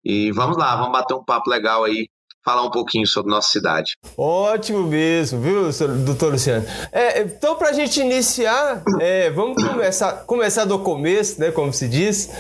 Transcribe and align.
E 0.04 0.32
vamos 0.32 0.56
lá, 0.56 0.74
vamos 0.76 0.92
bater 0.92 1.14
um 1.14 1.24
papo 1.24 1.50
legal 1.50 1.84
aí 1.84 2.08
falar 2.44 2.62
um 2.62 2.70
pouquinho 2.70 3.06
sobre 3.06 3.31
nossa 3.31 3.50
cidade. 3.50 3.97
Ótimo 4.17 4.84
mesmo, 4.84 5.41
viu, 5.41 5.70
doutor 6.05 6.33
Luciano? 6.33 6.64
É, 6.92 7.20
então, 7.22 7.56
para 7.56 7.70
a 7.70 7.72
gente 7.72 8.00
iniciar, 8.00 8.83
é, 9.00 9.30
vamos 9.30 9.62
começar, 9.62 10.25
começar 10.25 10.64
do 10.64 10.78
começo, 10.78 11.41
né, 11.41 11.50
como 11.50 11.72
se 11.72 11.89
diz. 11.89 12.30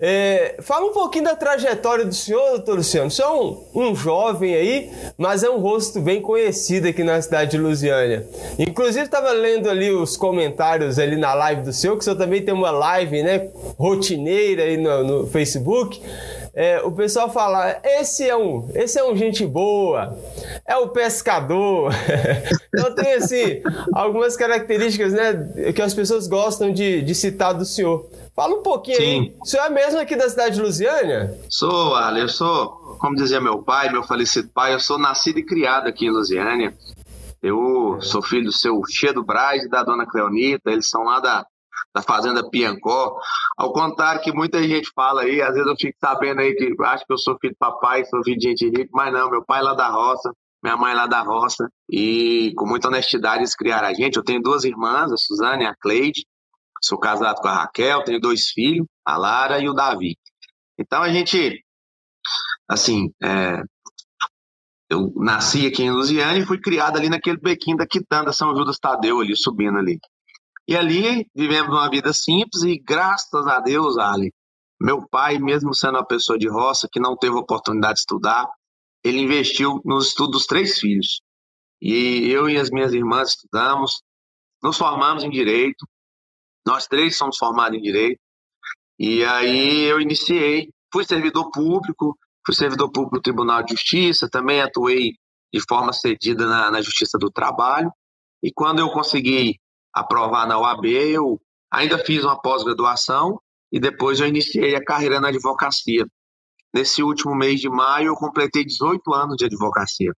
É, 0.00 0.56
fala 0.62 0.86
um 0.86 0.92
pouquinho 0.92 1.24
da 1.24 1.36
trajetória 1.36 2.04
do 2.04 2.14
senhor, 2.14 2.50
doutor 2.50 2.76
Luciano. 2.76 3.08
O 3.08 3.10
senhor 3.10 3.28
é 3.28 3.78
um, 3.78 3.90
um, 3.90 3.94
jovem 3.94 4.54
aí, 4.54 4.90
mas 5.18 5.42
é 5.42 5.50
um 5.50 5.58
rosto 5.58 6.00
bem 6.00 6.22
conhecido 6.22 6.88
aqui 6.88 7.02
na 7.02 7.20
cidade 7.20 7.52
de 7.52 7.58
Lusiânia. 7.58 8.26
Inclusive, 8.58 9.04
estava 9.04 9.32
lendo 9.32 9.68
ali 9.68 9.90
os 9.90 10.16
comentários 10.16 10.98
ali 10.98 11.16
na 11.16 11.34
live 11.34 11.62
do 11.62 11.72
senhor, 11.72 11.94
que 11.94 12.00
o 12.00 12.04
senhor 12.04 12.16
também 12.16 12.42
tem 12.42 12.54
uma 12.54 12.70
live, 12.70 13.22
né, 13.22 13.48
rotineira 13.76 14.62
aí 14.62 14.76
no, 14.76 15.04
no 15.04 15.26
Facebook 15.26 16.00
é, 16.58 16.82
o 16.82 16.90
pessoal 16.90 17.30
fala, 17.30 17.80
esse 17.84 18.28
é 18.28 18.36
um, 18.36 18.68
esse 18.74 18.98
é 18.98 19.04
um 19.04 19.14
gente 19.14 19.46
boa, 19.46 20.18
é 20.66 20.76
o 20.76 20.88
pescador. 20.88 21.92
então 22.74 22.92
tem 22.96 23.14
assim 23.14 23.62
algumas 23.94 24.36
características, 24.36 25.12
né, 25.12 25.72
que 25.72 25.80
as 25.80 25.94
pessoas 25.94 26.26
gostam 26.26 26.72
de, 26.72 27.00
de 27.00 27.14
citar 27.14 27.54
do 27.54 27.64
senhor. 27.64 28.10
Fala 28.34 28.56
um 28.56 28.62
pouquinho 28.64 28.96
Sim. 28.96 29.20
aí. 29.20 29.36
O 29.40 29.46
senhor 29.46 29.66
é 29.66 29.70
mesmo 29.70 30.00
aqui 30.00 30.16
da 30.16 30.28
cidade 30.28 30.56
de 30.56 30.60
Lusiânia? 30.60 31.32
Sou, 31.48 31.94
Ale, 31.94 32.22
eu 32.22 32.28
sou, 32.28 32.96
como 32.98 33.14
dizia 33.14 33.40
meu 33.40 33.62
pai, 33.62 33.92
meu 33.92 34.02
falecido 34.02 34.48
pai, 34.52 34.74
eu 34.74 34.80
sou 34.80 34.98
nascido 34.98 35.38
e 35.38 35.46
criado 35.46 35.86
aqui 35.86 36.06
em 36.06 36.10
Lusiânia. 36.10 36.74
Eu 37.40 37.98
sou 38.00 38.20
filho 38.20 38.46
do 38.46 38.52
seu 38.52 38.82
Chedo 38.90 39.22
Braz 39.22 39.62
e 39.62 39.68
da 39.68 39.84
dona 39.84 40.04
Cleonita, 40.04 40.72
eles 40.72 40.90
são 40.90 41.04
lá 41.04 41.20
da 41.20 41.46
da 41.94 42.02
Fazenda 42.02 42.48
Piancó. 42.48 43.16
Ao 43.56 43.72
contrário 43.72 44.20
que 44.22 44.32
muita 44.32 44.62
gente 44.62 44.90
fala 44.94 45.22
aí, 45.22 45.40
às 45.42 45.54
vezes 45.54 45.66
eu 45.66 45.76
fico 45.76 45.96
sabendo 46.00 46.40
aí 46.40 46.54
que 46.54 46.74
acho 46.84 47.04
que 47.06 47.12
eu 47.12 47.18
sou 47.18 47.36
filho 47.40 47.52
de 47.52 47.58
papai, 47.58 48.04
sou 48.04 48.22
filho 48.22 48.38
de 48.38 48.48
gente 48.48 48.68
rica, 48.68 48.90
mas 48.92 49.12
não, 49.12 49.30
meu 49.30 49.44
pai 49.44 49.60
é 49.60 49.62
lá 49.62 49.74
da 49.74 49.88
roça, 49.88 50.32
minha 50.62 50.76
mãe 50.76 50.92
é 50.92 50.94
lá 50.94 51.06
da 51.06 51.22
roça, 51.22 51.68
e 51.90 52.52
com 52.56 52.66
muita 52.66 52.88
honestidade 52.88 53.38
eles 53.38 53.54
criaram 53.54 53.88
a 53.88 53.94
gente. 53.94 54.16
Eu 54.16 54.24
tenho 54.24 54.42
duas 54.42 54.64
irmãs, 54.64 55.12
a 55.12 55.16
Suzane 55.16 55.64
e 55.64 55.66
a 55.66 55.74
Cleide, 55.74 56.26
sou 56.82 56.98
casado 56.98 57.40
com 57.40 57.48
a 57.48 57.54
Raquel, 57.54 58.04
tenho 58.04 58.20
dois 58.20 58.48
filhos, 58.48 58.86
a 59.04 59.16
Lara 59.16 59.58
e 59.60 59.68
o 59.68 59.74
Davi. 59.74 60.16
Então 60.78 61.02
a 61.02 61.10
gente, 61.10 61.64
assim, 62.68 63.12
é, 63.22 63.62
eu 64.90 65.12
nasci 65.16 65.66
aqui 65.66 65.82
em 65.82 65.90
Lusiana 65.90 66.38
e 66.38 66.46
fui 66.46 66.60
criado 66.60 66.96
ali 66.96 67.08
naquele 67.08 67.38
bequinho 67.38 67.76
da 67.76 67.86
Quitanda, 67.86 68.32
São 68.32 68.54
Judas 68.56 68.78
Tadeu, 68.78 69.20
ali, 69.20 69.36
subindo 69.36 69.78
ali. 69.78 69.98
E 70.68 70.76
ali 70.76 71.26
vivemos 71.34 71.70
uma 71.70 71.88
vida 71.88 72.12
simples 72.12 72.62
e 72.62 72.78
graças 72.78 73.46
a 73.46 73.58
Deus, 73.58 73.96
Ali, 73.96 74.30
meu 74.78 75.08
pai, 75.08 75.38
mesmo 75.38 75.74
sendo 75.74 75.94
uma 75.94 76.06
pessoa 76.06 76.38
de 76.38 76.46
roça 76.46 76.86
que 76.92 77.00
não 77.00 77.16
teve 77.16 77.34
oportunidade 77.34 77.94
de 77.94 78.00
estudar, 78.00 78.46
ele 79.02 79.18
investiu 79.18 79.80
nos 79.82 80.08
estudos 80.08 80.32
dos 80.32 80.46
três 80.46 80.78
filhos. 80.78 81.22
E 81.80 82.28
eu 82.28 82.50
e 82.50 82.58
as 82.58 82.68
minhas 82.68 82.92
irmãs 82.92 83.30
estudamos, 83.30 84.02
nos 84.62 84.76
formamos 84.76 85.24
em 85.24 85.30
direito, 85.30 85.86
nós 86.66 86.86
três 86.86 87.16
somos 87.16 87.38
formados 87.38 87.78
em 87.78 87.80
direito. 87.80 88.20
E 88.98 89.24
aí 89.24 89.84
eu 89.84 89.98
iniciei, 90.02 90.68
fui 90.92 91.02
servidor 91.02 91.50
público, 91.50 92.14
fui 92.44 92.54
servidor 92.54 92.90
público 92.90 93.16
do 93.16 93.22
Tribunal 93.22 93.62
de 93.62 93.72
Justiça, 93.72 94.28
também 94.30 94.60
atuei 94.60 95.14
de 95.50 95.62
forma 95.66 95.94
cedida 95.94 96.46
na, 96.46 96.70
na 96.70 96.82
Justiça 96.82 97.16
do 97.16 97.30
Trabalho. 97.30 97.90
E 98.42 98.52
quando 98.52 98.80
eu 98.80 98.90
consegui 98.90 99.58
aprovar 100.00 100.46
na 100.46 100.58
OAB, 100.58 100.86
eu 100.86 101.40
ainda 101.70 101.98
fiz 101.98 102.24
uma 102.24 102.40
pós-graduação 102.40 103.40
e 103.72 103.78
depois 103.78 104.20
eu 104.20 104.26
iniciei 104.26 104.74
a 104.74 104.84
carreira 104.84 105.20
na 105.20 105.28
advocacia. 105.28 106.06
Nesse 106.74 107.02
último 107.02 107.34
mês 107.34 107.60
de 107.60 107.68
maio, 107.68 108.08
eu 108.08 108.14
completei 108.14 108.64
18 108.64 109.12
anos 109.12 109.36
de 109.36 109.46
advocacia. 109.46 110.12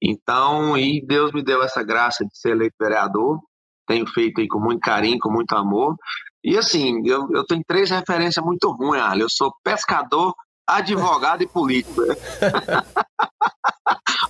Então, 0.00 0.76
e 0.76 1.04
Deus 1.04 1.32
me 1.32 1.42
deu 1.42 1.62
essa 1.62 1.82
graça 1.82 2.24
de 2.24 2.36
ser 2.36 2.50
eleito 2.50 2.74
vereador. 2.80 3.40
Tenho 3.86 4.06
feito 4.06 4.40
aí 4.40 4.48
com 4.48 4.58
muito 4.58 4.80
carinho, 4.80 5.18
com 5.20 5.30
muito 5.30 5.54
amor. 5.54 5.96
E 6.42 6.56
assim, 6.56 7.02
eu, 7.06 7.28
eu 7.32 7.44
tenho 7.44 7.62
três 7.66 7.90
referências 7.90 8.44
muito 8.44 8.68
ruins, 8.70 9.00
Arlen. 9.00 9.22
Eu 9.22 9.28
sou 9.30 9.52
pescador, 9.62 10.34
advogado 10.76 11.42
e 11.42 11.46
político. 11.46 12.02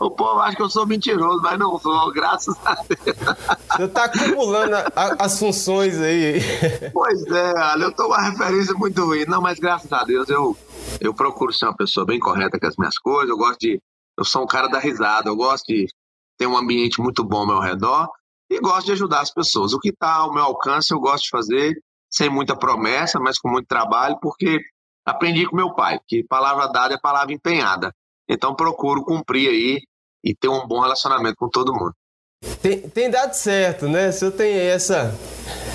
o 0.00 0.10
povo 0.10 0.40
acha 0.40 0.56
que 0.56 0.62
eu 0.62 0.70
sou 0.70 0.86
mentiroso, 0.86 1.40
mas 1.42 1.58
não 1.58 1.78
sou, 1.78 2.12
graças 2.12 2.56
a 2.64 2.74
Deus. 2.74 3.16
Você 3.76 3.84
está 3.84 4.04
acumulando 4.04 4.76
a, 4.76 5.24
as 5.24 5.38
funções 5.38 5.98
aí. 6.00 6.40
Pois 6.92 7.24
é, 7.26 7.52
olha, 7.56 7.84
eu 7.84 7.92
tô 7.92 8.06
uma 8.06 8.22
referência 8.22 8.74
muito 8.74 9.04
ruim. 9.04 9.24
Não, 9.26 9.40
mas 9.40 9.58
graças 9.58 9.92
a 9.92 10.04
Deus 10.04 10.28
eu, 10.28 10.56
eu 11.00 11.14
procuro 11.14 11.52
ser 11.52 11.66
uma 11.66 11.76
pessoa 11.76 12.04
bem 12.04 12.18
correta 12.18 12.58
com 12.58 12.66
as 12.66 12.76
minhas 12.76 12.98
coisas. 12.98 13.30
Eu 13.30 13.36
gosto 13.36 13.60
de. 13.60 13.80
Eu 14.18 14.24
sou 14.24 14.42
um 14.42 14.46
cara 14.46 14.68
da 14.68 14.78
risada, 14.78 15.30
eu 15.30 15.36
gosto 15.36 15.66
de 15.66 15.86
ter 16.38 16.46
um 16.46 16.56
ambiente 16.56 17.00
muito 17.00 17.24
bom 17.24 17.38
ao 17.38 17.46
meu 17.46 17.60
redor 17.60 18.08
e 18.50 18.60
gosto 18.60 18.86
de 18.86 18.92
ajudar 18.92 19.20
as 19.20 19.32
pessoas. 19.32 19.72
O 19.72 19.78
que 19.78 19.88
está 19.88 20.16
ao 20.16 20.32
meu 20.32 20.42
alcance 20.42 20.92
eu 20.92 21.00
gosto 21.00 21.24
de 21.24 21.30
fazer 21.30 21.74
sem 22.10 22.28
muita 22.28 22.54
promessa, 22.54 23.18
mas 23.18 23.38
com 23.38 23.48
muito 23.48 23.66
trabalho, 23.66 24.18
porque 24.20 24.60
aprendi 25.04 25.46
com 25.46 25.56
meu 25.56 25.74
pai 25.74 25.98
que 26.06 26.24
palavra 26.24 26.68
dada 26.68 26.94
é 26.94 26.98
palavra 26.98 27.32
empenhada. 27.32 27.94
Então 28.28 28.54
procuro 28.54 29.04
cumprir 29.04 29.48
aí 29.48 29.80
e 30.24 30.34
ter 30.34 30.48
um 30.48 30.66
bom 30.66 30.80
relacionamento 30.80 31.36
com 31.36 31.48
todo 31.48 31.72
mundo. 31.72 31.94
Tem, 32.60 32.88
tem 32.88 33.10
dado 33.10 33.34
certo, 33.34 33.88
né? 33.88 34.10
Se 34.10 34.24
eu 34.24 34.32
tenho 34.32 34.58
essa 34.58 35.14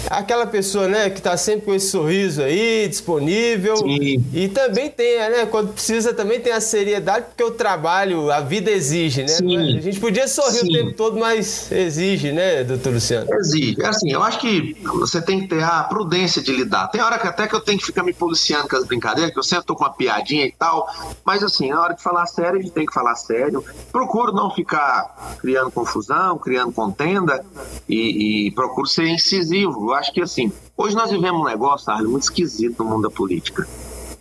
aquela 0.09 0.45
pessoa, 0.45 0.88
né, 0.88 1.09
que 1.09 1.19
está 1.19 1.36
sempre 1.38 1.65
com 1.65 1.74
esse 1.74 1.89
sorriso 1.89 2.42
aí, 2.42 2.88
disponível. 2.88 3.77
Sim. 3.77 4.24
E 4.33 4.48
também 4.50 4.89
tem, 4.89 5.18
né, 5.18 5.45
quando 5.45 5.74
precisa 5.74 6.13
também 6.13 6.39
tem 6.39 6.54
a 6.54 6.62
seriedade, 6.62 7.25
porque 7.27 7.44
o 7.44 7.51
trabalho, 7.51 8.31
a 8.31 8.42
vida 8.42 8.71
exige, 8.71 9.21
né? 9.21 9.27
Sim. 9.27 9.77
A 9.77 9.81
gente 9.81 10.00
podia 10.00 10.27
sorrir 10.27 10.59
Sim. 10.59 10.69
o 10.69 10.74
tempo 10.74 10.94
todo, 10.94 11.18
mas 11.19 11.71
exige, 11.71 12.31
né, 12.31 12.63
doutor 12.63 12.94
Luciano? 12.94 13.27
Exige. 13.33 13.83
Assim, 13.83 14.12
eu 14.12 14.24
acho 14.24 14.39
que 14.39 14.77
você 14.83 15.21
tem 15.21 15.42
que 15.42 15.48
ter 15.48 15.63
a 15.63 15.83
prudência 15.83 16.42
de 16.42 16.51
lidar. 16.51 16.88
Tem 16.88 17.01
hora 17.01 17.18
que 17.18 17.27
até 17.27 17.48
que 17.48 17.56
eu 17.56 17.62
tenho 17.62 17.77
que 17.77 17.86
ficar 17.86 18.04
me 18.04 18.13
policiando 18.13 18.68
com 18.68 18.75
as 18.75 18.86
brincadeiras, 18.86 19.33
que 19.33 19.39
eu 19.39 19.44
sempre 19.44 19.65
tô 19.65 19.75
com 19.75 19.83
uma 19.83 19.94
piadinha 19.94 20.45
e 20.45 20.51
tal, 20.51 20.88
mas 21.25 21.44
assim, 21.44 21.69
na 21.69 21.81
hora 21.81 21.94
de 21.94 22.01
falar 22.01 22.25
sério, 22.25 22.59
a 22.59 22.62
gente 22.62 22.71
tem 22.71 22.86
que 22.86 22.94
falar 22.94 23.15
sério. 23.15 23.63
Procuro 23.92 24.31
não 24.31 24.50
ficar 24.51 25.38
criando 25.39 25.71
confusão, 25.71 26.38
criando 26.38 26.71
contenda 26.71 27.44
e, 27.88 28.48
e 28.48 28.51
procuro 28.51 28.88
ser 28.88 29.07
incisivo 29.07 29.96
acho 29.97 30.13
que 30.13 30.21
assim, 30.21 30.51
hoje 30.75 30.95
nós 30.95 31.11
vivemos 31.11 31.41
um 31.41 31.45
negócio, 31.45 31.91
Arlen, 31.91 32.09
muito 32.09 32.23
esquisito 32.23 32.83
no 32.83 32.89
mundo 32.89 33.09
da 33.09 33.15
política. 33.15 33.67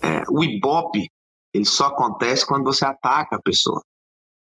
É, 0.03 0.23
o 0.29 0.43
Ibope, 0.43 1.09
ele 1.55 1.65
só 1.65 1.87
acontece 1.87 2.47
quando 2.47 2.65
você 2.65 2.85
ataca 2.85 3.37
a 3.37 3.43
pessoa. 3.43 3.83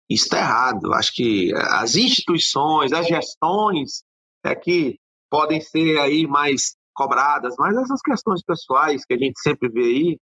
Isso 0.08 0.24
está 0.24 0.38
errado. 0.38 0.86
Eu 0.86 0.94
acho 0.94 1.12
que 1.14 1.52
as 1.54 1.96
instituições, 1.96 2.92
as 2.92 3.06
gestões 3.06 4.02
é 4.44 4.54
que 4.54 4.98
podem 5.30 5.60
ser 5.60 5.98
aí 6.00 6.26
mais 6.26 6.74
cobradas, 6.94 7.54
mas 7.58 7.76
essas 7.76 8.00
questões 8.00 8.42
pessoais 8.42 9.04
que 9.04 9.14
a 9.14 9.18
gente 9.18 9.38
sempre 9.40 9.68
vê 9.68 9.82
aí, 9.82 10.18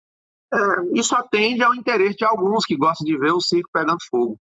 é, 0.52 0.58
isso 0.98 1.14
atende 1.14 1.62
ao 1.62 1.74
interesse 1.74 2.16
de 2.16 2.24
alguns 2.24 2.64
que 2.64 2.76
gostam 2.76 3.06
de 3.06 3.16
ver 3.16 3.32
o 3.32 3.40
circo 3.40 3.70
pegando 3.72 3.98
fogo. 4.10 4.38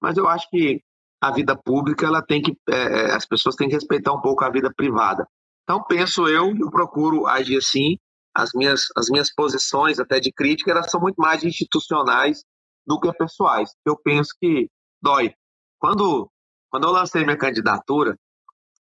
Mas 0.00 0.16
eu 0.16 0.28
acho 0.28 0.48
que 0.50 0.80
a 1.20 1.30
vida 1.30 1.56
pública, 1.56 2.06
ela 2.06 2.22
tem 2.22 2.42
que, 2.42 2.56
é, 2.68 2.74
é, 2.76 3.14
as 3.14 3.26
pessoas 3.26 3.56
têm 3.56 3.68
que 3.68 3.74
respeitar 3.74 4.12
um 4.12 4.20
pouco 4.20 4.44
a 4.44 4.50
vida 4.50 4.72
privada. 4.74 5.26
Então, 5.66 5.82
penso 5.82 6.28
eu, 6.28 6.54
eu 6.56 6.70
procuro 6.70 7.26
agir 7.26 7.56
assim, 7.56 7.98
as 8.32 8.50
minhas, 8.54 8.84
as 8.96 9.08
minhas 9.08 9.34
posições 9.34 9.98
até 9.98 10.20
de 10.20 10.30
crítica, 10.30 10.70
elas 10.70 10.88
são 10.88 11.00
muito 11.00 11.16
mais 11.16 11.42
institucionais 11.42 12.44
do 12.86 13.00
que 13.00 13.12
pessoais. 13.14 13.72
Eu 13.84 13.96
penso 13.96 14.30
que 14.40 14.70
dói. 15.02 15.34
Quando, 15.76 16.30
quando 16.70 16.84
eu 16.84 16.92
lancei 16.92 17.24
minha 17.24 17.36
candidatura 17.36 18.16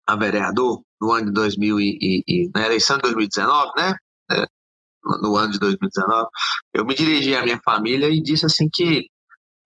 a 0.05 0.17
vereador, 0.17 0.81
no 0.99 1.11
ano 1.11 1.27
de 1.27 1.31
2000 1.31 1.79
e, 1.79 2.23
e 2.27 2.51
na 2.53 2.65
eleição 2.65 2.97
de 2.97 3.03
2019, 3.03 3.71
né? 3.77 3.95
É, 4.31 4.45
no 5.21 5.37
ano 5.37 5.53
de 5.53 5.59
2019, 5.59 6.27
eu 6.73 6.85
me 6.85 6.93
dirigi 6.93 7.33
à 7.33 7.43
minha 7.43 7.59
família 7.63 8.09
e 8.09 8.21
disse 8.21 8.45
assim 8.45 8.67
que 8.71 9.07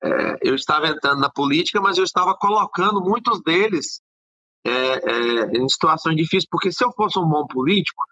é, 0.03 0.37
eu 0.43 0.53
estava 0.53 0.87
entrando 0.87 1.19
na 1.19 1.31
política, 1.31 1.81
mas 1.81 1.97
eu 1.97 2.03
estava 2.03 2.35
colocando 2.35 3.01
muitos 3.01 3.41
deles 3.41 4.01
é, 4.67 5.11
é, 5.11 5.57
em 5.57 5.69
situações 5.69 6.15
difíceis, 6.15 6.45
porque 6.49 6.71
se 6.71 6.83
eu 6.83 6.91
fosse 6.91 7.17
um 7.17 7.27
bom 7.27 7.45
político, 7.47 8.03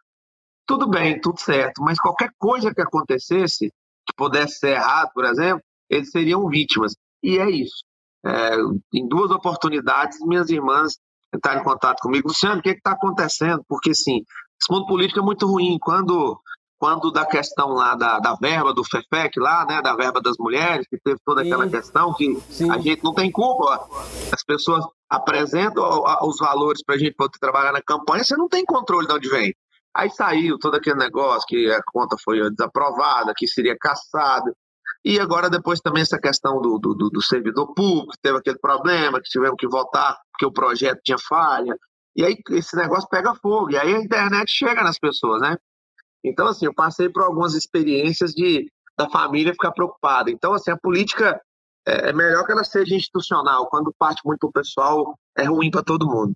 tudo 0.66 0.88
bem, 0.88 1.20
tudo 1.20 1.40
certo, 1.40 1.82
mas 1.82 2.00
qualquer 2.00 2.30
coisa 2.38 2.74
que 2.74 2.82
acontecesse, 2.82 3.70
que 4.06 4.16
pudesse 4.16 4.60
ser 4.60 4.76
errado, 4.76 5.12
por 5.14 5.26
exemplo, 5.26 5.62
eles 5.90 6.10
seriam 6.10 6.48
vítimas. 6.48 6.96
E 7.22 7.38
é 7.38 7.50
isso. 7.50 7.84
É, 8.26 8.56
em 8.94 9.08
duas 9.08 9.32
oportunidades, 9.32 10.20
minhas 10.22 10.50
irmãs 10.50 10.98
entraram 11.34 11.62
em 11.62 11.64
contato 11.64 12.00
comigo. 12.00 12.28
Luciano, 12.28 12.60
o 12.60 12.62
que 12.62 12.70
é 12.70 12.74
está 12.74 12.92
acontecendo? 12.92 13.64
Porque, 13.68 13.92
assim, 13.92 14.22
esse 14.62 14.72
mundo 14.72 14.88
político 14.88 15.20
é 15.20 15.24
muito 15.24 15.46
ruim. 15.46 15.78
Quando 15.80 16.40
quando 16.78 17.12
da 17.12 17.26
questão 17.26 17.70
lá 17.70 17.96
da, 17.96 18.20
da 18.20 18.36
verba 18.36 18.74
do 18.74 18.84
FEFEC 18.84 19.40
lá, 19.40 19.66
né, 19.66 19.82
da 19.82 19.96
verba 19.96 20.22
das 20.22 20.38
mulheres, 20.38 20.88
que 20.88 20.98
teve 20.98 21.20
toda 21.26 21.42
aquela 21.42 21.66
Sim. 21.66 21.72
questão 21.72 22.14
que 22.14 22.36
Sim. 22.50 22.70
a 22.72 22.78
gente 22.78 23.04
não 23.04 23.14
tem 23.14 23.32
culpa, 23.32 23.88
as 24.32 24.44
pessoas 24.44 24.86
apresentam 25.10 26.04
os 26.22 26.38
valores 26.38 26.84
para 26.84 26.96
a 26.96 26.98
gente 26.98 27.16
poder 27.16 27.38
trabalhar 27.40 27.72
na 27.72 27.82
campanha, 27.82 28.24
você 28.24 28.36
não 28.36 28.50
tem 28.50 28.66
controle 28.66 29.08
de 29.08 29.14
onde 29.14 29.30
vem. 29.30 29.54
Aí 29.96 30.10
saiu 30.10 30.60
todo 30.60 30.76
aquele 30.76 30.98
negócio 30.98 31.48
que 31.48 31.72
a 31.72 31.82
conta 31.86 32.18
foi 32.22 32.50
desaprovada, 32.52 33.34
que 33.36 33.48
seria 33.48 33.78
caçado. 33.80 34.54
E 35.06 35.20
agora 35.20 35.50
depois 35.50 35.80
também 35.80 36.02
essa 36.02 36.20
questão 36.20 36.60
do, 36.62 36.78
do, 36.78 37.10
do 37.10 37.22
servidor 37.22 37.74
público, 37.74 38.14
teve 38.22 38.38
aquele 38.38 38.60
problema, 38.60 39.22
que 39.22 39.30
tivemos 39.30 39.56
que 39.58 39.68
votar 39.68 40.18
porque 40.32 40.46
o 40.46 40.52
projeto 40.52 41.00
tinha 41.02 41.18
falha. 41.18 41.78
E 42.14 42.26
aí 42.26 42.38
esse 42.52 42.76
negócio 42.76 43.08
pega 43.10 43.36
fogo. 43.36 43.72
E 43.72 43.78
aí 43.78 43.94
a 43.94 44.00
internet 44.00 44.52
chega 44.52 44.84
nas 44.84 45.00
pessoas, 45.00 45.42
né? 45.42 45.56
Então, 46.28 46.48
assim, 46.48 46.66
eu 46.66 46.74
passei 46.74 47.10
por 47.10 47.24
algumas 47.24 47.54
experiências 47.54 48.32
de 48.32 48.68
da 48.98 49.10
família 49.10 49.52
ficar 49.52 49.72
preocupada. 49.72 50.32
Então, 50.32 50.54
assim, 50.54 50.72
a 50.72 50.78
política 50.78 51.40
é, 51.86 52.10
é 52.10 52.14
melhor 52.14 52.46
que 52.46 52.52
ela 52.52 52.64
seja 52.64 52.96
institucional. 52.96 53.68
Quando 53.68 53.94
parte 53.98 54.22
muito 54.26 54.48
do 54.48 54.52
pessoal, 54.52 55.18
é 55.38 55.44
ruim 55.44 55.70
para 55.70 55.84
todo 55.84 56.08
mundo. 56.08 56.34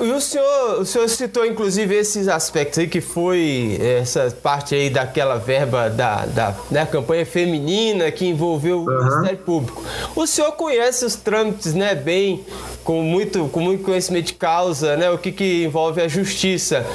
E 0.00 0.12
o 0.12 0.20
senhor, 0.20 0.80
o 0.80 0.84
senhor 0.84 1.08
citou 1.08 1.44
inclusive 1.44 1.94
esses 1.94 2.28
aspectos 2.28 2.78
aí 2.78 2.86
que 2.86 3.00
foi 3.00 3.78
essa 3.80 4.34
parte 4.42 4.74
aí 4.74 4.90
daquela 4.90 5.36
verba 5.36 5.88
da, 5.88 6.26
da 6.26 6.54
né, 6.70 6.86
campanha 6.86 7.24
feminina 7.24 8.10
que 8.10 8.26
envolveu 8.26 8.80
o 8.80 8.86
uhum. 8.86 9.04
Ministério 9.04 9.38
Público. 9.38 9.82
O 10.14 10.26
senhor 10.26 10.52
conhece 10.52 11.04
os 11.04 11.14
trâmites, 11.14 11.74
né, 11.74 11.94
bem, 11.94 12.44
com 12.82 13.02
muito, 13.02 13.48
com 13.48 13.60
muito 13.60 13.82
conhecimento 13.82 14.26
de 14.26 14.34
causa, 14.34 14.96
né, 14.96 15.10
o 15.10 15.18
que, 15.18 15.32
que 15.32 15.64
envolve 15.64 16.00
a 16.00 16.08
justiça. 16.08 16.86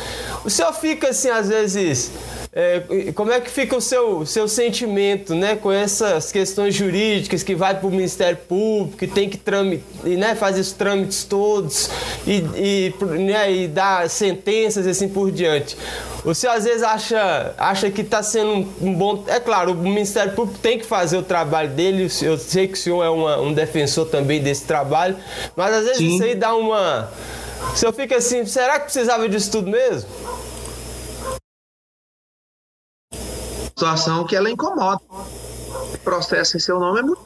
O 0.46 0.50
senhor 0.50 0.74
fica 0.74 1.10
assim, 1.10 1.30
às 1.30 1.50
vezes 1.50 2.12
é, 2.52 3.12
como 3.14 3.32
é 3.32 3.40
que 3.40 3.50
fica 3.50 3.78
o 3.78 3.82
seu, 3.82 4.26
seu 4.26 4.48
sentimento 4.48 5.36
né, 5.36 5.56
com 5.56 5.72
essas 5.72 6.32
questões 6.32 6.74
jurídicas 6.74 7.44
que 7.44 7.54
vai 7.54 7.78
para 7.78 7.88
o 7.88 7.92
Ministério 7.92 8.38
Público, 8.48 8.98
que 8.98 9.06
tem 9.06 9.30
que 9.30 9.38
tramitar, 9.38 9.86
né, 10.04 10.34
fazer 10.34 10.62
os 10.62 10.72
trâmites 10.72 11.24
todos 11.24 11.92
e, 12.26 12.44
e, 12.56 12.69
né, 13.02 13.52
e 13.52 13.68
dar 13.68 14.10
sentenças 14.10 14.86
e 14.86 14.90
assim 14.90 15.10
por 15.10 15.32
diante. 15.32 15.78
O 16.24 16.34
senhor 16.34 16.54
às 16.54 16.66
vezes 16.66 16.84
acha, 16.84 17.54
acha 17.58 17.90
que 17.90 18.02
está 18.02 18.22
sendo 18.22 18.52
um, 18.52 18.74
um, 18.82 18.94
bom. 18.94 19.24
É 19.28 19.40
claro, 19.40 19.72
o 19.72 19.76
Ministério 19.76 20.34
Público 20.34 20.60
tem 20.60 20.78
que 20.78 20.86
fazer 20.86 21.18
o 21.18 21.24
trabalho 21.24 21.70
dele, 21.70 22.10
eu 22.22 22.38
sei 22.38 22.68
que 22.68 22.74
o 22.74 22.78
senhor 22.78 23.04
é 23.04 23.10
uma, 23.10 23.40
um 23.40 23.54
defensor 23.54 24.08
também 24.08 24.42
desse 24.42 24.66
trabalho, 24.66 25.16
mas 25.56 25.74
às 25.74 25.84
vezes 25.84 25.98
Sim. 25.98 26.16
isso 26.16 26.24
aí 26.24 26.36
dá 26.36 26.56
uma. 26.56 27.10
O 27.74 27.76
senhor 27.76 27.94
fica 27.94 28.18
assim, 28.18 28.46
será 28.46 28.80
que 28.80 28.86
precisava 28.86 29.28
disso 29.28 29.52
tudo 29.52 29.70
mesmo? 29.70 30.10
situação 33.80 34.26
que 34.26 34.36
ela 34.36 34.50
incomoda. 34.50 35.02
O 35.10 35.98
processo 36.04 36.58
em 36.58 36.60
seu 36.60 36.80
nome 36.80 37.00
é 37.00 37.04
muito, 37.04 37.22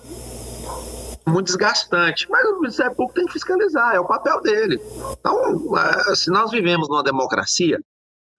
muito 1.25 1.47
desgastante, 1.47 2.29
mas 2.29 2.45
o 2.45 2.59
Ministério 2.59 2.95
Público 2.95 3.15
tem 3.15 3.25
que 3.25 3.33
fiscalizar, 3.33 3.95
é 3.95 3.99
o 3.99 4.07
papel 4.07 4.41
dele. 4.41 4.79
Então, 5.19 5.77
é, 5.77 6.15
se 6.15 6.29
nós 6.29 6.51
vivemos 6.51 6.89
numa 6.89 7.03
democracia, 7.03 7.79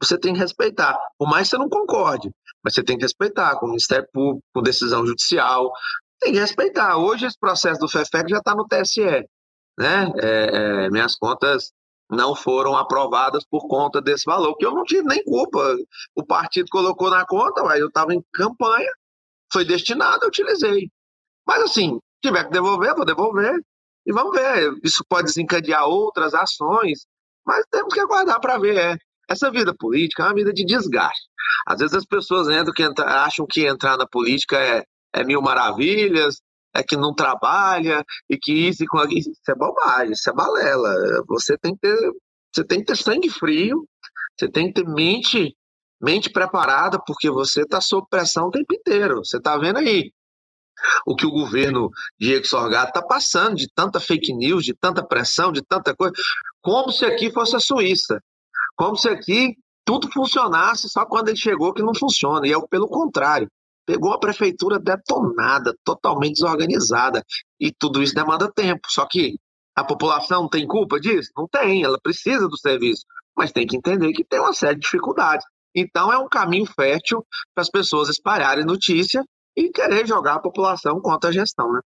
você 0.02 0.18
tem 0.18 0.34
que 0.34 0.40
respeitar, 0.40 0.98
por 1.18 1.28
mais 1.28 1.48
que 1.48 1.56
você 1.56 1.58
não 1.58 1.68
concorde, 1.68 2.30
mas 2.62 2.74
você 2.74 2.82
tem 2.82 2.96
que 2.96 3.04
respeitar 3.04 3.58
com 3.58 3.66
o 3.66 3.68
Ministério 3.70 4.06
Público, 4.12 4.44
com 4.52 4.62
decisão 4.62 5.06
judicial, 5.06 5.70
tem 6.20 6.32
que 6.32 6.38
respeitar. 6.38 6.96
Hoje 6.96 7.26
esse 7.26 7.38
processo 7.38 7.80
do 7.80 7.88
FEFEC 7.88 8.30
já 8.30 8.38
está 8.38 8.54
no 8.54 8.66
TSE, 8.66 9.26
né? 9.78 10.12
É, 10.20 10.84
é, 10.86 10.90
minhas 10.90 11.16
contas 11.16 11.72
não 12.10 12.34
foram 12.34 12.76
aprovadas 12.76 13.44
por 13.50 13.66
conta 13.66 14.00
desse 14.00 14.24
valor, 14.24 14.56
que 14.56 14.66
eu 14.66 14.72
não 14.72 14.84
tive 14.84 15.02
nem 15.02 15.22
culpa. 15.24 15.76
O 16.14 16.24
partido 16.24 16.68
colocou 16.70 17.10
na 17.10 17.26
conta, 17.26 17.60
eu 17.76 17.88
estava 17.88 18.14
em 18.14 18.22
campanha, 18.32 18.90
foi 19.52 19.64
destinado, 19.64 20.24
eu 20.24 20.28
utilizei. 20.28 20.90
Mas 21.46 21.62
assim, 21.62 21.98
tiver 22.28 22.44
que 22.44 22.50
devolver, 22.50 22.94
vou 22.94 23.04
devolver. 23.04 23.54
E 24.06 24.12
vamos 24.12 24.36
ver, 24.36 24.74
isso 24.82 25.04
pode 25.08 25.28
desencadear 25.28 25.86
outras 25.86 26.34
ações, 26.34 27.06
mas 27.46 27.64
temos 27.70 27.92
que 27.92 28.00
aguardar 28.00 28.40
para 28.40 28.58
ver. 28.58 28.76
É. 28.76 28.96
Essa 29.28 29.50
vida 29.50 29.74
política 29.74 30.22
é 30.22 30.26
uma 30.26 30.34
vida 30.34 30.52
de 30.52 30.64
desgaste. 30.64 31.28
Às 31.66 31.78
vezes 31.78 31.94
as 31.94 32.04
pessoas 32.04 32.48
entram 32.48 32.74
que 32.74 32.82
entra, 32.82 33.24
acham 33.24 33.46
que 33.48 33.66
entrar 33.66 33.96
na 33.96 34.06
política 34.06 34.58
é, 34.58 34.84
é 35.14 35.24
mil 35.24 35.40
maravilhas, 35.40 36.40
é 36.74 36.82
que 36.82 36.96
não 36.96 37.14
trabalha 37.14 38.04
e 38.28 38.36
que 38.36 38.52
isso 38.52 38.84
e 38.84 38.86
com 38.86 39.02
isso 39.04 39.30
é 39.48 39.54
bobagem, 39.54 40.12
isso 40.12 40.28
é 40.28 40.32
balela. 40.32 40.92
Você 41.28 41.56
tem 41.56 41.74
que 41.74 41.80
ter, 41.80 42.12
você 42.52 42.64
tem 42.64 42.80
que 42.80 42.86
ter 42.86 42.96
sangue 42.96 43.30
frio, 43.30 43.86
você 44.36 44.48
tem 44.48 44.66
que 44.66 44.82
ter 44.82 44.88
mente, 44.88 45.56
mente 46.00 46.28
preparada, 46.30 46.98
porque 47.06 47.30
você 47.30 47.62
está 47.62 47.80
sob 47.80 48.06
pressão 48.10 48.48
o 48.48 48.50
tempo 48.50 48.74
inteiro. 48.74 49.24
Você 49.24 49.38
está 49.38 49.56
vendo 49.56 49.78
aí 49.78 50.12
o 51.06 51.14
que 51.14 51.26
o 51.26 51.30
governo 51.30 51.90
Diego 52.18 52.46
Sorgato 52.46 52.88
está 52.88 53.02
passando 53.02 53.56
de 53.56 53.68
tanta 53.74 54.00
fake 54.00 54.32
news, 54.34 54.64
de 54.64 54.74
tanta 54.74 55.04
pressão, 55.04 55.52
de 55.52 55.62
tanta 55.62 55.94
coisa, 55.94 56.14
como 56.60 56.92
se 56.92 57.04
aqui 57.04 57.30
fosse 57.30 57.56
a 57.56 57.60
Suíça, 57.60 58.20
como 58.76 58.96
se 58.96 59.08
aqui 59.08 59.54
tudo 59.84 60.10
funcionasse 60.10 60.88
só 60.88 61.04
quando 61.04 61.28
ele 61.28 61.36
chegou 61.36 61.74
que 61.74 61.82
não 61.82 61.94
funciona. 61.94 62.46
E 62.46 62.52
é 62.52 62.60
pelo 62.68 62.88
contrário 62.88 63.48
pegou 63.86 64.12
a 64.12 64.18
prefeitura 64.18 64.78
detonada, 64.78 65.74
totalmente 65.84 66.34
desorganizada. 66.34 67.22
E 67.60 67.72
tudo 67.72 68.02
isso 68.02 68.14
demanda 68.14 68.50
tempo. 68.50 68.82
Só 68.88 69.06
que 69.06 69.38
a 69.76 69.84
população 69.84 70.48
tem 70.48 70.66
culpa 70.66 70.98
disso? 70.98 71.30
Não 71.36 71.46
tem, 71.48 71.82
ela 71.82 71.98
precisa 72.02 72.48
do 72.48 72.56
serviço. 72.56 73.04
Mas 73.36 73.52
tem 73.52 73.66
que 73.66 73.76
entender 73.76 74.12
que 74.12 74.24
tem 74.24 74.40
uma 74.40 74.52
série 74.52 74.76
de 74.76 74.82
dificuldades. 74.82 75.44
Então 75.74 76.12
é 76.12 76.18
um 76.18 76.28
caminho 76.28 76.66
fértil 76.66 77.26
para 77.54 77.62
as 77.62 77.70
pessoas 77.70 78.08
espalharem 78.08 78.64
notícia 78.64 79.24
e 79.56 79.70
querer 79.70 80.06
jogar 80.06 80.34
a 80.36 80.40
população 80.40 81.00
contra 81.00 81.30
a 81.30 81.32
gestão, 81.32 81.72
né? 81.72 81.80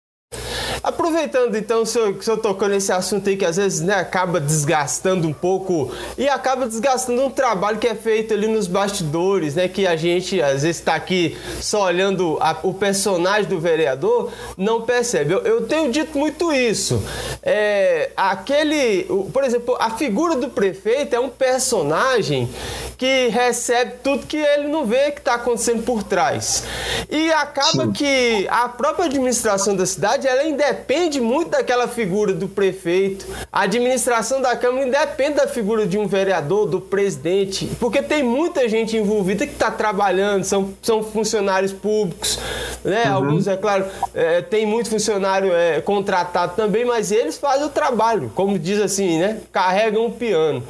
Aproveitando 0.83 1.55
então, 1.55 1.81
o 1.81 1.85
senhor, 1.85 2.11
o 2.11 2.21
senhor 2.23 2.37
tocou 2.37 2.67
nesse 2.67 2.91
assunto 2.91 3.29
aí 3.29 3.37
que 3.37 3.45
às 3.45 3.57
vezes 3.57 3.81
né, 3.81 3.95
acaba 3.95 4.39
desgastando 4.39 5.27
um 5.27 5.33
pouco 5.33 5.91
e 6.17 6.27
acaba 6.27 6.65
desgastando 6.65 7.23
um 7.23 7.29
trabalho 7.29 7.77
que 7.77 7.87
é 7.87 7.95
feito 7.95 8.33
ali 8.33 8.47
nos 8.47 8.67
bastidores, 8.67 9.55
né? 9.55 9.67
Que 9.67 9.87
a 9.87 9.95
gente 9.95 10.41
às 10.41 10.63
vezes 10.63 10.77
está 10.77 10.95
aqui 10.95 11.37
só 11.61 11.85
olhando 11.85 12.37
a, 12.39 12.57
o 12.63 12.73
personagem 12.73 13.49
do 13.49 13.59
vereador, 13.59 14.31
não 14.57 14.81
percebe. 14.81 15.33
Eu, 15.33 15.41
eu 15.41 15.67
tenho 15.67 15.91
dito 15.91 16.17
muito 16.17 16.51
isso. 16.51 17.01
É, 17.43 18.11
aquele, 18.15 19.03
por 19.33 19.43
exemplo, 19.43 19.75
a 19.79 19.91
figura 19.91 20.35
do 20.35 20.49
prefeito 20.49 21.15
é 21.15 21.19
um 21.19 21.29
personagem 21.29 22.49
que 22.97 23.27
recebe 23.27 23.93
tudo 24.03 24.25
que 24.25 24.37
ele 24.37 24.67
não 24.67 24.85
vê 24.85 25.11
que 25.11 25.19
está 25.19 25.35
acontecendo 25.35 25.83
por 25.83 26.01
trás. 26.03 26.63
E 27.09 27.31
acaba 27.31 27.85
Sim. 27.85 27.91
que 27.91 28.47
a 28.49 28.67
própria 28.67 29.05
administração 29.05 29.75
da 29.75 29.85
cidade 29.85 30.27
ela 30.27 30.41
é 30.41 30.49
independe 30.67 31.21
muito 31.21 31.51
daquela 31.51 31.87
figura 31.87 32.33
do 32.33 32.47
prefeito. 32.47 33.25
A 33.51 33.61
administração 33.61 34.41
da 34.41 34.55
Câmara 34.55 34.85
independe 34.85 35.35
da 35.37 35.47
figura 35.47 35.85
de 35.85 35.97
um 35.97 36.07
vereador, 36.07 36.65
do 36.67 36.81
presidente, 36.81 37.69
porque 37.79 38.01
tem 38.01 38.23
muita 38.23 38.67
gente 38.67 38.97
envolvida 38.97 39.45
que 39.45 39.53
está 39.53 39.71
trabalhando, 39.71 40.43
são, 40.43 40.73
são 40.81 41.03
funcionários 41.03 41.71
públicos, 41.71 42.39
né? 42.83 43.05
Uhum. 43.05 43.13
Alguns, 43.13 43.47
é 43.47 43.55
claro, 43.55 43.85
é, 44.13 44.41
tem 44.41 44.65
muito 44.65 44.89
funcionário 44.89 45.53
é, 45.53 45.79
contratado 45.81 46.55
também, 46.55 46.83
mas 46.83 47.11
eles 47.11 47.37
fazem 47.37 47.65
o 47.65 47.69
trabalho, 47.69 48.31
como 48.35 48.59
diz 48.59 48.81
assim, 48.81 49.19
né? 49.19 49.39
Carregam 49.51 50.05
o 50.05 50.11
piano. 50.11 50.63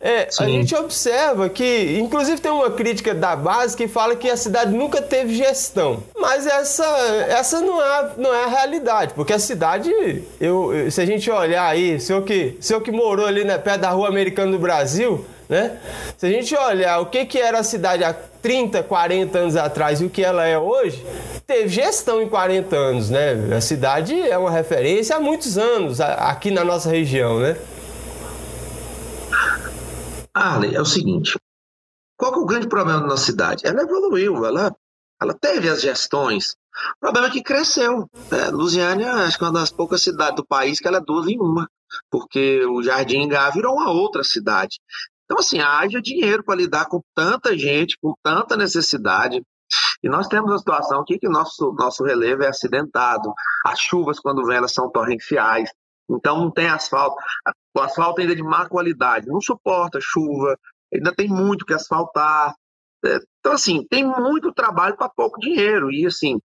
É, 0.00 0.28
a 0.38 0.46
gente 0.46 0.74
observa 0.74 1.48
que, 1.48 1.98
inclusive, 2.00 2.40
tem 2.40 2.50
uma 2.50 2.70
crítica 2.70 3.14
da 3.14 3.36
base 3.36 3.76
que 3.76 3.86
fala 3.86 4.16
que 4.16 4.28
a 4.28 4.36
cidade 4.36 4.72
nunca 4.72 5.00
teve 5.00 5.34
gestão. 5.34 6.02
Mas 6.18 6.46
essa, 6.46 6.86
essa 7.28 7.60
não, 7.60 7.80
é, 7.80 8.10
não 8.16 8.34
é 8.34 8.44
a 8.44 8.48
realidade, 8.48 9.14
porque 9.14 9.32
a 9.32 9.38
cidade, 9.44 9.92
eu, 10.40 10.90
se 10.90 11.00
a 11.00 11.06
gente 11.06 11.30
olhar 11.30 11.66
aí, 11.66 12.00
se 12.00 12.12
eu 12.12 12.22
que, 12.22 12.56
se 12.60 12.74
eu 12.74 12.80
que 12.80 12.90
morou 12.90 13.26
ali 13.26 13.44
né, 13.44 13.56
perto 13.56 13.82
da 13.82 13.90
rua 13.90 14.08
americana 14.08 14.50
do 14.50 14.58
Brasil, 14.58 15.24
né? 15.48 15.78
Se 16.16 16.26
a 16.26 16.30
gente 16.30 16.54
olhar 16.56 17.00
o 17.00 17.06
que, 17.06 17.24
que 17.26 17.38
era 17.38 17.58
a 17.58 17.62
cidade 17.62 18.02
há 18.02 18.12
30, 18.12 18.82
40 18.82 19.38
anos 19.38 19.56
atrás 19.56 20.00
e 20.00 20.04
o 20.04 20.10
que 20.10 20.24
ela 20.24 20.44
é 20.44 20.58
hoje, 20.58 21.04
teve 21.46 21.68
gestão 21.68 22.20
em 22.20 22.28
40 22.28 22.74
anos, 22.74 23.10
né? 23.10 23.54
A 23.56 23.60
cidade 23.60 24.18
é 24.18 24.36
uma 24.36 24.50
referência 24.50 25.16
há 25.16 25.20
muitos 25.20 25.56
anos 25.58 26.00
aqui 26.00 26.50
na 26.50 26.64
nossa 26.64 26.90
região, 26.90 27.38
né? 27.38 27.56
Arley, 30.32 30.74
é 30.74 30.80
o 30.80 30.84
seguinte, 30.84 31.38
qual 32.16 32.34
é 32.34 32.38
o 32.38 32.46
grande 32.46 32.66
problema 32.66 33.00
da 33.00 33.06
nossa 33.06 33.24
cidade? 33.24 33.66
Ela 33.66 33.82
evoluiu, 33.82 34.44
ela, 34.44 34.74
ela 35.20 35.34
teve 35.34 35.68
as 35.68 35.80
gestões. 35.80 36.56
O 36.96 37.00
problema 37.00 37.28
é 37.28 37.30
que 37.30 37.42
cresceu. 37.42 38.08
Né? 38.30 38.50
Lusiânia, 38.50 39.12
acho 39.12 39.38
que 39.38 39.44
é 39.44 39.46
uma 39.46 39.60
das 39.60 39.70
poucas 39.70 40.02
cidades 40.02 40.36
do 40.36 40.46
país 40.46 40.80
que 40.80 40.88
ela 40.88 40.98
é 40.98 41.00
duas 41.00 41.26
em 41.28 41.38
uma, 41.38 41.68
porque 42.10 42.64
o 42.66 42.82
Jardim 42.82 43.28
Gá 43.28 43.50
virou 43.50 43.74
uma 43.74 43.90
outra 43.90 44.24
cidade. 44.24 44.78
Então, 45.24 45.38
assim, 45.38 45.60
haja 45.60 46.02
dinheiro 46.02 46.44
para 46.44 46.56
lidar 46.56 46.86
com 46.86 47.00
tanta 47.14 47.56
gente, 47.56 47.96
com 48.00 48.14
tanta 48.22 48.56
necessidade. 48.56 49.42
E 50.02 50.08
nós 50.08 50.28
temos 50.28 50.52
a 50.52 50.58
situação 50.58 51.00
aqui 51.00 51.18
que 51.18 51.28
nosso, 51.28 51.72
nosso 51.72 52.04
relevo 52.04 52.42
é 52.42 52.48
acidentado. 52.48 53.32
As 53.64 53.80
chuvas, 53.80 54.20
quando 54.20 54.44
vêm, 54.44 54.58
elas 54.58 54.72
são 54.72 54.90
torrenciais. 54.90 55.70
Então, 56.10 56.38
não 56.38 56.50
tem 56.50 56.68
asfalto. 56.68 57.16
O 57.74 57.80
asfalto 57.80 58.20
ainda 58.20 58.34
é 58.34 58.36
de 58.36 58.42
má 58.42 58.68
qualidade, 58.68 59.26
não 59.26 59.40
suporta 59.40 59.98
chuva, 60.00 60.56
ainda 60.92 61.14
tem 61.14 61.28
muito 61.28 61.64
que 61.64 61.72
asfaltar. 61.72 62.54
Então, 63.40 63.52
assim, 63.52 63.86
tem 63.88 64.04
muito 64.04 64.52
trabalho 64.52 64.96
para 64.96 65.08
pouco 65.08 65.38
dinheiro. 65.38 65.90
E, 65.92 66.06
assim, 66.06 66.38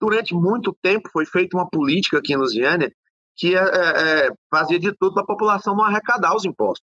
durante 0.00 0.34
muito 0.34 0.76
tempo 0.82 1.10
foi 1.12 1.26
feita 1.26 1.56
uma 1.56 1.68
política 1.68 2.18
aqui 2.18 2.32
em 2.32 2.36
Lusiânia 2.36 2.92
que 3.36 3.54
é, 3.54 3.58
é, 3.58 4.26
é 4.26 4.30
fazia 4.50 4.78
de 4.78 4.92
tudo 4.96 5.14
para 5.14 5.22
a 5.22 5.26
população 5.26 5.76
não 5.76 5.84
arrecadar 5.84 6.34
os 6.34 6.46
impostos. 6.46 6.86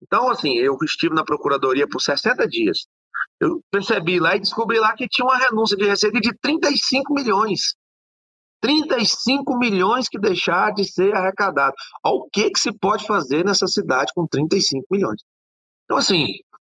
Então, 0.00 0.30
assim, 0.30 0.56
eu 0.56 0.76
estive 0.82 1.12
na 1.12 1.24
procuradoria 1.24 1.88
por 1.88 2.00
60 2.00 2.46
dias. 2.46 2.86
Eu 3.40 3.60
percebi 3.70 4.20
lá 4.20 4.36
e 4.36 4.40
descobri 4.40 4.78
lá 4.78 4.94
que 4.94 5.08
tinha 5.08 5.26
uma 5.26 5.36
renúncia 5.36 5.76
de 5.76 5.84
receita 5.84 6.20
de 6.20 6.32
35 6.40 7.12
milhões. 7.12 7.74
35 8.60 9.56
milhões 9.56 10.08
que 10.08 10.18
deixar 10.18 10.72
de 10.72 10.84
ser 10.84 11.14
arrecadado. 11.14 11.74
O 12.04 12.28
que, 12.28 12.50
que 12.50 12.58
se 12.58 12.72
pode 12.72 13.06
fazer 13.06 13.44
nessa 13.44 13.66
cidade 13.66 14.12
com 14.14 14.26
35 14.26 14.86
milhões. 14.90 15.20
Então, 15.84 15.96
assim, 15.96 16.26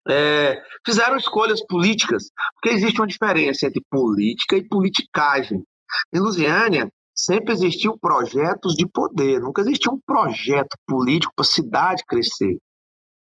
é, 0.08 0.62
fizeram 0.84 1.16
escolhas 1.16 1.64
políticas, 1.66 2.24
porque 2.54 2.74
existe 2.74 3.00
uma 3.00 3.06
diferença 3.06 3.66
entre 3.66 3.82
política 3.90 4.56
e 4.56 4.66
politicagem. 4.66 5.62
Em 6.12 6.18
Lusiânia, 6.18 6.90
sempre 7.14 7.52
existiu 7.52 7.98
projetos 7.98 8.74
de 8.74 8.86
poder, 8.86 9.40
nunca 9.40 9.62
existiu 9.62 9.92
um 9.92 10.00
projeto 10.04 10.76
político 10.86 11.32
para 11.34 11.44
a 11.44 11.48
cidade 11.48 12.04
crescer. 12.06 12.56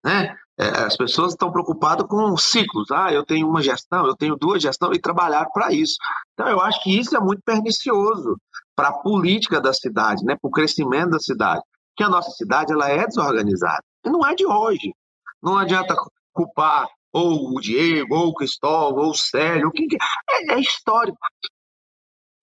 Né? 0.05 0.35
É, 0.59 0.67
as 0.83 0.95
pessoas 0.95 1.31
estão 1.33 1.51
preocupadas 1.51 2.05
com 2.07 2.37
ciclos. 2.37 2.91
Ah, 2.91 3.11
eu 3.11 3.25
tenho 3.25 3.47
uma 3.47 3.61
gestão, 3.61 4.05
eu 4.05 4.15
tenho 4.15 4.35
duas 4.35 4.61
gestões 4.61 4.97
e 4.97 5.01
trabalhar 5.01 5.45
para 5.51 5.73
isso. 5.73 5.95
Então, 6.33 6.47
eu 6.47 6.61
acho 6.61 6.81
que 6.83 6.97
isso 6.97 7.15
é 7.17 7.19
muito 7.19 7.41
pernicioso 7.43 8.37
para 8.75 8.89
a 8.89 8.93
política 8.93 9.59
da 9.59 9.73
cidade, 9.73 10.23
né? 10.23 10.35
para 10.39 10.47
o 10.47 10.51
crescimento 10.51 11.11
da 11.11 11.19
cidade. 11.19 11.61
Porque 11.89 12.03
a 12.03 12.09
nossa 12.09 12.29
cidade 12.31 12.71
ela 12.71 12.89
é 12.89 13.05
desorganizada. 13.05 13.81
E 14.05 14.09
não 14.09 14.25
é 14.25 14.35
de 14.35 14.45
hoje. 14.45 14.93
Não 15.41 15.57
adianta 15.57 15.95
culpar 16.33 16.87
ou 17.13 17.55
o 17.55 17.61
Diego, 17.61 18.15
ou 18.15 18.29
o 18.29 18.33
Cristóvão, 18.33 19.03
ou 19.03 19.11
o 19.11 19.15
Célio, 19.15 19.71
que, 19.71 19.87
é, 20.29 20.53
é 20.53 20.59
histórico. 20.59 21.17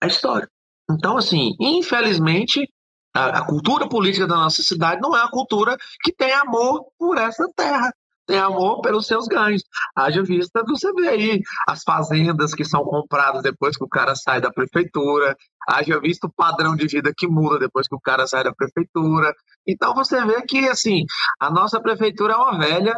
É 0.00 0.06
histórico. 0.06 0.52
Então, 0.88 1.16
assim, 1.16 1.54
infelizmente, 1.60 2.68
a, 3.14 3.40
a, 3.40 3.46
cultura 3.46 3.88
política 3.88 4.26
da 4.26 4.36
nossa 4.36 4.62
cidade 4.62 5.00
não 5.00 5.16
é 5.16 5.22
a 5.22 5.30
cultura 5.30 5.76
que 6.02 6.12
tem 6.12 6.32
amor 6.32 6.86
por 6.96 7.18
essa 7.18 7.48
terra, 7.56 7.92
tem 8.26 8.38
amor 8.38 8.80
pelos 8.80 9.06
seus 9.06 9.26
ganhos. 9.26 9.62
Haja 9.94 10.22
vista, 10.22 10.62
você 10.66 10.92
vê 10.92 11.08
aí 11.08 11.40
as 11.68 11.82
fazendas 11.82 12.54
que 12.54 12.64
são 12.64 12.84
compradas 12.84 13.42
depois 13.42 13.76
que 13.76 13.84
o 13.84 13.88
cara 13.88 14.14
sai 14.14 14.40
da 14.40 14.52
prefeitura, 14.52 15.36
haja 15.68 16.00
visto 16.00 16.24
o 16.24 16.32
padrão 16.32 16.76
de 16.76 16.86
vida 16.86 17.12
que 17.16 17.26
muda 17.26 17.58
depois 17.58 17.88
que 17.88 17.94
o 17.94 18.00
cara 18.00 18.26
sai 18.26 18.44
da 18.44 18.54
prefeitura. 18.54 19.34
Então 19.66 19.94
você 19.94 20.24
vê 20.24 20.42
que, 20.42 20.68
assim, 20.68 21.04
a 21.40 21.50
nossa 21.50 21.80
prefeitura 21.80 22.34
é 22.34 22.36
uma 22.36 22.58
velha 22.58 22.94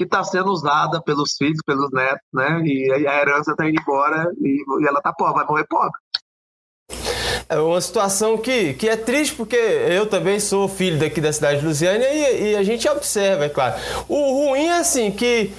que 0.00 0.04
está 0.04 0.24
sendo 0.24 0.50
usada 0.50 0.98
pelos 1.02 1.36
filhos, 1.36 1.60
pelos 1.66 1.90
netos, 1.92 2.26
né? 2.32 2.62
E 2.64 3.06
a 3.06 3.20
herança 3.20 3.50
está 3.50 3.68
indo 3.68 3.78
embora 3.78 4.32
e, 4.40 4.62
e 4.82 4.88
ela 4.88 4.96
está 4.96 5.12
pobre, 5.12 5.34
vai 5.34 5.46
morrer 5.46 5.66
pobre. 5.68 5.92
É 7.46 7.58
uma 7.58 7.80
situação 7.82 8.38
que, 8.38 8.72
que 8.72 8.88
é 8.88 8.96
triste, 8.96 9.34
porque 9.34 9.56
eu 9.56 10.06
também 10.06 10.40
sou 10.40 10.68
filho 10.68 10.98
daqui 10.98 11.20
da 11.20 11.30
cidade 11.30 11.60
de 11.60 11.66
Lusiânia 11.66 12.10
e, 12.10 12.52
e 12.52 12.56
a 12.56 12.62
gente 12.62 12.88
observa, 12.88 13.44
é 13.44 13.50
claro. 13.50 13.74
O 14.08 14.46
ruim 14.46 14.68
é 14.68 14.78
assim, 14.78 15.10
que 15.10 15.52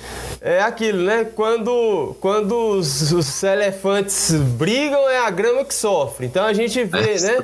é 0.43 0.59
aquilo, 0.59 1.03
né? 1.03 1.23
Quando, 1.35 2.15
quando 2.19 2.55
os, 2.55 3.11
os, 3.11 3.43
elefantes 3.43 4.31
brigam, 4.31 5.07
é 5.07 5.19
a 5.19 5.29
grama 5.29 5.63
que 5.63 5.73
sofre. 5.73 6.25
Então 6.25 6.43
a 6.43 6.51
gente 6.51 6.83
vê, 6.83 7.19
né? 7.19 7.37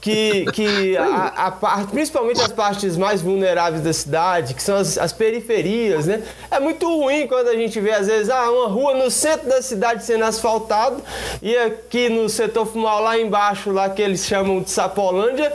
Que, 0.00 0.44
que 0.52 0.96
a, 0.96 1.46
a 1.46 1.50
parte, 1.50 1.90
principalmente 1.90 2.40
as 2.40 2.52
partes 2.52 2.96
mais 2.96 3.20
vulneráveis 3.20 3.82
da 3.82 3.92
cidade, 3.92 4.54
que 4.54 4.62
são 4.62 4.76
as, 4.76 4.96
as, 4.96 5.12
periferias, 5.12 6.06
né? 6.06 6.22
É 6.48 6.60
muito 6.60 6.86
ruim 6.86 7.26
quando 7.26 7.48
a 7.48 7.56
gente 7.56 7.80
vê, 7.80 7.90
às 7.90 8.06
vezes, 8.06 8.30
ah, 8.30 8.48
uma 8.48 8.68
rua 8.68 8.94
no 8.94 9.10
centro 9.10 9.48
da 9.48 9.60
cidade 9.60 10.04
sendo 10.04 10.22
asfaltado 10.24 11.02
e 11.42 11.56
aqui 11.56 12.08
no 12.08 12.28
setor 12.28 12.64
fumal 12.64 13.02
lá 13.02 13.18
embaixo, 13.18 13.72
lá 13.72 13.90
que 13.90 14.00
eles 14.00 14.24
chamam 14.24 14.62
de 14.62 14.70
Sapolândia, 14.70 15.52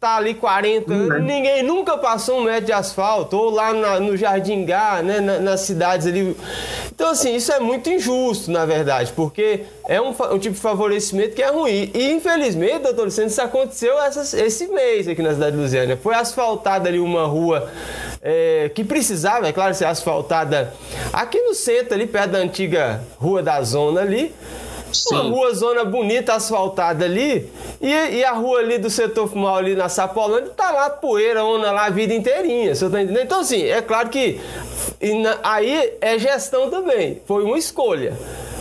tá 0.00 0.16
ali 0.16 0.34
40 0.34 0.92
anos, 0.92 1.16
uhum. 1.16 1.24
ninguém 1.24 1.62
nunca 1.64 1.98
passou 1.98 2.38
um 2.38 2.44
metro 2.44 2.66
de 2.66 2.72
asfalto, 2.72 3.36
ou 3.36 3.50
lá 3.50 3.72
na, 3.72 3.98
no 3.98 4.16
Jardim 4.16 4.64
Gá, 4.64 5.02
né, 5.02 5.18
na, 5.18 5.40
nas 5.40 5.62
cidades 5.62 6.06
ali. 6.06 6.36
Então, 6.94 7.10
assim, 7.10 7.34
isso 7.34 7.52
é 7.52 7.58
muito 7.58 7.90
injusto, 7.90 8.48
na 8.50 8.64
verdade, 8.64 9.12
porque 9.16 9.64
é 9.88 10.00
um, 10.00 10.10
um 10.10 10.38
tipo 10.38 10.54
de 10.54 10.60
favorecimento 10.60 11.34
que 11.34 11.42
é 11.42 11.50
ruim. 11.50 11.90
E, 11.92 12.12
infelizmente, 12.12 12.84
doutor 12.84 13.06
Luciano, 13.06 13.28
isso 13.28 13.42
aconteceu 13.42 14.00
essas, 14.00 14.32
esse 14.34 14.68
mês 14.68 15.08
aqui 15.08 15.20
na 15.20 15.32
cidade 15.32 15.56
de 15.56 15.62
Lusiana. 15.62 15.96
Foi 15.96 16.14
asfaltada 16.14 16.88
ali 16.88 17.00
uma 17.00 17.26
rua 17.26 17.68
é, 18.22 18.70
que 18.72 18.84
precisava, 18.84 19.48
é 19.48 19.52
claro, 19.52 19.74
ser 19.74 19.86
asfaltada 19.86 20.72
aqui 21.12 21.40
no 21.40 21.54
centro, 21.54 21.94
ali 21.94 22.06
perto 22.06 22.30
da 22.30 22.38
antiga 22.38 23.02
Rua 23.18 23.42
da 23.42 23.60
Zona 23.62 24.02
ali. 24.02 24.32
Sim. 24.92 25.14
Uma 25.14 25.22
rua 25.24 25.54
zona 25.54 25.84
bonita, 25.84 26.34
asfaltada 26.34 27.04
ali, 27.04 27.50
e, 27.80 27.88
e, 27.90 28.24
a 28.24 28.32
rua 28.32 28.60
ali 28.60 28.78
do 28.78 28.90
setor 28.90 29.28
fumal 29.28 29.56
ali 29.56 29.74
na 29.74 29.88
Sapolândia 29.88 30.52
tá 30.56 30.70
lá 30.70 30.90
poeira, 30.90 31.44
onda 31.44 31.70
lá 31.70 31.86
a 31.86 31.90
vida 31.90 32.14
inteirinha, 32.14 32.74
você 32.74 32.88
tá 32.88 33.02
entendendo? 33.02 33.24
Então 33.24 33.40
assim, 33.40 33.62
é 33.64 33.82
claro 33.82 34.08
que 34.08 34.40
na, 35.22 35.38
aí 35.42 35.94
é 36.00 36.18
gestão 36.18 36.70
também, 36.70 37.20
foi 37.26 37.44
uma 37.44 37.58
escolha. 37.58 38.16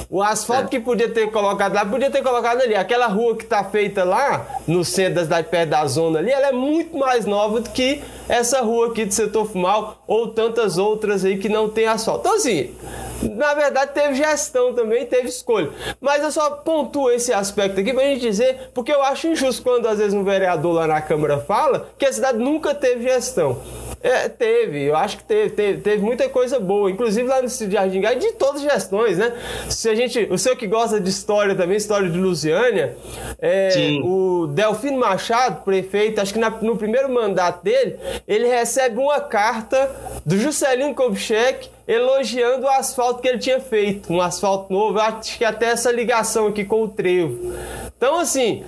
O 0.10 0.24
asfalto 0.24 0.66
é. 0.66 0.70
que 0.70 0.80
podia 0.80 1.10
ter 1.10 1.30
colocado 1.32 1.74
lá, 1.74 1.86
podia 1.86 2.10
ter 2.10 2.24
colocado 2.24 2.62
ali. 2.62 2.76
Aquela 2.76 3.08
rua 3.08 3.36
que 3.36 3.44
está 3.44 3.64
feita 3.66 4.06
lá, 4.06 4.48
no 4.66 4.86
centro 4.86 5.16
da 5.16 5.24
cidade, 5.24 5.50
perto 5.50 5.70
da 5.70 5.86
zona 5.86 6.20
ali, 6.20 6.32
ela 6.32 6.48
é 6.48 6.52
muito 6.54 6.98
mais 6.98 7.26
nova 7.26 7.60
do 7.60 7.70
que 7.70 8.02
essa 8.30 8.62
rua 8.62 8.88
aqui 8.88 9.04
do 9.04 9.14
setor 9.14 9.46
fumal 9.46 10.02
ou 10.08 10.30
tantas 10.30 10.78
outras 10.78 11.26
aí 11.26 11.38
que 11.38 11.50
não 11.50 11.70
tem 11.70 11.88
asfalto. 11.88 12.22
Então, 12.22 12.36
assim, 12.36 12.74
na 13.22 13.54
verdade, 13.54 13.92
teve 13.94 14.16
gestão 14.16 14.74
também, 14.74 15.06
teve 15.06 15.28
escolha. 15.28 15.72
Mas 16.00 16.24
eu 16.24 16.32
só 16.32 16.52
pontuo 16.52 17.12
esse 17.12 17.34
aspecto 17.34 17.80
aqui 17.80 17.94
pra 17.94 18.04
gente 18.04 18.22
dizer, 18.22 18.70
porque 18.74 18.92
eu 18.94 19.04
acho 19.04 19.28
injusto 19.28 19.62
quando 19.62 19.88
às 19.88 19.98
vezes 19.98 20.14
um 20.14 20.24
vereador 20.24 20.74
lá 20.74 20.88
na 20.88 21.02
Câmara 21.02 21.40
fala 21.40 21.90
que 21.98 22.06
a 22.06 22.14
cidade 22.14 22.38
nunca 22.38 22.74
teve 22.74 23.04
gestão. 23.04 23.62
É, 24.02 24.30
teve, 24.30 24.84
eu 24.84 24.96
acho 24.96 25.18
que 25.18 25.24
teve, 25.24 25.50
teve, 25.50 25.82
teve 25.82 26.04
muita 26.04 26.30
coisa 26.30 26.60
boa, 26.60 26.90
inclusive 26.90 27.28
lá 27.28 27.42
no 27.42 27.48
Jardim 27.50 28.00
Gai, 28.00 28.16
de 28.16 28.32
todas 28.34 28.64
as 28.64 28.72
gestões, 28.72 29.18
né? 29.18 29.34
Se 29.70 29.90
a 29.90 29.96
gente, 29.98 30.28
o 30.32 30.38
seu 30.38 30.56
que 30.56 30.68
gosta 30.68 31.00
de 31.00 31.10
história 31.10 31.56
também, 31.56 31.76
história 31.76 32.10
de 32.10 32.18
Lusiânia, 32.18 32.96
é, 33.40 34.00
o 34.04 34.48
Delfino 34.48 34.98
Machado, 35.00 35.64
prefeito, 35.64 36.22
acho 36.22 36.34
que 36.34 36.40
na, 36.40 36.50
no 36.50 36.78
primeiro 36.78 37.10
mandato 37.12 37.64
dele, 37.64 37.98
ele 38.28 38.48
recebe 38.48 38.98
uma 38.98 39.20
carta 39.20 39.92
do 40.26 40.38
Juscelino 40.38 40.96
Kubitschek 40.96 41.70
elogiando 41.88 42.66
o 42.66 42.70
asfalto 42.70 43.22
que 43.22 43.28
ele 43.28 43.40
tinha 43.40 43.60
feito, 43.60 44.12
um 44.12 44.22
asfalto 44.22 44.72
novo, 44.72 45.00
acho 45.00 45.38
que 45.38 45.46
até 45.46 45.68
essa 45.68 45.92
ligação 45.92 46.48
aqui 46.48 46.64
com 46.64 46.84
o 46.84 46.88
trevo. 46.88 47.54
Então, 47.98 48.20
assim, 48.20 48.64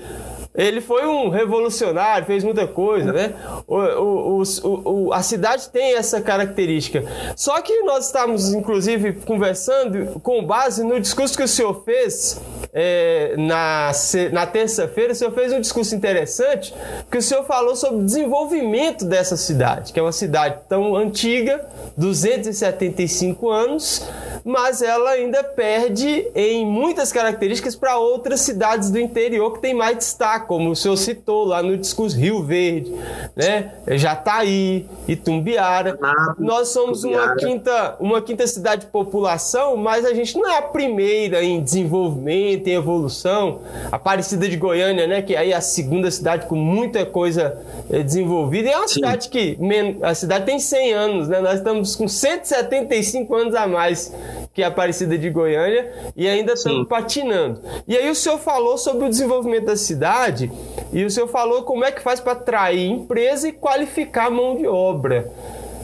ele 0.60 0.82
foi 0.82 1.06
um 1.06 1.30
revolucionário, 1.30 2.26
fez 2.26 2.44
muita 2.44 2.68
coisa, 2.68 3.14
né? 3.14 3.34
O, 3.66 4.42
o, 4.42 4.44
o, 4.64 5.14
a 5.14 5.24
cidade 5.24 5.70
tem 5.70 5.96
essa 5.96 6.20
característica. 6.20 7.04
Só 7.36 7.62
que 7.62 7.82
nós 7.84 8.08
estamos, 8.08 8.54
inclusive, 8.54 9.14
conversando 9.26 10.20
com 10.20 10.44
base 10.44 10.84
no 10.84 11.00
discurso 11.00 11.38
que 11.38 11.44
o 11.44 11.48
senhor 11.48 11.84
fez 11.86 12.42
é, 12.74 13.36
na, 13.38 13.92
na 14.34 14.46
terça-feira. 14.46 15.14
O 15.14 15.16
senhor 15.16 15.32
fez 15.32 15.54
um 15.54 15.62
discurso 15.62 15.96
interessante, 15.96 16.74
que 17.10 17.18
o 17.18 17.22
senhor 17.22 17.46
falou 17.46 17.76
sobre 17.76 18.02
o 18.02 18.06
desenvolvimento 18.06 19.06
dessa 19.06 19.38
cidade, 19.38 19.94
que 19.94 20.00
é 20.00 20.04
uma 20.04 20.12
cidade 20.12 20.60
tão 20.68 20.94
antiga, 20.94 21.66
275 21.96 23.50
anos, 23.50 24.06
mas 24.44 24.82
ela 24.82 25.12
ainda 25.12 25.44
perde 25.44 26.28
em 26.36 26.66
muitas 26.66 27.12
características 27.12 27.76
para 27.76 27.98
outras 27.98 28.42
cidades 28.42 28.90
do 28.90 29.00
interior 29.00 29.54
que 29.54 29.60
tem 29.60 29.74
mais 29.74 29.98
destaque, 29.98 30.49
como 30.50 30.72
o 30.72 30.76
senhor 30.76 30.98
citou 30.98 31.46
lá 31.46 31.62
no 31.62 31.78
discurso 31.78 32.18
Rio 32.18 32.42
Verde, 32.42 32.92
né? 33.36 33.72
Jataí, 33.90 34.88
Itumbiara. 35.08 35.96
Nós 36.40 36.70
somos 36.70 37.04
uma 37.04 37.36
quinta, 37.36 37.96
uma 38.00 38.20
quinta 38.20 38.48
cidade 38.48 38.86
de 38.86 38.88
população, 38.88 39.78
mas 39.78 40.04
a 40.06 40.12
gente 40.12 40.36
não 40.36 40.50
é 40.50 40.58
a 40.58 40.64
primeira 40.64 41.44
em 41.44 41.62
desenvolvimento, 41.62 42.68
em 42.68 42.74
evolução. 42.74 43.60
Aparecida 43.92 44.50
de 44.50 44.58
Goiânia, 44.58 45.06
né? 45.06 45.22
Que 45.22 45.36
aí 45.36 45.52
é 45.52 45.56
a 45.56 45.62
segunda 45.62 46.10
cidade 46.10 46.48
com 46.48 46.56
muita 46.56 47.06
coisa 47.06 47.56
eh, 47.88 48.02
desenvolvida. 48.02 48.70
E 48.70 48.72
é 48.72 48.78
uma 48.78 48.88
Sim. 48.88 48.96
cidade 48.96 49.30
que 49.30 49.56
a 50.02 50.16
cidade 50.16 50.46
tem 50.48 50.58
100 50.58 50.94
anos, 50.94 51.28
né? 51.28 51.42
Nós 51.42 51.60
estamos 51.60 51.96
com 51.96 52.08
175 52.08 53.36
anos 53.36 53.54
a 53.54 53.68
mais 53.68 54.12
que 54.54 54.62
é 54.62 54.66
Aparecida 54.66 55.18
de 55.18 55.30
Goiânia, 55.30 55.92
e 56.16 56.28
ainda 56.28 56.54
estamos 56.54 56.88
patinando. 56.88 57.62
E 57.88 57.96
aí 57.96 58.10
o 58.10 58.16
senhor 58.16 58.38
falou 58.40 58.78
sobre 58.78 59.06
o 59.06 59.10
desenvolvimento 59.10 59.66
da 59.66 59.78
cidade, 59.78 60.52
e 60.92 61.04
o 61.04 61.10
senhor 61.10 61.28
falou 61.28 61.64
como 61.64 61.86
é 61.86 61.92
que 61.92 62.02
faz 62.02 62.20
para 62.20 62.34
atrair 62.34 62.90
empresa 62.90 63.48
e 63.48 63.52
qualificar 63.52 64.28
a 64.28 64.32
mão 64.32 64.56
de 64.56 64.68
obra. 64.68 65.32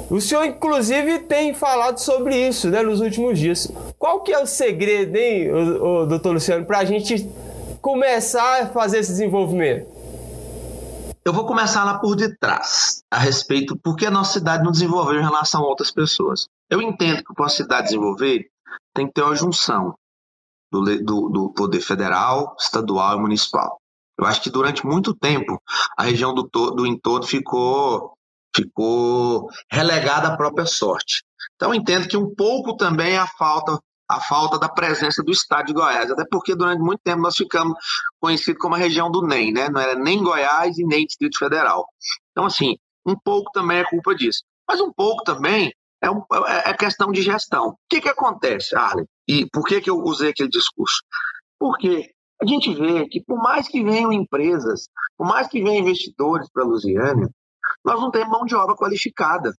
O 0.09 0.21
senhor, 0.21 0.45
inclusive, 0.45 1.19
tem 1.19 1.53
falado 1.53 1.97
sobre 1.97 2.35
isso 2.35 2.69
né, 2.69 2.81
nos 2.81 3.01
últimos 3.01 3.39
dias. 3.39 3.71
Qual 3.97 4.21
que 4.21 4.31
é 4.31 4.39
o 4.39 4.45
segredo, 4.45 5.15
hein, 5.15 5.51
o, 5.51 6.01
o 6.01 6.05
doutor 6.05 6.33
Luciano, 6.33 6.65
para 6.65 6.79
a 6.79 6.85
gente 6.85 7.27
começar 7.81 8.63
a 8.63 8.67
fazer 8.67 8.99
esse 8.99 9.11
desenvolvimento? 9.11 9.95
Eu 11.23 11.33
vou 11.33 11.47
começar 11.47 11.83
lá 11.83 11.97
por 11.97 12.15
detrás, 12.15 13.01
a 13.09 13.17
respeito 13.17 13.75
por 13.75 13.95
que 13.95 14.05
a 14.05 14.11
nossa 14.11 14.33
cidade 14.33 14.63
não 14.63 14.71
desenvolveu 14.71 15.19
em 15.19 15.23
relação 15.23 15.63
a 15.63 15.67
outras 15.67 15.89
pessoas. 15.89 16.47
Eu 16.69 16.79
entendo 16.79 17.23
que 17.23 17.33
para 17.33 17.47
a 17.47 17.49
cidade 17.49 17.85
desenvolver, 17.85 18.45
tem 18.93 19.07
que 19.07 19.13
ter 19.13 19.21
uma 19.21 19.35
junção 19.35 19.95
do, 20.71 20.83
do, 21.03 21.29
do 21.29 21.53
poder 21.53 21.81
federal, 21.81 22.55
estadual 22.59 23.17
e 23.17 23.21
municipal. 23.21 23.79
Eu 24.17 24.25
acho 24.25 24.41
que 24.41 24.49
durante 24.49 24.85
muito 24.85 25.13
tempo 25.13 25.61
a 25.97 26.03
região 26.03 26.33
do, 26.33 26.43
do 26.43 26.85
entorno 26.85 27.25
ficou, 27.25 28.13
ficou 28.55 29.49
relegada 29.69 30.29
à 30.29 30.37
própria 30.37 30.65
sorte. 30.65 31.23
Então 31.55 31.73
entendo 31.73 32.07
que 32.07 32.17
um 32.17 32.33
pouco 32.33 32.75
também 32.75 33.13
é 33.13 33.17
a 33.17 33.27
falta 33.27 33.79
a 34.07 34.21
falta 34.21 34.59
da 34.59 34.69
presença 34.69 35.23
do 35.23 35.31
estado 35.31 35.65
de 35.65 35.73
Goiás, 35.73 36.11
até 36.11 36.23
porque 36.29 36.55
durante 36.55 36.79
muito 36.79 36.99
tempo 37.03 37.23
nós 37.23 37.35
ficamos 37.35 37.75
conhecidos 38.19 38.61
como 38.61 38.75
a 38.75 38.77
região 38.77 39.09
do 39.09 39.25
NEM, 39.25 39.51
né? 39.51 39.67
Não 39.67 39.81
era 39.81 39.95
nem 39.95 40.21
Goiás 40.21 40.77
e 40.77 40.85
nem 40.85 41.07
Distrito 41.07 41.39
Federal. 41.39 41.87
Então 42.31 42.45
assim, 42.45 42.75
um 43.03 43.15
pouco 43.17 43.49
também 43.51 43.79
é 43.79 43.89
culpa 43.89 44.13
disso, 44.13 44.43
mas 44.67 44.79
um 44.79 44.93
pouco 44.93 45.23
também 45.23 45.73
é, 46.01 46.09
um, 46.09 46.21
é, 46.47 46.69
é 46.69 46.73
questão 46.73 47.11
de 47.11 47.21
gestão. 47.21 47.69
O 47.69 47.77
que, 47.89 48.01
que 48.01 48.09
acontece, 48.09 48.75
Arlen? 48.75 49.05
E 49.27 49.47
por 49.49 49.63
que, 49.65 49.81
que 49.81 49.89
eu 49.89 49.97
usei 49.97 50.29
aquele 50.29 50.49
discurso? 50.49 51.01
Porque 51.59 52.11
a 52.41 52.45
gente 52.45 52.73
vê 52.73 53.07
que, 53.07 53.21
por 53.21 53.37
mais 53.37 53.67
que 53.67 53.83
venham 53.83 54.11
empresas, 54.11 54.87
por 55.17 55.27
mais 55.27 55.47
que 55.47 55.63
venham 55.63 55.81
investidores 55.81 56.49
para 56.51 56.63
a 56.63 56.67
Lusiânia, 56.67 57.29
nós 57.83 57.99
não 57.99 58.11
temos 58.11 58.29
mão 58.29 58.45
de 58.45 58.55
obra 58.55 58.75
qualificada. 58.75 59.53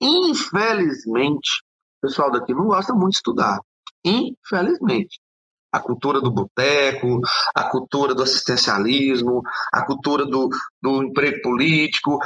Infelizmente, 0.00 1.62
o 1.98 2.06
pessoal 2.06 2.30
daqui 2.30 2.54
não 2.54 2.66
gosta 2.66 2.92
muito 2.92 3.12
de 3.12 3.16
estudar. 3.16 3.58
Infelizmente. 4.04 5.20
A 5.70 5.80
cultura 5.80 6.18
do 6.18 6.30
boteco, 6.30 7.20
a 7.54 7.64
cultura 7.68 8.14
do 8.14 8.22
assistencialismo, 8.22 9.42
a 9.70 9.84
cultura 9.84 10.24
do, 10.24 10.48
do 10.80 11.02
emprego 11.02 11.42
político, 11.42 12.18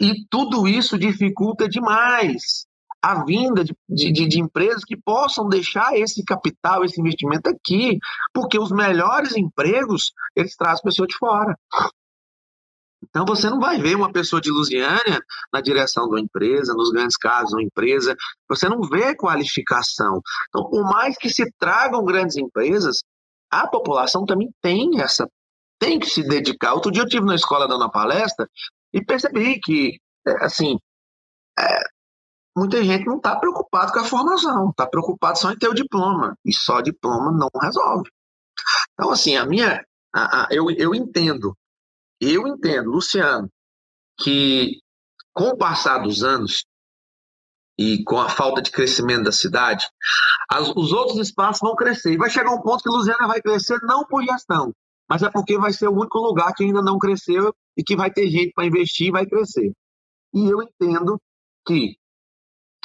e 0.00 0.24
tudo 0.30 0.66
isso 0.66 0.98
dificulta 0.98 1.68
demais 1.68 2.65
a 3.06 3.24
vinda 3.24 3.62
de, 3.62 3.72
de, 3.88 4.26
de, 4.26 4.40
empresas 4.40 4.84
que 4.84 4.96
possam 4.96 5.48
deixar 5.48 5.96
esse 5.96 6.24
capital, 6.24 6.84
esse 6.84 7.00
investimento 7.00 7.48
aqui, 7.48 7.98
porque 8.34 8.58
os 8.58 8.72
melhores 8.72 9.36
empregos 9.36 10.12
eles 10.34 10.56
trazem 10.56 10.82
pessoa 10.82 11.06
de 11.06 11.16
fora. 11.16 11.56
Então 13.08 13.24
você 13.24 13.48
não 13.48 13.60
vai 13.60 13.78
ver 13.78 13.94
uma 13.94 14.10
pessoa 14.10 14.42
de 14.42 14.50
Lusiânia 14.50 15.20
na 15.52 15.60
direção 15.60 16.08
de 16.08 16.14
uma 16.14 16.20
empresa, 16.20 16.74
nos 16.74 16.90
grandes 16.90 17.16
casos, 17.16 17.52
uma 17.52 17.62
empresa, 17.62 18.16
você 18.48 18.68
não 18.68 18.80
vê 18.80 19.14
qualificação. 19.14 20.20
Então, 20.48 20.68
por 20.68 20.82
mais 20.82 21.16
que 21.16 21.30
se 21.30 21.48
tragam 21.60 22.04
grandes 22.04 22.36
empresas, 22.36 23.04
a 23.48 23.68
população 23.68 24.24
também 24.24 24.50
tem 24.60 25.00
essa, 25.00 25.30
tem 25.78 26.00
que 26.00 26.06
se 26.06 26.26
dedicar. 26.26 26.74
Outro 26.74 26.90
dia 26.90 27.02
eu 27.02 27.08
tive 27.08 27.24
na 27.24 27.36
escola 27.36 27.68
dando 27.68 27.82
uma 27.82 27.90
palestra 27.90 28.48
e 28.92 29.04
percebi 29.04 29.60
que, 29.60 30.00
é, 30.26 30.44
assim, 30.44 30.76
é, 31.56 31.95
muita 32.56 32.82
gente 32.82 33.04
não 33.06 33.18
está 33.18 33.36
preocupado 33.36 33.92
com 33.92 34.00
a 34.00 34.04
formação, 34.04 34.70
está 34.70 34.86
preocupado 34.86 35.38
só 35.38 35.52
em 35.52 35.58
ter 35.58 35.68
o 35.68 35.74
diploma, 35.74 36.36
e 36.44 36.52
só 36.54 36.80
diploma 36.80 37.30
não 37.30 37.50
resolve. 37.60 38.10
Então, 38.94 39.10
assim, 39.10 39.36
a 39.36 39.44
minha. 39.44 39.84
A, 40.14 40.44
a, 40.44 40.48
eu, 40.50 40.70
eu 40.70 40.94
entendo, 40.94 41.54
eu 42.18 42.46
entendo, 42.46 42.90
Luciano, 42.90 43.50
que 44.18 44.80
com 45.34 45.50
o 45.50 45.58
passar 45.58 45.98
dos 45.98 46.24
anos 46.24 46.64
e 47.78 48.02
com 48.04 48.18
a 48.18 48.30
falta 48.30 48.62
de 48.62 48.70
crescimento 48.70 49.24
da 49.24 49.32
cidade, 49.32 49.84
as, 50.50 50.68
os 50.70 50.92
outros 50.92 51.18
espaços 51.18 51.60
vão 51.60 51.76
crescer. 51.76 52.14
E 52.14 52.16
vai 52.16 52.30
chegar 52.30 52.50
um 52.50 52.62
ponto 52.62 52.82
que 52.82 52.88
Luciana 52.88 53.26
vai 53.26 53.42
crescer 53.42 53.78
não 53.82 54.06
por 54.06 54.24
gestão, 54.24 54.72
mas 55.06 55.22
é 55.22 55.30
porque 55.30 55.58
vai 55.58 55.74
ser 55.74 55.88
o 55.88 55.92
único 55.92 56.18
lugar 56.18 56.54
que 56.54 56.64
ainda 56.64 56.80
não 56.80 56.98
cresceu 56.98 57.54
e 57.76 57.84
que 57.84 57.94
vai 57.94 58.10
ter 58.10 58.28
gente 58.28 58.52
para 58.54 58.64
investir 58.64 59.08
e 59.08 59.12
vai 59.12 59.26
crescer. 59.26 59.70
E 60.32 60.48
eu 60.48 60.62
entendo 60.62 61.20
que 61.66 61.98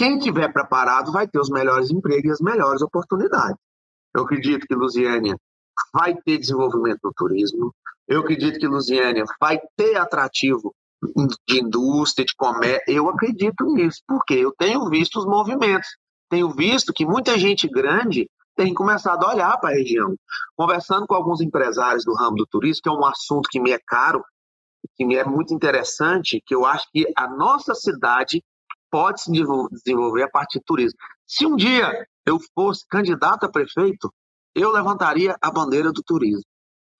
quem 0.02 0.18
tiver 0.18 0.52
preparado 0.52 1.12
vai 1.12 1.28
ter 1.28 1.40
os 1.40 1.52
melhores 1.52 1.92
empregos 1.92 2.26
e 2.26 2.32
as 2.32 2.42
melhores 2.42 2.82
oportunidades. 2.82 3.56
Eu 4.16 4.24
acredito 4.24 4.66
que 4.66 4.74
Lusiânia 4.74 5.38
vai 5.94 6.16
ter 6.16 6.40
desenvolvimento 6.40 6.98
no 7.04 7.14
turismo. 7.14 7.72
Eu 8.08 8.22
acredito 8.22 8.58
que 8.58 8.66
Lusiânia 8.66 9.24
vai 9.40 9.60
ter 9.78 9.98
atrativo 9.98 10.74
de 11.48 11.60
indústria, 11.60 12.26
de 12.26 12.34
comércio. 12.36 12.82
Eu 12.88 13.08
acredito 13.10 13.64
nisso, 13.66 14.02
porque 14.08 14.34
eu 14.34 14.52
tenho 14.58 14.90
visto 14.90 15.20
os 15.20 15.26
movimentos. 15.28 15.90
Tenho 16.32 16.50
visto 16.50 16.92
que 16.92 17.06
muita 17.06 17.38
gente 17.38 17.68
grande 17.68 18.28
tem 18.56 18.74
começado 18.74 19.24
a 19.24 19.30
olhar 19.30 19.56
para 19.60 19.70
a 19.70 19.78
região. 19.78 20.16
Conversando 20.58 21.06
com 21.06 21.14
alguns 21.14 21.42
empresários 21.42 22.04
do 22.04 22.16
ramo 22.16 22.38
do 22.38 22.48
turismo, 22.48 22.82
que 22.82 22.90
é 22.90 22.92
um 22.92 23.06
assunto 23.06 23.48
que 23.52 23.60
me 23.60 23.70
é 23.70 23.80
caro, 23.86 24.26
que 24.96 25.06
me 25.06 25.16
é 25.16 25.24
muito 25.24 25.54
interessante, 25.54 26.42
que 26.44 26.56
eu 26.56 26.66
acho 26.66 26.88
que 26.92 27.06
a 27.16 27.28
nossa 27.28 27.76
cidade 27.76 28.42
pode 28.92 29.22
se 29.22 29.32
desenvolver 29.32 30.24
a 30.24 30.30
partir 30.30 30.60
do 30.60 30.66
turismo. 30.66 31.00
Se 31.26 31.46
um 31.46 31.56
dia 31.56 32.06
eu 32.26 32.38
fosse 32.54 32.86
candidato 32.88 33.46
a 33.46 33.50
prefeito, 33.50 34.14
eu 34.54 34.72
levantaria 34.72 35.36
a 35.42 35.50
bandeira 35.50 35.92
do 35.92 36.04
turismo. 36.04 36.44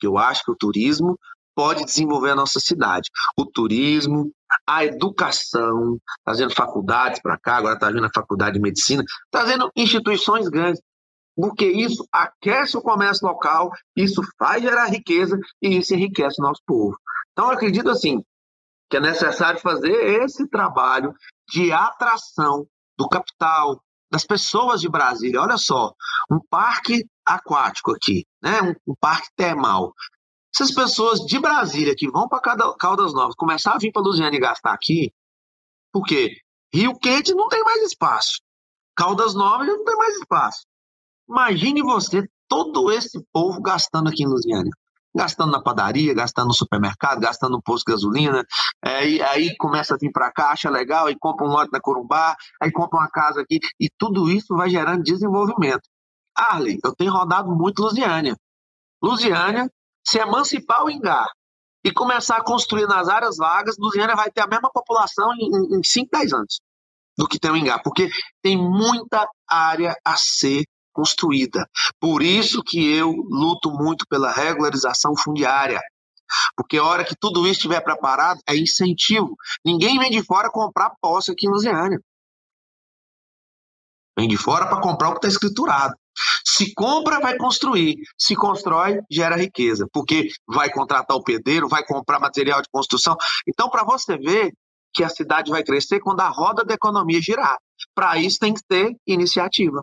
Eu 0.02 0.18
acho 0.18 0.44
que 0.44 0.52
o 0.52 0.56
turismo 0.56 1.20
pode 1.54 1.84
desenvolver 1.86 2.32
a 2.32 2.36
nossa 2.36 2.60
cidade. 2.60 3.10
O 3.38 3.46
turismo, 3.46 4.32
a 4.66 4.86
educação, 4.86 5.98
trazendo 6.24 6.56
faculdades 6.56 7.22
para 7.22 7.38
cá, 7.38 7.58
agora 7.58 7.76
está 7.76 7.92
vindo 7.92 8.06
a 8.06 8.12
faculdade 8.14 8.54
de 8.54 8.62
medicina, 8.62 9.04
trazendo 9.30 9.70
instituições 9.76 10.48
grandes, 10.48 10.82
porque 11.36 11.66
isso 11.66 12.08
aquece 12.12 12.78
o 12.78 12.82
comércio 12.82 13.28
local, 13.28 13.72
isso 13.96 14.22
faz 14.40 14.62
gerar 14.62 14.86
riqueza 14.86 15.38
e 15.62 15.78
isso 15.78 15.94
enriquece 15.94 16.42
o 16.42 16.44
nosso 16.44 16.62
povo. 16.66 16.98
Então, 17.32 17.48
eu 17.48 17.52
acredito 17.52 17.90
assim, 17.90 18.24
que 18.90 18.98
é 18.98 19.00
necessário 19.00 19.60
fazer 19.60 19.94
esse 20.24 20.48
trabalho 20.48 21.14
de 21.52 21.72
atração 21.72 22.66
do 22.98 23.08
capital, 23.10 23.84
das 24.10 24.26
pessoas 24.26 24.82
de 24.82 24.90
Brasília. 24.90 25.42
Olha 25.42 25.58
só, 25.58 25.94
um 26.32 26.40
parque 26.50 27.06
aquático 27.26 27.92
aqui, 27.92 28.26
né? 28.42 28.62
um, 28.62 28.92
um 28.92 28.96
parque 29.00 29.28
termal. 29.36 29.94
Se 30.54 30.64
as 30.64 30.72
pessoas 30.72 31.20
de 31.20 31.40
Brasília 31.40 31.96
que 31.96 32.10
vão 32.10 32.28
para 32.28 32.42
Caldas 32.78 33.14
Novas 33.14 33.36
começar 33.36 33.74
a 33.74 33.78
vir 33.78 33.92
para 33.92 34.02
Luziane 34.02 34.40
gastar 34.40 34.74
aqui, 34.74 35.14
porque 35.92 36.36
Rio 36.74 36.98
Quente 36.98 37.34
não 37.34 37.48
tem 37.48 37.64
mais 37.64 37.84
espaço, 37.84 38.42
Caldas 38.96 39.34
Novas 39.34 39.68
não 39.68 39.84
tem 39.84 39.96
mais 39.96 40.16
espaço. 40.18 40.66
Imagine 41.30 41.82
você, 41.82 42.28
todo 42.48 42.92
esse 42.92 43.26
povo 43.32 43.62
gastando 43.62 44.10
aqui 44.10 44.24
em 44.24 44.28
Luziane 44.28 44.70
gastando 45.16 45.52
na 45.52 45.62
padaria, 45.62 46.14
gastando 46.14 46.48
no 46.48 46.54
supermercado, 46.54 47.20
gastando 47.20 47.54
no 47.54 47.62
posto 47.62 47.86
de 47.86 47.94
gasolina, 47.94 48.46
é, 48.84 49.08
e 49.08 49.22
aí 49.22 49.56
começa 49.58 49.96
a 49.96 49.98
vir 49.98 50.12
para 50.12 50.32
cá, 50.32 50.52
acha 50.52 50.70
legal, 50.70 51.10
e 51.10 51.18
compra 51.18 51.46
um 51.46 51.50
lote 51.50 51.72
na 51.72 51.80
Corumbá, 51.80 52.36
aí 52.62 52.72
compra 52.72 53.00
uma 53.00 53.10
casa 53.10 53.42
aqui, 53.42 53.60
e 53.80 53.90
tudo 53.98 54.30
isso 54.30 54.56
vai 54.56 54.70
gerando 54.70 55.04
desenvolvimento. 55.04 55.84
Arley, 56.36 56.80
eu 56.84 56.96
tenho 56.96 57.12
rodado 57.12 57.50
muito 57.52 57.82
Lusiânia. 57.82 58.36
Lusiânia, 59.04 59.70
se 60.06 60.20
emancipar 60.20 60.84
o 60.86 60.90
Engar 60.90 61.28
e 61.84 61.92
começar 61.92 62.38
a 62.38 62.44
construir 62.44 62.88
nas 62.88 63.10
áreas 63.10 63.38
vagas, 63.38 63.76
Lusiana 63.78 64.16
vai 64.16 64.30
ter 64.32 64.42
a 64.42 64.48
mesma 64.48 64.70
população 64.72 65.34
em, 65.34 65.78
em 65.78 65.84
5, 65.84 66.10
10 66.12 66.34
anos 66.34 66.62
do 67.18 67.28
que 67.28 67.40
tem 67.40 67.52
o 67.52 67.58
Ingá, 67.58 67.80
porque 67.80 68.10
tem 68.42 68.58
muita 68.58 69.28
área 69.48 69.96
a 70.04 70.16
ser 70.18 70.64
construída. 70.92 71.68
Por 72.00 72.22
isso 72.22 72.64
que 72.64 72.94
eu 72.96 73.12
luto 73.12 73.72
muito 73.72 74.06
pela 74.08 74.32
regularização 74.32 75.16
fundiária. 75.16 75.82
Porque 76.56 76.78
a 76.78 76.84
hora 76.84 77.04
que 77.04 77.16
tudo 77.20 77.42
isso 77.42 77.60
estiver 77.60 77.82
preparado, 77.82 78.40
é 78.48 78.56
incentivo. 78.56 79.36
Ninguém 79.66 80.00
vem 80.00 80.10
de 80.10 80.24
fora 80.24 80.50
comprar 80.50 80.94
posse 81.02 81.32
aqui 81.32 81.48
em 81.48 81.50
Lusiânia. 81.50 82.00
Vem 84.18 84.28
de 84.28 84.38
fora 84.38 84.68
para 84.68 84.82
comprar 84.82 85.10
o 85.10 85.12
que 85.14 85.18
está 85.20 85.28
escriturado. 85.28 85.94
Se 86.46 86.74
compra, 86.74 87.20
vai 87.20 87.38
construir. 87.38 87.96
Se 88.18 88.36
constrói, 88.36 89.00
gera 89.10 89.36
riqueza. 89.36 89.88
Porque 89.92 90.30
vai 90.48 90.70
contratar 90.70 91.16
o 91.16 91.24
pedreiro, 91.24 91.68
vai 91.68 91.86
comprar 91.86 92.20
material 92.20 92.62
de 92.62 92.68
construção. 92.72 93.16
Então, 93.48 93.70
para 93.70 93.84
você 93.84 94.18
ver 94.18 94.54
que 94.94 95.04
a 95.04 95.10
cidade 95.10 95.50
vai 95.50 95.64
crescer 95.64 96.00
quando 96.00 96.20
a 96.20 96.28
roda 96.28 96.64
da 96.64 96.74
economia 96.74 97.22
girar. 97.22 97.58
Para 97.96 98.18
isso 98.18 98.38
tem 98.40 98.54
que 98.54 98.62
ter 98.68 98.96
iniciativa. 99.08 99.82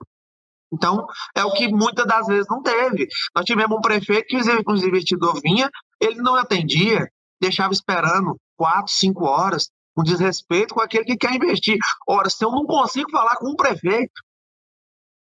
Então, 0.72 1.06
é 1.34 1.44
o 1.44 1.52
que 1.52 1.68
muitas 1.68 2.06
das 2.06 2.26
vezes 2.26 2.46
não 2.48 2.62
teve. 2.62 3.08
Nós 3.34 3.44
tivemos 3.44 3.76
um 3.76 3.80
prefeito 3.80 4.26
que 4.26 4.36
os 4.36 4.82
investidores 4.82 5.40
vinha, 5.42 5.70
ele 6.00 6.16
não 6.16 6.34
atendia, 6.34 7.08
deixava 7.40 7.72
esperando 7.72 8.36
quatro, 8.56 8.92
cinco 8.92 9.24
horas, 9.24 9.70
com 9.94 10.02
desrespeito 10.02 10.74
com 10.74 10.80
aquele 10.80 11.04
que 11.04 11.16
quer 11.16 11.34
investir. 11.34 11.78
Ora, 12.06 12.30
se 12.30 12.44
eu 12.44 12.50
não 12.50 12.64
consigo 12.66 13.10
falar 13.10 13.36
com 13.36 13.50
um 13.50 13.56
prefeito, 13.56 14.22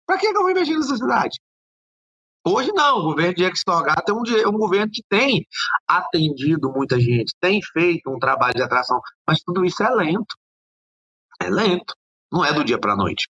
para 0.06 0.18
que, 0.18 0.26
eu 0.26 0.34
vou 0.34 0.50
investir 0.50 0.76
nessa 0.76 0.96
cidade? 0.96 1.40
Hoje 2.46 2.70
não, 2.72 2.98
o 2.98 3.02
governo 3.02 3.34
de 3.34 3.42
Extorgato 3.42 4.12
é 4.12 4.14
um, 4.14 4.22
é 4.40 4.48
um 4.48 4.56
governo 4.56 4.88
que 4.92 5.02
tem 5.08 5.44
atendido 5.86 6.70
muita 6.70 7.00
gente, 7.00 7.34
tem 7.40 7.60
feito 7.60 8.08
um 8.08 8.20
trabalho 8.20 8.54
de 8.54 8.62
atração, 8.62 9.00
mas 9.26 9.40
tudo 9.40 9.64
isso 9.64 9.82
é 9.82 9.90
lento. 9.90 10.36
É 11.40 11.50
lento, 11.50 11.94
não 12.30 12.44
é 12.44 12.52
do 12.52 12.62
dia 12.62 12.78
para 12.78 12.92
a 12.92 12.96
noite. 12.96 13.28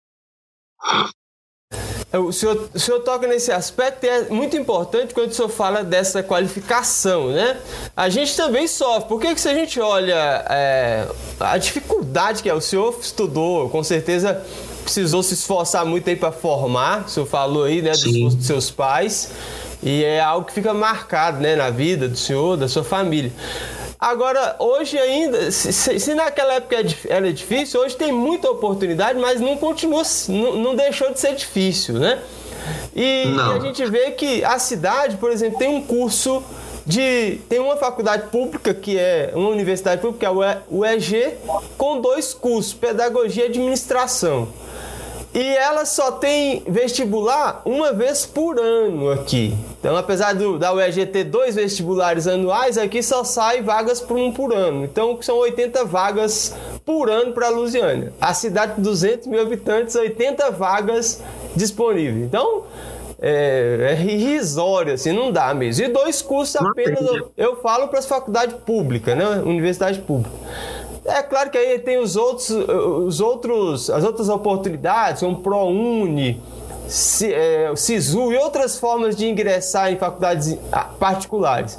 O 2.19 2.33
senhor, 2.33 2.69
o 2.75 2.79
senhor 2.79 3.01
toca 3.01 3.27
nesse 3.27 3.51
aspecto 3.53 4.05
e 4.05 4.09
é 4.09 4.29
muito 4.29 4.57
importante 4.57 5.15
quando 5.15 5.31
o 5.31 5.35
senhor 5.35 5.49
fala 5.49 5.83
dessa 5.83 6.23
qualificação, 6.23 7.29
né? 7.29 7.57
A 7.97 8.09
gente 8.09 8.37
também 8.37 8.67
sofre, 8.67 9.09
porque 9.09 9.35
que 9.35 9.41
se 9.41 9.49
a 9.49 9.55
gente 9.55 9.81
olha 9.81 10.45
é, 10.51 11.07
a 11.41 11.59
dificuldade 11.59 12.43
que 12.43 12.49
é, 12.49 12.55
o 12.55 12.61
senhor 12.61 12.97
estudou, 13.01 13.69
com 13.71 13.83
certeza 13.83 14.43
precisou 14.83 15.21
se 15.21 15.35
esforçar 15.35 15.85
muito 15.85 16.09
aí 16.09 16.15
para 16.15 16.31
formar, 16.31 17.07
o 17.07 17.09
senhor 17.09 17.27
falou 17.27 17.65
aí, 17.65 17.83
né, 17.83 17.91
dos 17.91 18.47
seus 18.47 18.71
pais, 18.71 19.33
e 19.87 20.03
é 20.03 20.21
algo 20.21 20.45
que 20.45 20.53
fica 20.53 20.75
marcado, 20.75 21.39
né, 21.39 21.55
na 21.55 21.71
vida 21.71 22.09
do 22.09 22.17
senhor, 22.17 22.57
da 22.57 22.67
sua 22.67 22.83
família. 22.83 23.31
Agora, 24.01 24.57
hoje 24.59 24.99
ainda, 24.99 25.49
se, 25.53 25.73
se, 25.73 26.13
naquela 26.13 26.55
época 26.55 26.77
era 27.09 27.33
difícil, 27.33 27.81
hoje 27.81 27.97
tem 27.97 28.11
muita 28.11 28.51
oportunidade, 28.51 29.17
mas 29.17 29.41
não 29.41 29.57
continua, 29.57 30.03
não, 30.29 30.57
não 30.57 30.75
deixou 30.75 31.13
de 31.13 31.21
ser 31.21 31.37
difícil, 31.37 31.95
né? 32.01 32.19
E, 32.97 33.29
e, 33.29 33.41
a 33.41 33.61
gente 33.61 33.87
vê 33.87 34.11
que 34.11 34.43
a 34.43 34.59
cidade, 34.59 35.19
por 35.19 35.31
exemplo, 35.31 35.57
tem 35.57 35.69
um 35.69 35.81
curso 35.81 36.43
de. 36.85 37.39
Tem 37.49 37.61
uma 37.61 37.77
faculdade 37.77 38.25
pública, 38.29 38.75
que 38.75 38.99
é 38.99 39.31
uma 39.35 39.51
universidade 39.51 40.01
pública, 40.01 40.27
que 40.27 40.27
é 40.27 40.59
o 40.69 40.85
EG, 40.85 41.35
com 41.79 42.01
dois 42.01 42.35
cursos, 42.35 42.75
pedagogia 42.75 43.45
e 43.45 43.47
administração. 43.47 44.49
E 45.37 45.55
ela 45.55 45.85
só 45.85 46.13
tem 46.13 46.63
vestibular 46.67 47.61
uma 47.67 47.93
vez 47.93 48.25
por 48.25 48.59
ano 48.59 49.11
aqui. 49.11 49.55
Então, 49.79 49.95
apesar 49.95 50.35
do, 50.35 50.59
da 50.59 50.73
UEG 50.73 51.05
ter 51.05 51.25
dois 51.25 51.55
vestibulares 51.55 52.27
anuais, 52.27 52.79
aqui 52.79 53.03
só 53.03 53.23
sai 53.23 53.61
vagas 53.61 54.01
por 54.01 54.17
um 54.17 54.33
por 54.33 54.55
ano. 54.55 54.83
Então, 54.83 55.19
são 55.21 55.37
80 55.37 55.85
vagas 55.85 56.57
por 56.87 57.11
ano 57.11 57.35
para 57.35 57.49
a 57.49 57.51
Lusiânia. 57.51 58.15
A 58.19 58.33
cidade 58.33 58.77
de 58.77 58.81
200 58.81 59.27
mil 59.27 59.43
habitantes, 59.43 59.95
80 59.95 60.53
vagas 60.53 61.23
disponíveis. 61.55 62.25
Então, 62.25 62.63
é, 63.21 63.95
é 63.95 64.03
irrisório, 64.03 64.95
assim, 64.95 65.13
não 65.13 65.31
dá 65.31 65.53
mesmo. 65.53 65.85
E 65.85 65.89
dois 65.89 66.23
cursos 66.23 66.57
apenas, 66.57 67.03
eu, 67.03 67.33
eu 67.37 67.57
falo 67.57 67.89
para 67.89 67.99
as 67.99 68.07
faculdades 68.07 68.57
públicas, 68.65 69.15
né? 69.15 69.43
Universidade 69.45 69.99
pública. 69.99 70.35
É 71.07 71.23
claro 71.23 71.51
que 71.51 71.59
aí 71.59 71.79
tem 71.79 71.99
os 71.99 72.17
outros, 72.17 72.51
os 72.51 73.21
outros, 73.21 73.89
as 73.91 74.05
outras 74.05 74.29
oportunidades, 74.29 75.23
como 75.23 75.39
ProUni, 75.39 76.43
SISU 76.89 78.33
e 78.33 78.37
outras 78.37 78.79
formas 78.79 79.17
de 79.17 79.29
ingressar 79.29 79.93
em 79.93 79.97
faculdades 79.97 80.59
ah, 80.71 80.85
particulares. 80.99 81.79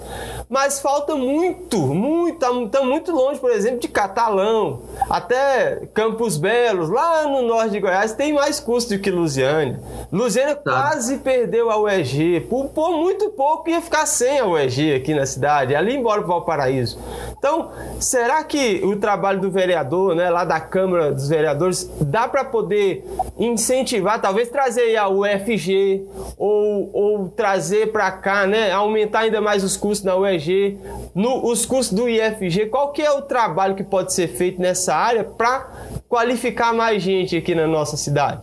Mas 0.50 0.80
falta 0.80 1.15
muito, 1.15 1.78
muito, 1.78 2.36
estamos 2.36 2.70
tá, 2.72 2.82
muito 2.82 3.12
longe, 3.12 3.39
por 3.39 3.52
exemplo, 3.52 3.80
de 3.80 3.88
Catalão, 3.88 4.82
até 5.10 5.88
Campos 5.93 6.38
Belos, 6.38 6.89
lá 6.89 7.24
no 7.24 7.41
norte 7.41 7.72
de 7.72 7.80
Goiás, 7.80 8.13
tem 8.13 8.32
mais 8.34 8.60
custo 8.60 8.96
do 8.96 9.02
que 9.02 9.12
Lusiânia. 9.12 9.80
Lusiânia 10.12 10.56
tá. 10.56 10.72
quase 10.72 11.17
perdeu 11.17 11.70
a 11.70 11.78
UEG, 11.78 12.41
por, 12.50 12.70
por, 12.70 12.91
muito 12.91 13.30
pouco 13.32 13.70
ia 13.70 13.82
ficar 13.82 14.06
sem 14.06 14.39
a 14.39 14.46
UEG 14.46 14.96
aqui 14.96 15.13
na 15.13 15.26
cidade, 15.26 15.76
ali 15.76 15.96
embora 15.96 16.22
para 16.22 16.26
o 16.26 16.34
Valparaíso. 16.34 16.98
Então, 17.38 17.72
será 18.00 18.43
que 18.43 18.82
o 18.86 18.96
trabalho 18.96 19.41
do 19.41 19.52
vereador, 19.52 20.15
né, 20.15 20.30
lá 20.30 20.46
da 20.46 20.60
Câmara 20.60 21.12
dos 21.12 21.28
Vereadores, 21.28 21.89
dá 22.00 22.28
para 22.28 22.46
poder 22.46 23.06
incentivar, 23.38 24.22
talvez 24.22 24.50
trazer 24.50 24.96
a 24.97 25.07
UFG 25.07 26.05
ou, 26.38 26.89
ou 26.93 27.29
trazer 27.29 27.91
para 27.91 28.12
cá, 28.12 28.45
né, 28.45 28.71
aumentar 28.71 29.19
ainda 29.19 29.39
mais 29.39 29.63
os 29.63 29.77
custos 29.77 30.03
na 30.03 30.15
UEG, 30.15 30.79
no, 31.15 31.45
os 31.49 31.65
custos 31.65 31.97
do 31.97 32.10
IFG? 32.10 32.67
Qual 32.67 32.91
que 32.91 33.01
é 33.01 33.12
o 33.12 33.21
trabalho 33.21 33.75
que 33.75 33.83
pode 33.83 34.13
ser 34.13 34.27
feito 34.27 34.60
nessa 34.60 34.95
área 34.95 35.23
para 35.23 35.71
qualificar 36.10 36.73
mais 36.73 37.01
gente 37.01 37.36
aqui 37.36 37.53
na 37.55 37.67
nossa 37.67 37.95
cidade? 37.95 38.41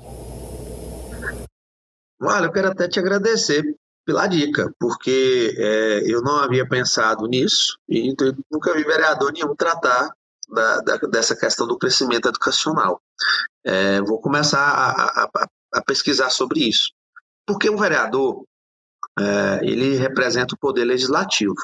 Olha, 2.22 2.46
eu 2.46 2.52
quero 2.52 2.68
até 2.68 2.88
te 2.88 2.98
agradecer 2.98 3.62
pela 4.06 4.26
dica, 4.26 4.72
porque 4.78 5.54
é, 5.58 6.02
eu 6.06 6.22
não 6.22 6.36
havia 6.36 6.66
pensado 6.68 7.26
nisso 7.26 7.78
e 7.88 8.14
nunca 8.50 8.74
vi 8.74 8.84
vereador 8.84 9.32
nenhum 9.32 9.54
tratar 9.54 10.10
da, 10.48 10.80
da, 10.80 10.96
dessa 11.08 11.34
questão 11.34 11.66
do 11.66 11.78
crescimento 11.78 12.28
educacional. 12.28 13.00
É, 13.64 14.00
vou 14.02 14.20
começar 14.20 14.60
a, 14.60 15.22
a, 15.22 15.24
a, 15.24 15.48
pesquisar 15.82 16.30
sobre 16.30 16.68
isso. 16.68 16.92
Porque 17.46 17.68
o 17.68 17.76
vereador, 17.76 18.44
é, 19.18 19.60
ele 19.62 19.96
representa 19.96 20.54
o 20.54 20.58
poder 20.58 20.84
legislativo. 20.84 21.54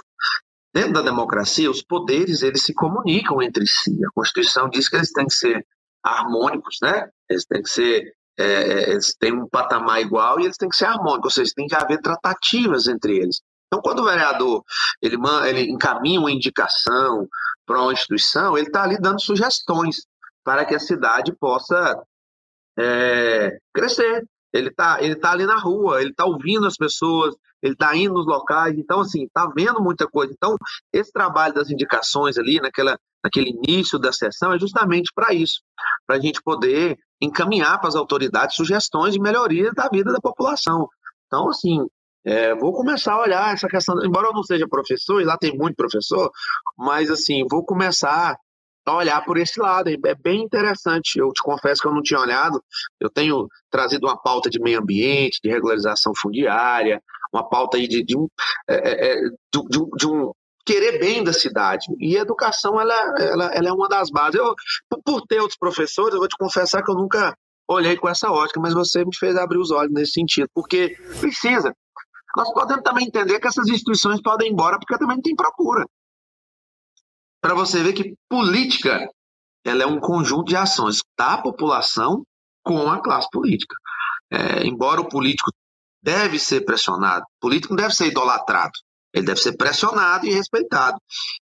Dentro 0.73 0.92
da 0.92 1.03
democracia, 1.03 1.70
os 1.70 1.83
poderes 1.83 2.42
eles 2.42 2.62
se 2.62 2.73
comunicam 2.73 3.42
entre 3.42 3.66
si. 3.66 3.99
A 4.05 4.11
Constituição 4.14 4.68
diz 4.68 4.88
que 4.88 4.96
eles 4.96 5.12
têm 5.12 5.27
que 5.27 5.35
ser 5.35 5.66
harmônicos, 6.03 6.79
né? 6.81 7.09
Eles 7.29 7.44
têm 7.44 7.62
que 7.62 7.68
ser 7.68 8.14
é, 8.38 8.44
é, 8.44 8.90
eles 8.92 9.14
têm 9.18 9.33
um 9.35 9.46
patamar 9.46 10.01
igual 10.01 10.40
e 10.40 10.44
eles 10.44 10.57
têm 10.57 10.68
que 10.68 10.77
ser 10.77 10.87
harmônicos, 10.87 11.25
ou 11.25 11.31
seja, 11.31 11.53
tem 11.55 11.66
que 11.66 11.75
haver 11.75 12.01
tratativas 12.01 12.87
entre 12.87 13.18
eles. 13.18 13.42
Então, 13.66 13.83
quando 13.83 14.01
o 14.01 14.05
vereador 14.05 14.64
ele, 15.03 15.16
ele 15.46 15.70
encaminha 15.70 16.18
uma 16.18 16.33
indicação 16.33 17.29
para 17.66 17.83
uma 17.83 17.92
instituição, 17.92 18.57
ele 18.57 18.66
está 18.66 18.83
ali 18.83 18.99
dando 18.99 19.20
sugestões 19.20 20.07
para 20.42 20.64
que 20.64 20.75
a 20.75 20.81
cidade 20.81 21.33
possa 21.38 22.03
é, 22.81 23.59
crescer. 23.75 24.25
Ele 24.53 24.69
está 24.69 25.01
ele 25.01 25.14
tá 25.14 25.31
ali 25.31 25.47
na 25.47 25.59
rua, 25.59 26.01
ele 26.01 26.11
está 26.11 26.25
ouvindo 26.25 26.66
as 26.66 26.77
pessoas, 26.77 27.37
ele 27.62 27.75
está 27.75 27.95
indo 27.95 28.14
nos 28.14 28.27
locais, 28.27 28.77
então, 28.77 29.01
assim, 29.01 29.25
está 29.25 29.47
vendo 29.55 29.81
muita 29.81 30.09
coisa. 30.09 30.33
Então, 30.33 30.57
esse 30.93 31.12
trabalho 31.12 31.55
das 31.55 31.71
indicações 31.71 32.37
ali, 32.37 32.61
naquela, 32.61 32.99
naquele 33.23 33.51
início 33.51 33.99
da 33.99 34.12
sessão, 34.12 34.53
é 34.53 34.59
justamente 34.59 35.12
para 35.14 35.33
isso, 35.33 35.61
para 36.07 36.16
a 36.16 36.21
gente 36.21 36.43
poder 36.43 36.99
encaminhar 37.21 37.79
para 37.79 37.88
as 37.88 37.95
autoridades 37.95 38.57
sugestões 38.57 39.12
de 39.12 39.21
melhoria 39.21 39.71
da 39.73 39.88
vida 39.88 40.11
da 40.11 40.21
população. 40.21 40.88
Então, 41.27 41.49
assim, 41.49 41.87
é, 42.25 42.55
vou 42.57 42.73
começar 42.73 43.14
a 43.14 43.21
olhar 43.21 43.55
essa 43.55 43.69
questão, 43.69 43.95
embora 44.05 44.29
eu 44.29 44.33
não 44.33 44.43
seja 44.43 44.66
professor, 44.66 45.21
e 45.21 45.25
lá 45.25 45.37
tem 45.38 45.57
muito 45.57 45.77
professor, 45.77 46.31
mas, 46.77 47.09
assim, 47.09 47.45
vou 47.49 47.64
começar 47.64 48.37
olhar 48.88 49.25
por 49.25 49.38
esse 49.38 49.61
lado. 49.61 49.88
É 49.88 50.14
bem 50.14 50.43
interessante. 50.43 51.19
Eu 51.19 51.33
te 51.33 51.43
confesso 51.43 51.83
que 51.83 51.88
eu 51.88 51.95
não 51.95 52.03
tinha 52.03 52.21
olhado. 52.21 52.62
Eu 52.99 53.11
tenho 53.11 53.49
trazido 53.71 54.07
uma 54.07 54.16
pauta 54.16 54.51
de 54.51 54.61
meio 54.61 54.81
ambiente, 54.81 55.40
de 55.43 55.51
regularização 55.51 56.12
fundiária, 56.16 57.03
uma 57.33 57.49
pauta 57.49 57.77
aí 57.77 57.87
de, 57.87 58.03
de 58.03 58.16
um, 58.16 58.27
é, 58.69 58.75
é, 58.75 59.12
é 59.12 59.21
de, 59.23 59.90
de, 59.97 60.07
um 60.07 60.33
querer 60.64 60.99
bem 60.99 61.23
da 61.23 61.33
cidade. 61.33 61.87
E 61.99 62.16
educação 62.16 62.81
ela, 62.81 62.95
ela, 63.19 63.47
ela 63.55 63.69
é 63.69 63.73
uma 63.73 63.88
das 63.88 64.11
bases. 64.11 64.40
Eu, 64.40 64.55
por 65.05 65.23
ter 65.23 65.40
outros 65.40 65.59
professores, 65.59 66.14
eu 66.14 66.21
vou 66.21 66.29
te 66.29 66.37
confessar 66.37 66.83
que 66.83 66.90
eu 66.90 66.97
nunca 66.97 67.35
olhei 67.69 67.97
com 67.97 68.09
essa 68.09 68.31
ótica, 68.31 68.61
mas 68.61 68.75
você 68.75 69.05
me 69.05 69.16
fez 69.16 69.37
abrir 69.37 69.59
os 69.59 69.71
olhos 69.71 69.93
nesse 69.93 70.12
sentido, 70.12 70.49
porque 70.53 70.97
precisa. 71.21 71.73
Nós 72.37 72.53
podemos 72.53 72.83
também 72.83 73.07
entender 73.07 73.38
que 73.40 73.47
essas 73.47 73.69
instituições 73.69 74.21
podem 74.21 74.49
ir 74.49 74.53
embora 74.53 74.79
porque 74.79 74.99
também 74.99 75.16
não 75.16 75.23
tem 75.23 75.35
procura. 75.35 75.85
Para 77.40 77.55
você 77.55 77.83
ver 77.83 77.92
que 77.92 78.14
política 78.29 79.09
ela 79.64 79.83
é 79.83 79.87
um 79.87 80.00
conjunto 80.00 80.46
de 80.46 80.57
ações 80.57 81.03
da 81.18 81.38
população 81.38 82.24
com 82.62 82.90
a 82.90 83.00
classe 83.03 83.29
política. 83.31 83.74
É, 84.31 84.64
embora 84.66 85.00
o 85.00 85.09
político 85.09 85.50
deve 86.03 86.38
ser 86.38 86.62
pressionado. 86.62 87.24
O 87.24 87.40
político 87.40 87.74
não 87.74 87.83
deve 87.83 87.94
ser 87.94 88.07
idolatrado. 88.07 88.72
Ele 89.12 89.26
deve 89.26 89.40
ser 89.40 89.57
pressionado 89.57 90.26
e 90.26 90.33
respeitado. 90.33 90.96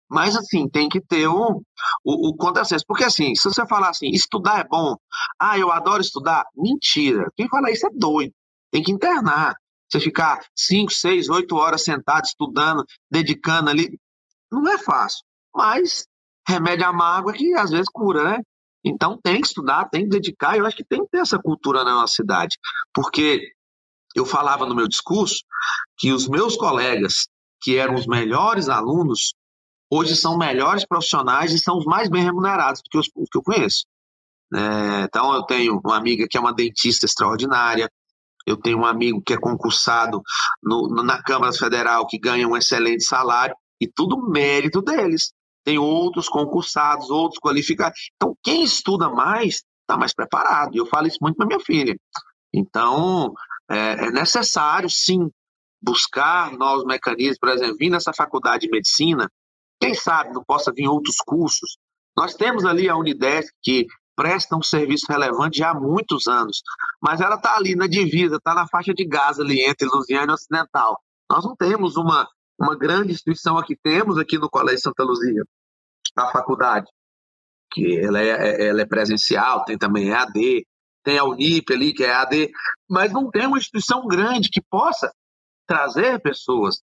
Mas, 0.08 0.36
assim, 0.36 0.70
tem 0.70 0.88
que 0.88 1.02
ter 1.02 1.28
o, 1.28 1.62
o 2.04 2.36
contrassenso. 2.36 2.86
Porque, 2.88 3.04
assim, 3.04 3.34
se 3.34 3.50
você 3.50 3.66
falar 3.66 3.90
assim, 3.90 4.10
estudar 4.10 4.60
é 4.60 4.64
bom, 4.64 4.96
ah, 5.40 5.58
eu 5.58 5.72
adoro 5.72 6.02
estudar, 6.02 6.46
mentira. 6.56 7.28
Quem 7.36 7.50
fala 7.50 7.72
isso 7.72 7.88
é 7.88 7.90
doido. 7.92 8.34
Tem 8.72 8.84
que 8.84 8.92
internar. 8.92 9.56
Você 9.90 10.00
ficar 10.00 10.46
cinco, 10.56 10.92
seis, 10.92 11.28
oito 11.30 11.56
horas 11.56 11.84
sentado, 11.84 12.26
estudando, 12.26 12.84
dedicando 13.10 13.70
ali, 13.70 14.00
não 14.52 14.68
é 14.72 14.78
fácil. 14.78 15.24
Mas 15.56 16.06
remédio 16.48 16.86
amargo 16.86 17.32
é 17.32 17.34
que 17.34 17.54
às 17.54 17.72
vezes 17.72 17.88
cura, 17.92 18.24
né? 18.24 18.40
Então 18.84 19.20
tem 19.22 19.42
que 19.42 19.48
estudar, 19.48 19.90
tem 19.90 20.04
que 20.04 20.10
dedicar. 20.10 20.58
Eu 20.58 20.66
acho 20.66 20.78
que 20.78 20.86
tem 20.86 21.04
que 21.04 21.10
ter 21.10 21.20
essa 21.20 21.40
cultura 21.40 21.84
na 21.84 21.96
nossa 21.96 22.14
cidade. 22.14 22.58
Porque 22.94 23.42
eu 24.16 24.26
falava 24.26 24.66
no 24.66 24.76
meu 24.76 24.88
discurso 24.88 25.44
que 25.98 26.12
os 26.12 26.28
meus 26.28 26.56
colegas, 26.56 27.28
que 27.62 27.78
eram 27.78 27.96
os 27.96 28.06
melhores 28.06 28.70
alunos, 28.70 29.34
hoje 29.90 30.16
são 30.16 30.38
melhores 30.38 30.86
profissionais 30.86 31.52
e 31.52 31.60
são 31.60 31.78
os 31.78 31.86
mais 31.86 32.10
bem 32.10 32.24
remunerados 32.24 32.82
do 32.82 32.90
que 32.90 32.98
os, 32.98 33.08
que 33.08 33.38
eu 33.38 33.44
conheço. 33.44 33.86
É, 34.54 35.02
então, 35.04 35.34
eu 35.34 35.44
tenho 35.44 35.82
uma 35.84 35.98
amiga 35.98 36.28
que 36.30 36.38
é 36.38 36.40
uma 36.40 36.54
dentista 36.54 37.06
extraordinária, 37.06 37.90
eu 38.46 38.56
tenho 38.56 38.78
um 38.80 38.86
amigo 38.86 39.22
que 39.26 39.34
é 39.34 39.38
concursado 39.38 40.22
no, 40.62 41.04
na 41.04 41.22
Câmara 41.24 41.52
Federal 41.52 42.06
que 42.06 42.20
ganha 42.20 42.48
um 42.48 42.56
excelente 42.56 43.04
salário, 43.04 43.56
e 43.82 43.88
tudo 43.88 44.30
mérito 44.30 44.82
deles. 44.82 45.34
Tem 45.66 45.78
outros 45.78 46.30
concursados, 46.30 47.10
outros 47.10 47.40
qualificados. 47.40 48.12
Então, 48.16 48.38
quem 48.44 48.64
estuda 48.64 49.10
mais, 49.10 49.64
está 49.82 49.98
mais 49.98 50.14
preparado. 50.14 50.76
E 50.76 50.78
eu 50.78 50.86
falo 50.86 51.08
isso 51.08 51.18
muito 51.22 51.36
para 51.36 51.48
minha 51.48 51.60
filha. 51.60 51.96
Então, 52.54 53.34
é, 53.70 54.08
é 54.08 54.12
necessário, 54.12 54.90
sim, 54.90 55.30
buscar 55.82 56.52
novos 56.54 56.86
mecanismos, 56.86 57.38
por 57.38 57.50
exemplo, 57.50 57.78
vir 57.78 57.90
nessa 57.90 58.14
faculdade 58.14 58.66
de 58.66 58.72
medicina, 58.72 59.30
quem 59.80 59.94
sabe 59.94 60.34
não 60.34 60.44
possa 60.44 60.72
vir 60.72 60.88
outros 60.88 61.18
cursos. 61.18 61.78
Nós 62.18 62.34
temos 62.34 62.66
ali 62.66 62.88
a 62.88 62.96
Unidesc, 62.96 63.52
que 63.62 63.86
presta 64.16 64.56
um 64.56 64.64
serviço 64.64 65.06
relevante 65.10 65.60
já 65.60 65.72
há 65.72 65.74
muitos 65.74 66.28
anos, 66.28 66.62
mas 67.02 67.20
ela 67.20 67.36
está 67.36 67.56
ali 67.56 67.76
na 67.76 67.86
divisa, 67.86 68.38
está 68.38 68.54
na 68.54 68.68
faixa 68.68 68.94
de 68.94 69.06
gás 69.06 69.40
ali 69.40 69.62
entre 69.62 69.88
Lusiana 69.88 70.32
e 70.32 70.34
Ocidental. 70.34 70.98
Nós 71.30 71.44
não 71.44 71.56
temos 71.56 71.98
uma, 71.98 72.28
uma 72.60 72.76
grande 72.76 73.12
instituição 73.12 73.58
aqui, 73.58 73.76
temos 73.76 74.18
aqui 74.18 74.38
no 74.38 74.50
Colégio 74.50 74.82
Santa 74.82 75.04
Luzia, 75.04 75.44
a 76.16 76.32
faculdade, 76.32 76.88
que 77.72 78.00
ela 78.00 78.22
é, 78.22 78.30
é 78.30 78.68
ela 78.68 78.82
é 78.82 78.86
presencial, 78.86 79.66
tem 79.66 79.78
também 79.78 80.10
EAD, 80.10 80.66
tem 81.04 81.18
a 81.18 81.24
Unip 81.24 81.72
ali, 81.74 81.94
que 81.94 82.04
é 82.04 82.08
EAD, 82.08 82.52
mas 82.90 83.12
não 83.12 83.30
tem 83.30 83.46
uma 83.46 83.58
instituição 83.58 84.08
grande 84.08 84.50
que 84.50 84.62
possa 84.62 85.12
trazer 85.68 86.20
pessoas. 86.22 86.82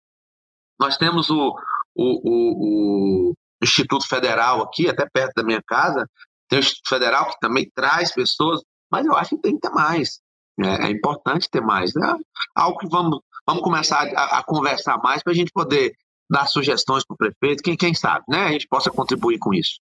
Nós 0.78 0.96
temos 0.96 1.30
o, 1.30 1.56
o, 1.94 2.30
o, 2.30 3.30
o 3.30 3.34
Instituto 3.62 4.06
Federal 4.06 4.62
aqui, 4.62 4.88
até 4.88 5.06
perto 5.12 5.34
da 5.36 5.42
minha 5.42 5.62
casa, 5.66 6.06
tem 6.48 6.58
o 6.58 6.60
Instituto 6.60 6.88
Federal 6.88 7.28
que 7.28 7.38
também 7.40 7.70
traz 7.74 8.12
pessoas, 8.12 8.62
mas 8.90 9.04
eu 9.06 9.14
acho 9.16 9.30
que 9.30 9.42
tem 9.42 9.54
que 9.54 9.60
ter 9.60 9.70
mais. 9.70 10.20
É, 10.60 10.86
é 10.86 10.90
importante 10.90 11.50
ter 11.50 11.60
mais. 11.60 11.92
Né? 11.94 12.14
Algo 12.54 12.78
que 12.78 12.88
vamos, 12.88 13.20
vamos 13.46 13.62
começar 13.62 14.06
a, 14.14 14.38
a 14.38 14.44
conversar 14.44 14.98
mais 14.98 15.22
para 15.22 15.32
a 15.32 15.36
gente 15.36 15.50
poder 15.52 15.92
dar 16.28 16.46
sugestões 16.46 17.04
para 17.04 17.14
o 17.14 17.16
prefeito, 17.16 17.62
quem, 17.62 17.76
quem 17.76 17.94
sabe, 17.94 18.24
né? 18.28 18.44
A 18.44 18.52
gente 18.52 18.66
possa 18.68 18.90
contribuir 18.90 19.38
com 19.38 19.54
isso. 19.54 19.80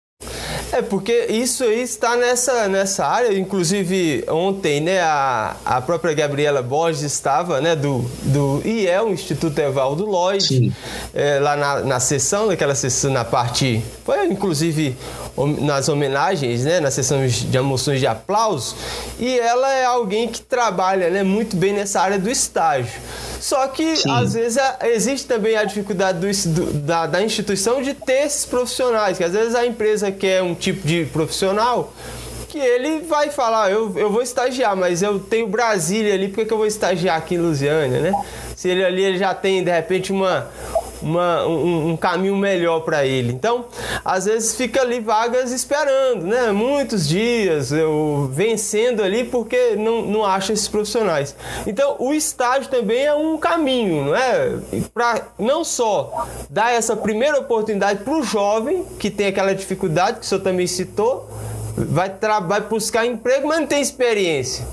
É, 0.72 0.83
porque 0.83 1.26
isso 1.29 1.62
aí 1.62 1.83
está 1.83 2.16
nessa, 2.16 2.68
nessa 2.68 3.07
área, 3.07 3.38
inclusive 3.38 4.24
ontem, 4.29 4.81
né, 4.81 5.00
a, 5.00 5.57
a 5.64 5.81
própria 5.81 6.12
Gabriela 6.12 6.61
Borges 6.61 7.02
estava, 7.02 7.61
né, 7.61 7.76
do, 7.76 8.05
do 8.22 8.61
IEL, 8.64 9.12
Instituto 9.12 9.59
Evaldo 9.61 10.05
Lloyd, 10.05 10.72
é, 11.14 11.38
lá 11.38 11.57
na, 11.57 11.81
na 11.81 12.00
sessão, 12.00 12.48
naquela 12.48 12.74
sessão, 12.74 13.12
na 13.12 13.24
parte, 13.24 13.83
foi 14.05 14.26
inclusive 14.26 14.96
nas 15.61 15.88
homenagens, 15.88 16.64
né, 16.64 16.81
na 16.81 16.90
sessão 16.90 17.24
de 17.26 17.57
emoções 17.57 18.00
de 18.00 18.07
aplauso, 18.07 18.74
e 19.18 19.38
ela 19.38 19.72
é 19.72 19.85
alguém 19.85 20.29
que 20.29 20.40
trabalha, 20.40 21.11
né, 21.11 21.22
muito 21.22 21.57
bem 21.57 21.72
nessa 21.72 22.00
área 22.00 22.18
do 22.18 22.29
estágio. 22.29 23.00
Só 23.40 23.68
que, 23.68 23.96
Sim. 23.96 24.11
às 24.11 24.35
vezes, 24.35 24.59
existe 24.83 25.26
também 25.26 25.57
a 25.57 25.64
dificuldade 25.64 26.18
do, 26.18 26.50
do, 26.52 26.72
da, 26.81 27.07
da 27.07 27.22
instituição 27.22 27.83
de 27.83 27.94
ter 27.94 28.24
esses 28.24 28.44
profissionais, 28.46 29.18
que 29.18 29.24
às 29.24 29.33
vezes 29.33 29.55
a 29.55 29.64
empresa 29.64 30.11
quer 30.11 30.42
um 30.42 30.55
tipo 30.57 30.87
de 30.87 31.05
profissional 31.07 31.92
que 32.57 32.61
ele 32.61 33.01
vai 33.01 33.29
falar, 33.29 33.71
eu, 33.71 33.92
eu 33.99 34.11
vou 34.11 34.23
estagiar, 34.23 34.75
mas 34.75 35.03
eu 35.03 35.19
tenho 35.19 35.47
Brasília 35.47 36.14
ali, 36.14 36.29
por 36.29 36.37
que, 36.37 36.47
que 36.47 36.53
eu 36.53 36.57
vou 36.57 36.66
estagiar 36.66 37.19
aqui 37.19 37.35
em 37.35 37.38
Lusiânia, 37.38 38.01
né? 38.01 38.25
Se 38.57 38.71
ele 38.71 38.83
ali 38.83 39.03
ele 39.03 39.19
já 39.19 39.35
tem, 39.35 39.62
de 39.62 39.71
repente, 39.71 40.11
uma, 40.11 40.49
uma, 41.03 41.47
um, 41.47 41.90
um 41.90 41.97
caminho 41.99 42.35
melhor 42.35 42.81
para 42.81 43.05
ele. 43.05 43.31
Então, 43.31 43.66
às 44.03 44.25
vezes 44.25 44.57
fica 44.57 44.81
ali 44.81 45.01
vagas 45.01 45.53
esperando, 45.53 46.27
né? 46.27 46.51
Muitos 46.51 47.07
dias, 47.07 47.73
eu 47.73 48.31
vencendo 48.33 49.03
ali 49.03 49.25
porque 49.25 49.77
não, 49.77 50.01
não 50.01 50.25
acha 50.25 50.55
esses 50.55 50.66
profissionais. 50.66 51.37
Então, 51.66 51.97
o 51.99 52.14
estágio 52.14 52.71
também 52.71 53.05
é 53.05 53.14
um 53.14 53.37
caminho, 53.37 54.07
não 54.07 54.16
é? 54.16 54.57
Para 54.95 55.27
não 55.38 55.62
só 55.62 56.27
dar 56.49 56.73
essa 56.73 56.97
primeira 56.97 57.38
oportunidade 57.38 58.03
para 58.03 58.14
o 58.14 58.23
jovem 58.23 58.83
que 58.99 59.11
tem 59.11 59.27
aquela 59.27 59.55
dificuldade 59.55 60.21
que 60.21 60.25
o 60.25 60.27
senhor 60.27 60.40
também 60.40 60.66
citou, 60.66 61.29
vai, 61.77 62.12
vai 62.47 62.61
buscar 62.62 63.07
emprego, 63.07 63.49
mas 63.49 63.61
não 63.61 63.67
tem 63.67 63.81
experiência 63.81 64.67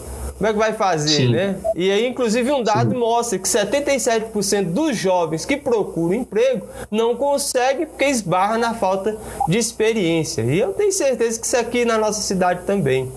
como 0.44 0.50
é 0.50 0.54
que 0.54 0.60
vai 0.60 0.74
fazer, 0.74 1.28
Sim. 1.28 1.32
né? 1.32 1.56
E 1.74 1.90
aí, 1.90 2.06
inclusive, 2.06 2.52
um 2.52 2.62
dado 2.64 2.92
Sim. 2.92 2.98
mostra 2.98 3.40
que 3.40 3.48
77% 3.48 4.74
dos 4.74 4.98
jovens 4.98 5.46
que 5.46 5.56
procuram 5.56 6.14
emprego 6.14 6.68
não 6.92 7.16
conseguem 7.16 7.86
porque 7.86 8.04
esbarra 8.06 8.58
na 8.58 8.74
falta 8.74 9.18
de 9.48 9.58
experiência. 9.58 10.42
E 10.42 10.60
eu 10.60 10.74
tenho 10.74 10.92
certeza 10.92 11.40
que 11.40 11.46
isso 11.46 11.56
aqui 11.56 11.86
na 11.86 11.98
nossa 11.98 12.22
cidade 12.22 12.66
também. 12.66 13.10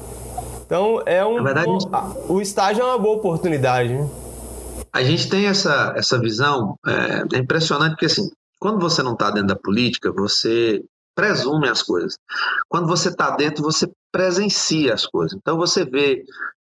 Então, 0.64 1.02
é 1.04 1.24
um, 1.24 1.42
verdade, 1.42 1.68
um 1.68 1.78
o 2.32 2.40
estágio 2.40 2.82
é 2.82 2.84
uma 2.84 2.98
boa 2.98 3.16
oportunidade. 3.16 3.92
Né? 3.92 4.08
A 4.92 5.02
gente 5.02 5.28
tem 5.28 5.46
essa, 5.46 5.94
essa 5.96 6.20
visão, 6.20 6.76
é, 6.86 7.36
é 7.36 7.38
impressionante 7.38 7.92
porque 7.92 8.06
assim, 8.06 8.30
quando 8.58 8.78
você 8.78 9.02
não 9.02 9.14
está 9.14 9.30
dentro 9.30 9.48
da 9.48 9.56
política, 9.56 10.12
você 10.12 10.80
presume 11.16 11.68
as 11.68 11.82
coisas. 11.82 12.16
Quando 12.68 12.86
você 12.86 13.08
está 13.08 13.30
dentro, 13.30 13.64
você 13.64 13.90
presencia 14.12 14.94
as 14.94 15.06
coisas. 15.06 15.36
Então 15.36 15.56
você 15.56 15.84
vê 15.84 16.22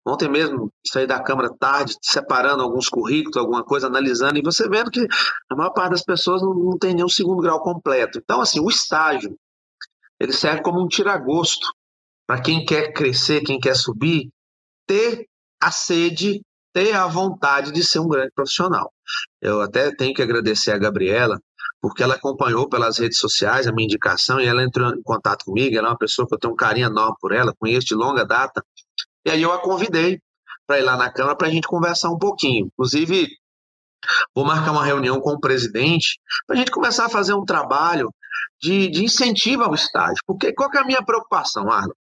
Ontem 0.10 0.30
mesmo 0.30 0.72
saí 0.86 1.06
da 1.06 1.22
Câmara 1.22 1.54
tarde, 1.60 1.96
separando 2.02 2.64
alguns 2.64 2.90
currículos, 2.90 3.38
alguma 3.38 3.64
coisa, 3.64 3.88
analisando, 3.88 4.40
e 4.40 4.42
você 4.42 4.68
vendo 4.68 4.90
que 4.90 5.06
a 5.50 5.56
maior 5.56 5.72
parte 5.72 5.92
das 5.92 6.04
pessoas 6.04 6.42
não, 6.42 6.54
não 6.54 6.78
tem 6.80 6.96
nenhum 6.96 7.10
segundo 7.10 7.42
grau 7.42 7.62
completo. 7.62 8.18
Então, 8.18 8.42
assim, 8.42 8.60
o 8.60 8.70
estágio, 8.70 9.38
ele 10.20 10.34
serve 10.34 10.64
como 10.64 10.82
um 10.82 10.88
tiragosto 10.88 11.68
para 12.26 12.42
quem 12.42 12.66
quer 12.66 12.92
crescer, 12.92 13.42
quem 13.42 13.60
quer 13.60 13.76
subir, 13.76 14.30
ter 14.88 15.28
a 15.62 15.70
sede, 15.70 16.42
ter 16.74 16.96
a 16.96 17.06
vontade 17.06 17.72
de 17.72 17.84
ser 17.84 18.00
um 18.00 18.08
grande 18.08 18.32
profissional. 18.34 18.92
Eu 19.42 19.62
até 19.62 19.94
tenho 19.96 20.14
que 20.14 20.22
agradecer 20.22 20.72
a 20.72 20.78
Gabriela, 20.78 21.40
porque 21.82 22.04
ela 22.04 22.16
acompanhou 22.16 22.68
pelas 22.68 22.98
redes 22.98 23.20
sociais 23.20 23.68
a 23.68 23.72
minha 23.72 23.86
indicação 23.86 24.40
e 24.40 24.46
ela 24.46 24.64
entrou 24.64 24.94
em 24.94 25.02
contato 25.02 25.46
comigo. 25.46 25.78
Ela 25.78 25.88
é 25.88 25.92
uma 25.92 25.98
pessoa 25.98 26.28
que 26.28 26.36
eu 26.36 26.40
tenho 26.40 26.54
um 26.54 26.58
carinho 26.58 26.88
enorme 26.88 27.16
por 27.20 27.32
ela, 27.32 27.56
conheço 27.58 27.88
de 27.88 27.96
longa 27.96 28.26
data. 28.26 28.64
E 29.26 29.32
aí 29.32 29.42
eu 29.42 29.52
a 29.52 29.62
convidei 29.62 30.20
para 30.68 30.80
ir 30.80 30.84
lá 30.84 30.98
na 30.98 31.12
Câmara 31.12 31.36
para 31.36 31.48
a 31.48 31.52
gente 31.52 31.68
conversar 31.68 32.10
um 32.10 32.18
pouquinho. 32.18 32.68
Inclusive, 32.68 33.28
vou 34.36 34.46
marcar 34.46 34.72
uma 34.72 34.86
reunião 34.86 35.20
com 35.20 35.32
o 35.32 35.40
presidente 35.40 36.20
para 36.46 36.56
a 36.56 36.60
gente 36.60 36.72
começar 36.72 37.06
a 37.06 37.10
fazer 37.10 37.34
um 37.34 37.46
trabalho 37.46 38.14
de, 38.62 38.90
de 38.90 39.04
incentivo 39.04 39.64
ao 39.64 39.74
estágio. 39.74 40.22
Porque 40.26 40.54
qual 40.54 40.70
é 40.74 40.80
a 40.80 40.86
minha 40.86 41.04
preocupação, 41.04 41.72
Arno? 41.72 41.96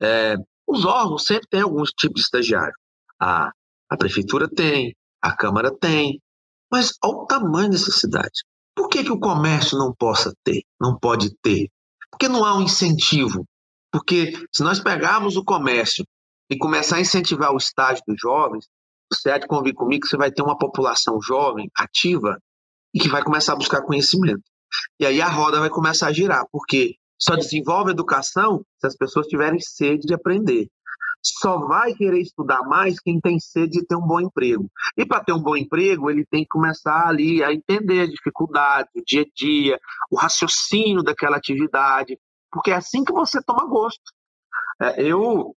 É, 0.00 0.36
os 0.66 0.84
órgãos 0.84 1.24
sempre 1.24 1.48
têm 1.48 1.62
alguns 1.62 1.90
tipos 1.90 2.16
de 2.16 2.22
estagiário. 2.22 2.74
A, 3.18 3.50
a 3.88 3.96
prefeitura 3.96 4.48
tem, 4.48 4.94
a 5.20 5.34
Câmara 5.34 5.70
tem, 5.76 6.20
mas 6.70 6.92
olha 7.02 7.16
o 7.16 7.26
tamanho 7.26 7.70
dessa 7.70 7.90
cidade. 7.90 8.44
Por 8.76 8.88
que, 8.88 9.04
que 9.04 9.12
o 9.12 9.20
comércio 9.20 9.78
não 9.78 9.94
possa 9.94 10.34
ter, 10.42 10.62
não 10.80 10.98
pode 10.98 11.34
ter? 11.42 11.68
Porque 12.10 12.28
não 12.28 12.44
há 12.44 12.56
um 12.56 12.62
incentivo. 12.62 13.46
Porque 13.92 14.32
se 14.52 14.62
nós 14.62 14.80
pegarmos 14.80 15.36
o 15.36 15.44
comércio 15.44 16.04
e 16.50 16.58
começar 16.58 16.96
a 16.96 17.00
incentivar 17.00 17.52
o 17.52 17.56
estágio 17.56 18.02
dos 18.06 18.20
jovens, 18.20 18.66
você 19.12 19.30
há 19.30 19.38
de 19.38 19.46
convir 19.46 19.74
comigo 19.74 20.02
que 20.02 20.08
você 20.08 20.16
vai 20.16 20.32
ter 20.32 20.42
uma 20.42 20.58
população 20.58 21.20
jovem, 21.20 21.70
ativa, 21.76 22.38
e 22.92 22.98
que 22.98 23.08
vai 23.08 23.22
começar 23.22 23.52
a 23.52 23.56
buscar 23.56 23.82
conhecimento. 23.82 24.42
E 24.98 25.06
aí 25.06 25.20
a 25.20 25.28
roda 25.28 25.60
vai 25.60 25.70
começar 25.70 26.08
a 26.08 26.12
girar, 26.12 26.44
porque 26.50 26.96
só 27.20 27.36
desenvolve 27.36 27.92
educação 27.92 28.64
se 28.80 28.86
as 28.86 28.96
pessoas 28.96 29.26
tiverem 29.26 29.60
sede 29.60 30.06
de 30.06 30.14
aprender. 30.14 30.68
Só 31.24 31.58
vai 31.66 31.94
querer 31.94 32.20
estudar 32.20 32.62
mais 32.62 33.00
quem 33.00 33.20
tem 33.20 33.40
sede 33.40 33.80
de 33.80 33.86
ter 33.86 33.96
um 33.96 34.06
bom 34.06 34.20
emprego. 34.20 34.70
E 34.96 35.06
para 35.06 35.24
ter 35.24 35.32
um 35.32 35.42
bom 35.42 35.56
emprego, 35.56 36.10
ele 36.10 36.24
tem 36.26 36.42
que 36.42 36.48
começar 36.48 37.08
ali 37.08 37.42
a 37.42 37.52
entender 37.52 38.00
a 38.02 38.06
dificuldade, 38.06 38.88
o 38.94 39.02
dia 39.04 39.22
a 39.22 39.26
dia, 39.34 39.80
o 40.10 40.16
raciocínio 40.16 41.02
daquela 41.02 41.36
atividade, 41.36 42.18
porque 42.52 42.70
é 42.70 42.74
assim 42.74 43.04
que 43.04 43.12
você 43.12 43.42
toma 43.42 43.66
gosto. 43.66 44.02
É, 44.80 45.02
eu 45.02 45.54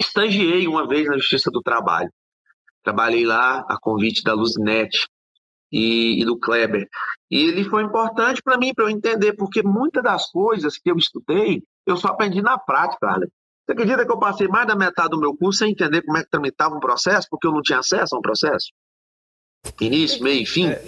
estagiei 0.00 0.66
uma 0.68 0.86
vez 0.86 1.06
na 1.08 1.16
Justiça 1.16 1.50
do 1.50 1.62
Trabalho. 1.62 2.10
Trabalhei 2.84 3.24
lá 3.26 3.64
a 3.68 3.78
convite 3.80 4.22
da 4.22 4.34
Luzinete. 4.34 5.08
e, 5.72 6.22
e 6.22 6.24
do 6.24 6.38
Kleber. 6.38 6.88
E 7.30 7.44
ele 7.44 7.64
foi 7.64 7.82
importante 7.82 8.42
para 8.42 8.56
mim, 8.58 8.72
para 8.74 8.84
eu 8.86 8.90
entender, 8.90 9.34
porque 9.34 9.62
muitas 9.62 10.02
das 10.02 10.30
coisas 10.30 10.78
que 10.78 10.90
eu 10.90 10.96
estudei, 10.96 11.62
eu 11.86 11.96
só 11.96 12.08
aprendi 12.08 12.40
na 12.42 12.58
prática, 12.58 13.06
Arlen. 13.06 13.28
Você 13.68 13.72
acredita 13.72 14.06
que 14.06 14.10
eu 14.10 14.18
passei 14.18 14.48
mais 14.48 14.66
da 14.66 14.74
metade 14.74 15.10
do 15.10 15.20
meu 15.20 15.36
curso 15.36 15.58
sem 15.58 15.72
entender 15.72 16.00
como 16.00 16.16
é 16.16 16.22
que 16.22 16.30
tramitava 16.30 16.74
um 16.74 16.80
processo, 16.80 17.28
porque 17.30 17.46
eu 17.46 17.52
não 17.52 17.60
tinha 17.60 17.80
acesso 17.80 18.16
a 18.16 18.18
um 18.18 18.22
processo? 18.22 18.68
Início, 19.78 20.22
meio 20.22 20.42
e 20.42 20.46
fim. 20.46 20.68
É. 20.68 20.82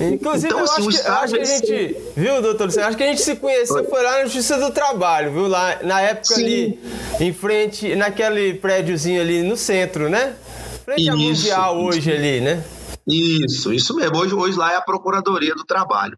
Inclusive, 0.00 0.46
então, 0.46 0.60
eu, 0.60 0.64
assim, 0.64 0.88
acho 0.88 1.02
que, 1.02 1.08
eu 1.08 1.12
acho 1.12 1.34
que 1.34 1.40
a 1.40 1.44
gente. 1.44 1.96
Viu, 2.16 2.40
doutor 2.40 2.66
Luciano? 2.66 2.88
Acho 2.88 2.96
que 2.96 3.02
a 3.02 3.06
gente 3.08 3.20
se 3.20 3.34
conheceu, 3.34 3.84
foi 3.90 4.02
lá 4.02 4.18
na 4.18 4.24
Justiça 4.24 4.58
do 4.58 4.72
Trabalho, 4.72 5.32
viu? 5.32 5.48
Lá 5.48 5.82
na 5.82 6.00
época 6.02 6.34
Sim. 6.34 6.44
ali, 6.44 6.80
em 7.18 7.32
frente, 7.32 7.96
naquele 7.96 8.54
prédiozinho 8.54 9.20
ali 9.20 9.42
no 9.42 9.56
centro, 9.56 10.08
né? 10.08 10.36
Frente 10.84 11.08
à 11.08 11.16
Mundial 11.16 11.82
hoje 11.82 12.12
ali, 12.12 12.40
né? 12.40 12.62
Isso, 13.06 13.72
isso 13.72 13.94
mesmo. 13.94 14.16
Hoje, 14.16 14.34
hoje 14.34 14.56
lá 14.56 14.72
é 14.72 14.76
a 14.76 14.80
Procuradoria 14.80 15.54
do 15.54 15.64
Trabalho. 15.64 16.16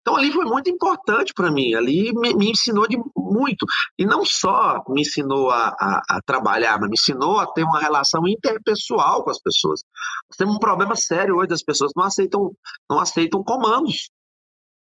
Então 0.00 0.16
ali 0.16 0.30
foi 0.30 0.44
muito 0.44 0.68
importante 0.70 1.32
para 1.34 1.50
mim. 1.50 1.74
Ali 1.74 2.12
me, 2.12 2.34
me, 2.34 2.50
ensinou 2.50 2.86
de 2.86 2.96
muito. 3.26 3.66
E 3.98 4.06
não 4.06 4.24
só 4.24 4.82
me 4.88 5.02
ensinou 5.02 5.50
a, 5.50 5.68
a, 5.68 6.02
a, 6.08 6.22
trabalhar, 6.22 6.78
mas 6.80 6.88
me 6.88 6.94
ensinou 6.94 7.38
a 7.38 7.46
ter 7.46 7.64
uma 7.64 7.80
relação 7.80 8.26
interpessoal 8.26 9.24
com 9.24 9.30
as 9.30 9.40
pessoas. 9.40 9.82
Nós 10.28 10.36
temos 10.36 10.56
um 10.56 10.58
problema 10.58 10.96
sério 10.96 11.36
hoje 11.36 11.48
das 11.48 11.62
pessoas 11.62 11.92
não 11.96 12.04
aceitam, 12.04 12.52
não 12.88 12.98
aceitam 12.98 13.42
comandos. 13.42 14.10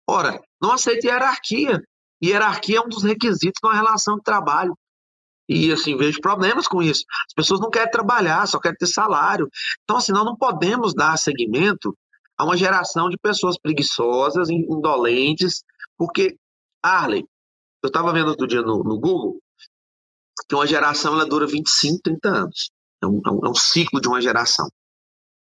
Ora, 0.08 0.40
não 0.62 0.72
aceitam 0.74 1.10
hierarquia. 1.10 1.82
Hierarquia 2.24 2.78
é 2.78 2.82
um 2.82 2.90
dos 2.90 3.04
requisitos 3.04 3.60
de 3.62 3.68
uma 3.68 3.76
relação 3.76 4.16
de 4.16 4.24
trabalho. 4.24 4.78
E 5.48 5.72
assim, 5.72 5.96
vejo 5.96 6.20
problemas 6.22 6.68
com 6.68 6.82
isso. 6.82 7.04
As 7.28 7.34
pessoas 7.34 7.60
não 7.60 7.70
querem 7.70 7.92
trabalhar, 7.92 8.48
só 8.48 8.60
querem 8.60 8.78
ter 8.78 8.88
salário. 8.88 9.48
Então, 9.84 9.98
assim, 9.98 10.12
nós 10.12 10.26
não 10.26 10.36
podemos 10.36 10.94
dar 10.94 11.18
seguimento 11.18 11.96
a 12.38 12.44
uma 12.44 12.58
geração 12.58 13.10
de 13.10 13.18
pessoas 13.18 13.58
preguiçosas, 13.58 14.50
indolentes, 14.50 15.64
porque, 15.98 16.38
Arley, 16.84 17.26
eu 17.86 17.90
estava 17.90 18.12
vendo 18.12 18.30
outro 18.30 18.48
dia 18.48 18.62
no, 18.62 18.84
no, 18.84 19.00
Google 19.00 19.40
que 20.48 20.56
uma 20.56 20.68
geração 20.68 21.14
ela 21.14 21.26
dura 21.26 21.48
25, 21.48 22.02
30 22.04 22.30
anos. 22.30 22.72
É 23.02 23.08
um, 23.08 23.22
é 23.26 23.30
um, 23.30 23.46
é 23.46 23.50
um 23.50 23.56
ciclo 23.56 24.02
de 24.02 24.08
uma 24.08 24.22
geração. 24.22 24.68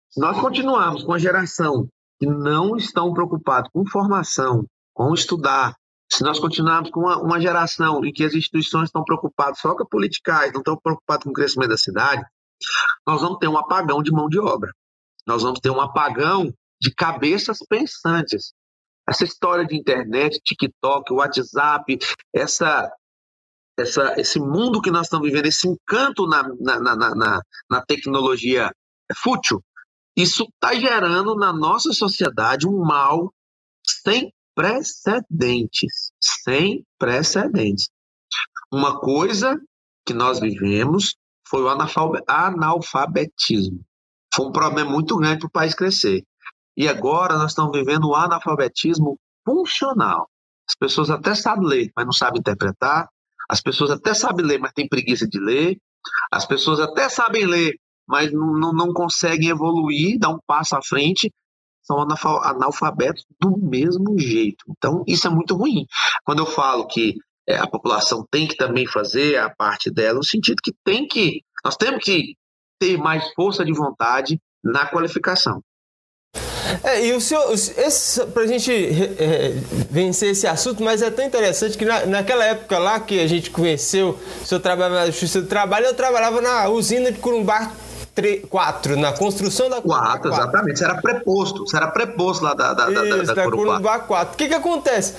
Se 0.10 0.20
nós 0.20 0.40
continuarmos 0.40 1.04
com 1.04 1.14
a 1.14 1.18
geração 1.18 1.88
que 2.20 2.26
não 2.26 2.76
estão 2.76 3.14
preocupados 3.14 3.70
com 3.72 3.86
formação, 3.86 4.66
com 4.94 5.14
estudar, 5.14 5.76
se 6.12 6.24
nós 6.24 6.40
continuarmos 6.40 6.90
com 6.90 7.02
uma, 7.02 7.18
uma, 7.18 7.40
geração 7.40 8.04
em 8.04 8.14
que 8.14 8.24
as 8.24 8.34
instituições 8.34 8.86
estão 8.86 9.04
preocupadas 9.04 9.60
só 9.60 9.76
com 9.76 9.84
a 9.84 9.88
politicagem, 9.88 10.54
não 10.54 10.62
estão 10.62 10.78
preocupadas 10.78 11.24
com 11.24 11.30
o 11.32 11.34
crescimento 11.34 11.70
da 11.70 11.78
cidade, 11.78 12.24
nós 13.06 13.22
vamos 13.22 13.38
ter 13.40 13.48
um 13.48 13.58
apagão 13.58 14.02
de 14.02 14.12
mão 14.12 14.28
de 14.28 14.40
obra. 14.40 14.72
Nós 15.26 15.44
vamos 15.44 15.60
ter 15.60 15.70
um 15.70 15.82
apagão 15.82 16.52
de 16.82 16.94
cabeças 16.94 17.60
pensantes. 17.68 18.54
Essa 19.08 19.24
história 19.24 19.66
de 19.66 19.78
internet, 19.78 20.42
TikTok, 20.44 21.14
WhatsApp, 21.14 21.98
essa, 22.34 22.92
essa, 23.78 24.20
esse 24.20 24.40
mundo 24.40 24.82
que 24.82 24.92
nós 24.92 25.08
estamos 25.08 25.28
vivendo, 25.28 25.46
esse 25.46 25.68
encanto 25.68 26.28
na, 26.28 26.44
na, 26.60 26.80
na, 26.80 27.16
na, 27.16 27.42
na 27.70 27.86
tecnologia 27.86 28.72
fútil, 29.16 29.64
isso 30.16 30.44
está 30.44 30.74
gerando 30.74 31.36
na 31.36 31.54
nossa 31.54 31.94
sociedade 31.94 32.68
um 32.68 32.80
mal 32.80 33.32
sem 34.04 34.34
precedentes, 34.56 36.12
sem 36.20 36.84
precedentes. 36.98 37.90
Uma 38.72 39.00
coisa 39.00 39.62
que 40.04 40.14
nós 40.14 40.40
vivemos 40.40 41.16
foi 41.48 41.62
o 41.62 41.70
analfabetismo. 41.70 43.86
Foi 44.34 44.48
um 44.48 44.52
problema 44.52 44.90
muito 44.90 45.16
grande 45.18 45.40
para 45.40 45.48
o 45.48 45.52
país 45.52 45.76
crescer. 45.76 46.24
E 46.78 46.88
agora 46.88 47.38
nós 47.38 47.52
estamos 47.52 47.76
vivendo 47.76 48.06
o 48.06 48.16
analfabetismo 48.16 49.20
funcional. 49.44 50.30
As 50.70 50.76
pessoas 50.76 51.10
até 51.10 51.34
sabem 51.34 51.68
ler, 51.68 51.92
mas 51.96 52.06
não 52.06 52.14
sabem 52.14 52.40
interpretar. 52.40 53.10
As 53.50 53.60
pessoas 53.60 53.90
até 53.90 54.14
sabem 54.14 54.46
ler, 54.46 54.60
mas 54.60 54.74
têm 54.74 54.88
preguiça 54.88 55.28
de 55.28 55.40
ler. 55.40 55.78
As 56.32 56.46
pessoas 56.46 56.80
até 56.80 57.10
sabem 57.10 57.46
ler, 57.46 57.74
mas 58.08 58.32
não, 58.32 58.54
não, 58.54 58.72
não 58.72 58.94
conseguem 58.94 59.50
evoluir, 59.50 60.20
dar 60.20 60.30
um 60.30 60.40
passo 60.46 60.76
à 60.76 60.82
frente 60.82 61.34
são 61.88 62.06
analfabetos 62.44 63.26
do 63.40 63.58
mesmo 63.58 64.20
jeito. 64.20 64.66
Então, 64.70 65.04
isso 65.08 65.26
é 65.26 65.30
muito 65.30 65.56
ruim. 65.56 65.86
Quando 66.26 66.40
eu 66.40 66.46
falo 66.46 66.86
que 66.86 67.16
é, 67.48 67.58
a 67.58 67.66
população 67.66 68.28
tem 68.30 68.46
que 68.46 68.58
também 68.58 68.86
fazer 68.86 69.38
a 69.38 69.50
parte 69.50 69.90
dela, 69.90 70.18
no 70.18 70.24
sentido 70.24 70.58
que 70.62 70.74
tem 70.84 71.08
que, 71.08 71.42
nós 71.64 71.78
temos 71.78 72.04
que 72.04 72.36
ter 72.78 72.98
mais 72.98 73.32
força 73.34 73.64
de 73.64 73.72
vontade 73.72 74.38
na 74.62 74.86
qualificação. 74.86 75.64
É, 76.84 77.06
e 77.06 77.14
o 77.14 77.22
senhor, 77.22 77.44
para 78.34 78.44
a 78.44 78.48
gente 78.48 78.72
é, 78.72 79.54
vencer 79.90 80.32
esse 80.32 80.48
assunto, 80.48 80.84
mas 80.84 81.02
é 81.02 81.10
tão 81.10 81.26
interessante 81.26 81.78
que 81.78 81.86
na, 81.86 82.06
naquela 82.06 82.44
época 82.46 82.78
lá 82.78 83.00
que 83.00 83.20
a 83.20 83.28
gente 83.28 83.50
conheceu, 83.50 84.18
o 84.42 84.46
senhor 84.46 84.62
trabalhava 84.62 84.96
na 84.96 85.06
Justiça 85.08 85.42
do 85.42 85.48
Trabalho, 85.48 85.86
eu 85.86 85.94
trabalhava 85.94 86.42
na 86.42 86.68
usina 86.70 87.12
de 87.12 87.20
Curumbá 87.20 87.72
4, 88.50 88.98
na 88.98 89.14
construção 89.14 89.70
da 89.70 89.82
Corumbá 89.82 90.18
4. 90.18 90.32
exatamente. 90.32 90.80
Você 90.80 90.86
era 90.86 90.96
preposto. 90.96 91.68
Você 91.68 91.78
era 91.78 91.88
preposto 91.88 92.44
lá 92.44 92.54
da, 92.54 92.74
da, 92.74 92.92
Isso, 92.92 92.94
da, 92.94 93.24
da, 93.24 93.34
da 93.34 93.44
Corumbá 93.44 94.00
4. 94.00 94.34
O 94.34 94.38
que 94.38 94.48
que 94.48 94.56
acontece? 94.56 95.14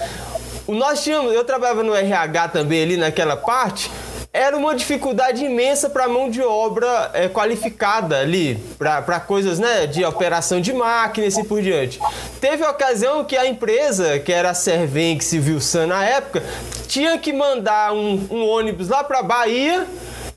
Nós 0.67 1.03
tínhamos, 1.03 1.33
eu 1.33 1.45
trabalhava 1.45 1.83
no 1.83 1.95
RH 1.95 2.49
também 2.49 2.83
ali 2.83 2.97
naquela 2.97 3.37
parte, 3.37 3.91
era 4.33 4.57
uma 4.57 4.75
dificuldade 4.75 5.45
imensa 5.45 5.89
para 5.89 6.07
mão 6.07 6.31
de 6.31 6.43
obra 6.43 7.11
é, 7.15 7.29
qualificada 7.29 8.21
ali, 8.21 8.59
para 8.79 9.21
coisas 9.21 9.59
né, 9.59 9.87
de 9.87 10.05
operação 10.05 10.61
de 10.61 10.73
máquina 10.73 11.27
e 11.27 11.29
assim 11.29 11.45
por 11.45 11.63
diante. 11.63 11.99
Teve 12.41 12.65
a 12.65 12.71
ocasião 12.71 13.25
que 13.25 13.37
a 13.37 13.47
empresa, 13.47 14.19
que 14.19 14.33
era 14.33 14.51
a 14.51 14.55
Servem 14.55 15.19
Civil 15.21 15.61
San 15.61 15.87
na 15.87 16.05
época, 16.05 16.43
tinha 16.87 17.19
que 17.19 17.33
mandar 17.33 17.93
um, 17.93 18.27
um 18.31 18.47
ônibus 18.47 18.89
lá 18.89 19.03
para 19.03 19.23
Bahia 19.23 19.87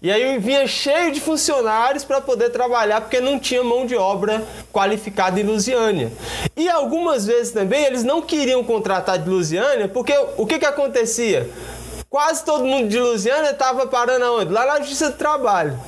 e 0.01 0.11
aí 0.11 0.39
vinha 0.39 0.65
cheio 0.65 1.11
de 1.11 1.19
funcionários 1.19 2.03
para 2.03 2.19
poder 2.19 2.49
trabalhar 2.49 3.01
porque 3.01 3.21
não 3.21 3.37
tinha 3.37 3.63
mão 3.63 3.85
de 3.85 3.95
obra 3.95 4.43
qualificada 4.73 5.39
em 5.39 5.43
Lusiânia. 5.43 6.11
E 6.57 6.67
algumas 6.69 7.27
vezes 7.27 7.51
também 7.51 7.83
eles 7.83 8.03
não 8.03 8.19
queriam 8.21 8.63
contratar 8.63 9.19
de 9.19 9.29
Lusiânia 9.29 9.87
porque 9.87 10.13
o 10.37 10.45
que, 10.47 10.57
que 10.57 10.65
acontecia? 10.65 11.47
Quase 12.11 12.43
todo 12.43 12.65
mundo 12.65 12.89
de 12.89 12.99
Lusiânia 12.99 13.51
estava 13.51 13.87
parando 13.87 14.25
aonde? 14.25 14.51
Lá 14.51 14.65
na 14.65 14.79
Justiça 14.79 15.11
do 15.11 15.15
Trabalho. 15.15 15.79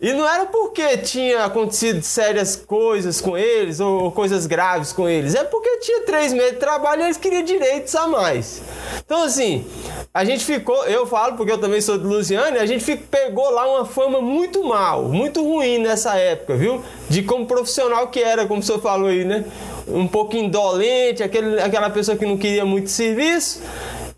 E 0.00 0.12
não 0.12 0.28
era 0.28 0.46
porque 0.46 0.98
tinha 0.98 1.44
acontecido 1.44 2.02
sérias 2.02 2.56
coisas 2.56 3.20
com 3.20 3.38
eles 3.38 3.78
ou 3.78 4.10
coisas 4.10 4.48
graves 4.48 4.92
com 4.92 5.08
eles, 5.08 5.36
é 5.36 5.44
porque 5.44 5.78
tinha 5.78 6.00
três 6.00 6.32
meses 6.32 6.54
de 6.54 6.58
trabalho 6.58 7.02
e 7.02 7.04
eles 7.04 7.16
queriam 7.16 7.44
direitos 7.44 7.94
a 7.94 8.08
mais. 8.08 8.62
Então, 8.98 9.22
assim, 9.22 9.64
a 10.12 10.24
gente 10.24 10.44
ficou, 10.44 10.86
eu 10.86 11.06
falo 11.06 11.36
porque 11.36 11.52
eu 11.52 11.58
também 11.58 11.80
sou 11.80 11.98
de 11.98 12.04
Lusiana, 12.04 12.58
a 12.58 12.66
gente 12.66 12.96
pegou 12.96 13.48
lá 13.50 13.76
uma 13.76 13.84
fama 13.84 14.20
muito 14.20 14.64
mal, 14.64 15.04
muito 15.04 15.40
ruim 15.40 15.78
nessa 15.78 16.16
época, 16.16 16.56
viu? 16.56 16.82
De 17.08 17.22
como 17.22 17.46
profissional 17.46 18.08
que 18.08 18.20
era, 18.20 18.44
como 18.44 18.58
o 18.58 18.62
senhor 18.62 18.80
falou 18.80 19.06
aí, 19.06 19.24
né? 19.24 19.44
Um 19.86 20.08
pouco 20.08 20.36
indolente, 20.36 21.22
aquele, 21.22 21.60
aquela 21.62 21.90
pessoa 21.90 22.16
que 22.16 22.26
não 22.26 22.36
queria 22.36 22.64
muito 22.64 22.90
serviço 22.90 23.62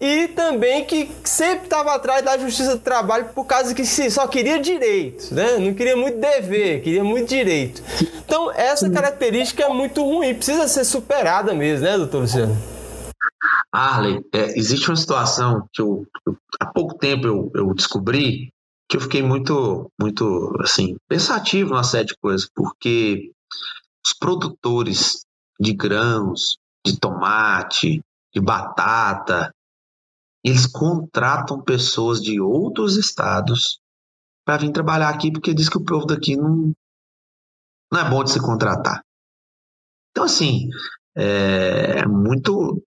e 0.01 0.29
também 0.29 0.85
que 0.85 1.11
sempre 1.25 1.65
estava 1.65 1.95
atrás 1.95 2.25
da 2.25 2.37
justiça 2.39 2.77
do 2.77 2.83
trabalho 2.83 3.27
por 3.35 3.45
causa 3.45 3.75
que 3.75 3.85
só 3.85 4.27
queria 4.27 4.61
direito, 4.61 5.35
né? 5.35 5.59
Não 5.59 5.73
queria 5.73 5.97
muito 5.97 6.19
dever, 6.19 6.83
queria 6.83 7.03
muito 7.03 7.29
direito. 7.29 7.83
Então, 8.25 8.51
essa 8.53 8.91
característica 8.91 9.63
é 9.63 9.69
muito 9.69 10.03
ruim, 10.03 10.35
precisa 10.35 10.69
ser 10.69 10.85
superada 10.85 11.55
mesmo, 11.55 11.85
né, 11.85 11.97
doutor 11.97 12.21
Luciano? 12.21 12.57
Arley, 13.73 14.25
é, 14.33 14.59
existe 14.59 14.89
uma 14.89 14.97
situação 14.97 15.67
que 15.73 15.83
eu, 15.83 16.07
eu 16.27 16.37
há 16.61 16.67
pouco 16.67 16.97
tempo 16.97 17.27
eu, 17.27 17.51
eu, 17.55 17.75
descobri 17.75 18.51
que 18.89 18.97
eu 18.97 19.01
fiquei 19.01 19.23
muito, 19.23 19.91
muito, 20.01 20.57
assim, 20.61 20.97
pensativo 21.09 21.75
na 21.75 21.83
série 21.83 22.07
de 22.07 22.17
coisas, 22.17 22.49
porque 22.55 23.33
os 24.05 24.13
produtores 24.13 25.25
de 25.59 25.73
grãos, 25.75 26.57
de 26.87 26.99
tomate, 26.99 28.01
de 28.33 28.41
batata, 28.41 29.53
eles 30.47 30.65
contratam 30.65 31.61
pessoas 31.61 32.23
de 32.23 32.41
outros 32.41 32.97
estados 32.97 33.81
para 34.45 34.59
vir 34.59 34.71
trabalhar 34.71 35.09
aqui, 35.09 35.33
porque 35.33 35.53
diz 35.53 35.69
que 35.69 35.77
o 35.77 35.85
povo 35.85 36.07
daqui 36.07 36.37
não, 36.37 36.73
não 37.91 38.01
é 38.01 38.09
bom 38.09 38.23
de 38.23 38.31
se 38.31 38.41
contratar. 38.41 39.03
Então, 40.11 40.23
assim, 40.23 40.69
é 41.17 42.07
muito, 42.07 42.81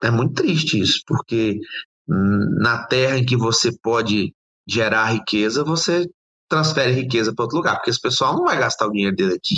é 0.00 0.12
muito 0.12 0.34
triste 0.34 0.78
isso, 0.78 1.02
porque 1.04 1.58
na 2.06 2.86
terra 2.86 3.18
em 3.18 3.26
que 3.26 3.36
você 3.36 3.76
pode 3.82 4.32
gerar 4.64 5.06
riqueza, 5.06 5.64
você 5.64 6.08
transfere 6.48 6.92
riqueza 6.92 7.34
para 7.34 7.42
outro 7.42 7.56
lugar, 7.56 7.76
porque 7.76 7.90
esse 7.90 8.00
pessoal 8.00 8.36
não 8.36 8.44
vai 8.44 8.56
gastar 8.56 8.86
o 8.86 8.92
dinheiro 8.92 9.16
dele 9.16 9.34
aqui. 9.34 9.56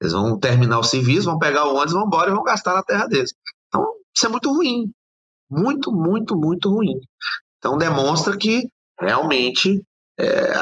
Eles 0.00 0.14
vão 0.14 0.38
terminar 0.38 0.78
o 0.78 0.84
serviço, 0.84 1.26
vão 1.26 1.38
pegar 1.38 1.66
o 1.66 1.74
ônibus, 1.74 1.92
vão 1.92 2.06
embora 2.06 2.30
e 2.30 2.34
vão 2.34 2.42
gastar 2.42 2.72
na 2.72 2.82
terra 2.82 3.06
deles. 3.06 3.34
Então, 3.68 3.84
isso 4.16 4.24
é 4.24 4.28
muito 4.30 4.50
ruim 4.50 4.90
muito, 5.52 5.92
muito, 5.92 6.34
muito 6.34 6.70
ruim. 6.70 6.98
Então 7.58 7.76
demonstra 7.76 8.36
que 8.36 8.66
realmente 8.98 9.82
é, 10.18 10.52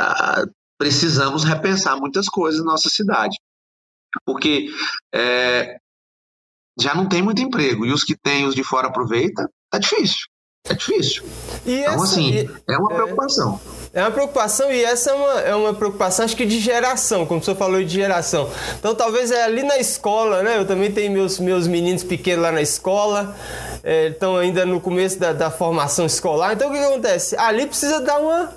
precisamos 0.77 1.45
repensar 1.45 1.97
muitas 1.97 2.29
coisas 2.29 2.61
na 2.61 2.73
nossa 2.73 2.89
cidade. 2.89 3.37
Porque 4.27 4.69
é, 5.15 5.77
já 6.79 6.95
não 6.95 7.09
tem 7.09 7.23
muito 7.23 7.41
emprego. 7.41 7.87
E 7.87 7.93
os 7.93 8.03
que 8.03 8.17
têm, 8.17 8.47
os 8.47 8.55
de 8.55 8.65
fora 8.65 8.89
aproveita, 8.89 9.49
tá 9.71 9.79
difícil. 9.79 10.27
É 10.69 10.75
difícil. 10.75 11.25
E 11.65 11.81
então, 11.81 11.95
essa, 11.95 12.05
assim, 12.05 12.31
e, 12.31 12.51
é 12.69 12.77
uma 12.77 12.93
é. 12.93 12.95
preocupação. 12.95 13.61
É 13.93 14.03
uma 14.03 14.11
preocupação 14.11 14.71
e 14.71 14.85
essa 14.85 15.11
é 15.11 15.15
uma, 15.15 15.41
é 15.41 15.55
uma 15.55 15.75
preocupação, 15.75 16.25
acho 16.25 16.37
que 16.37 16.47
de 16.47 16.61
geração, 16.61 17.27
como 17.27 17.41
o 17.41 17.43
senhor 17.43 17.57
falou 17.57 17.83
de 17.83 17.93
geração. 17.93 18.49
Então, 18.79 18.95
talvez 18.95 19.33
é 19.33 19.43
ali 19.43 19.65
na 19.65 19.79
escola, 19.79 20.45
né? 20.45 20.59
Eu 20.59 20.65
também 20.65 20.93
tenho 20.93 21.11
meus, 21.11 21.41
meus 21.41 21.67
meninos 21.67 22.05
pequenos 22.05 22.43
lá 22.43 22.53
na 22.53 22.63
escola, 22.63 23.35
é, 23.83 24.09
estão 24.09 24.37
ainda 24.37 24.65
no 24.65 24.81
começo 24.81 25.19
da, 25.19 25.33
da 25.33 25.51
formação 25.51 26.07
escolar. 26.07 26.53
Então, 26.53 26.69
o 26.69 26.73
que, 26.73 26.79
que 26.79 26.85
acontece? 26.85 27.37
Ali 27.37 27.67
precisa 27.67 28.01
dar 28.01 28.19
uma 28.19 28.53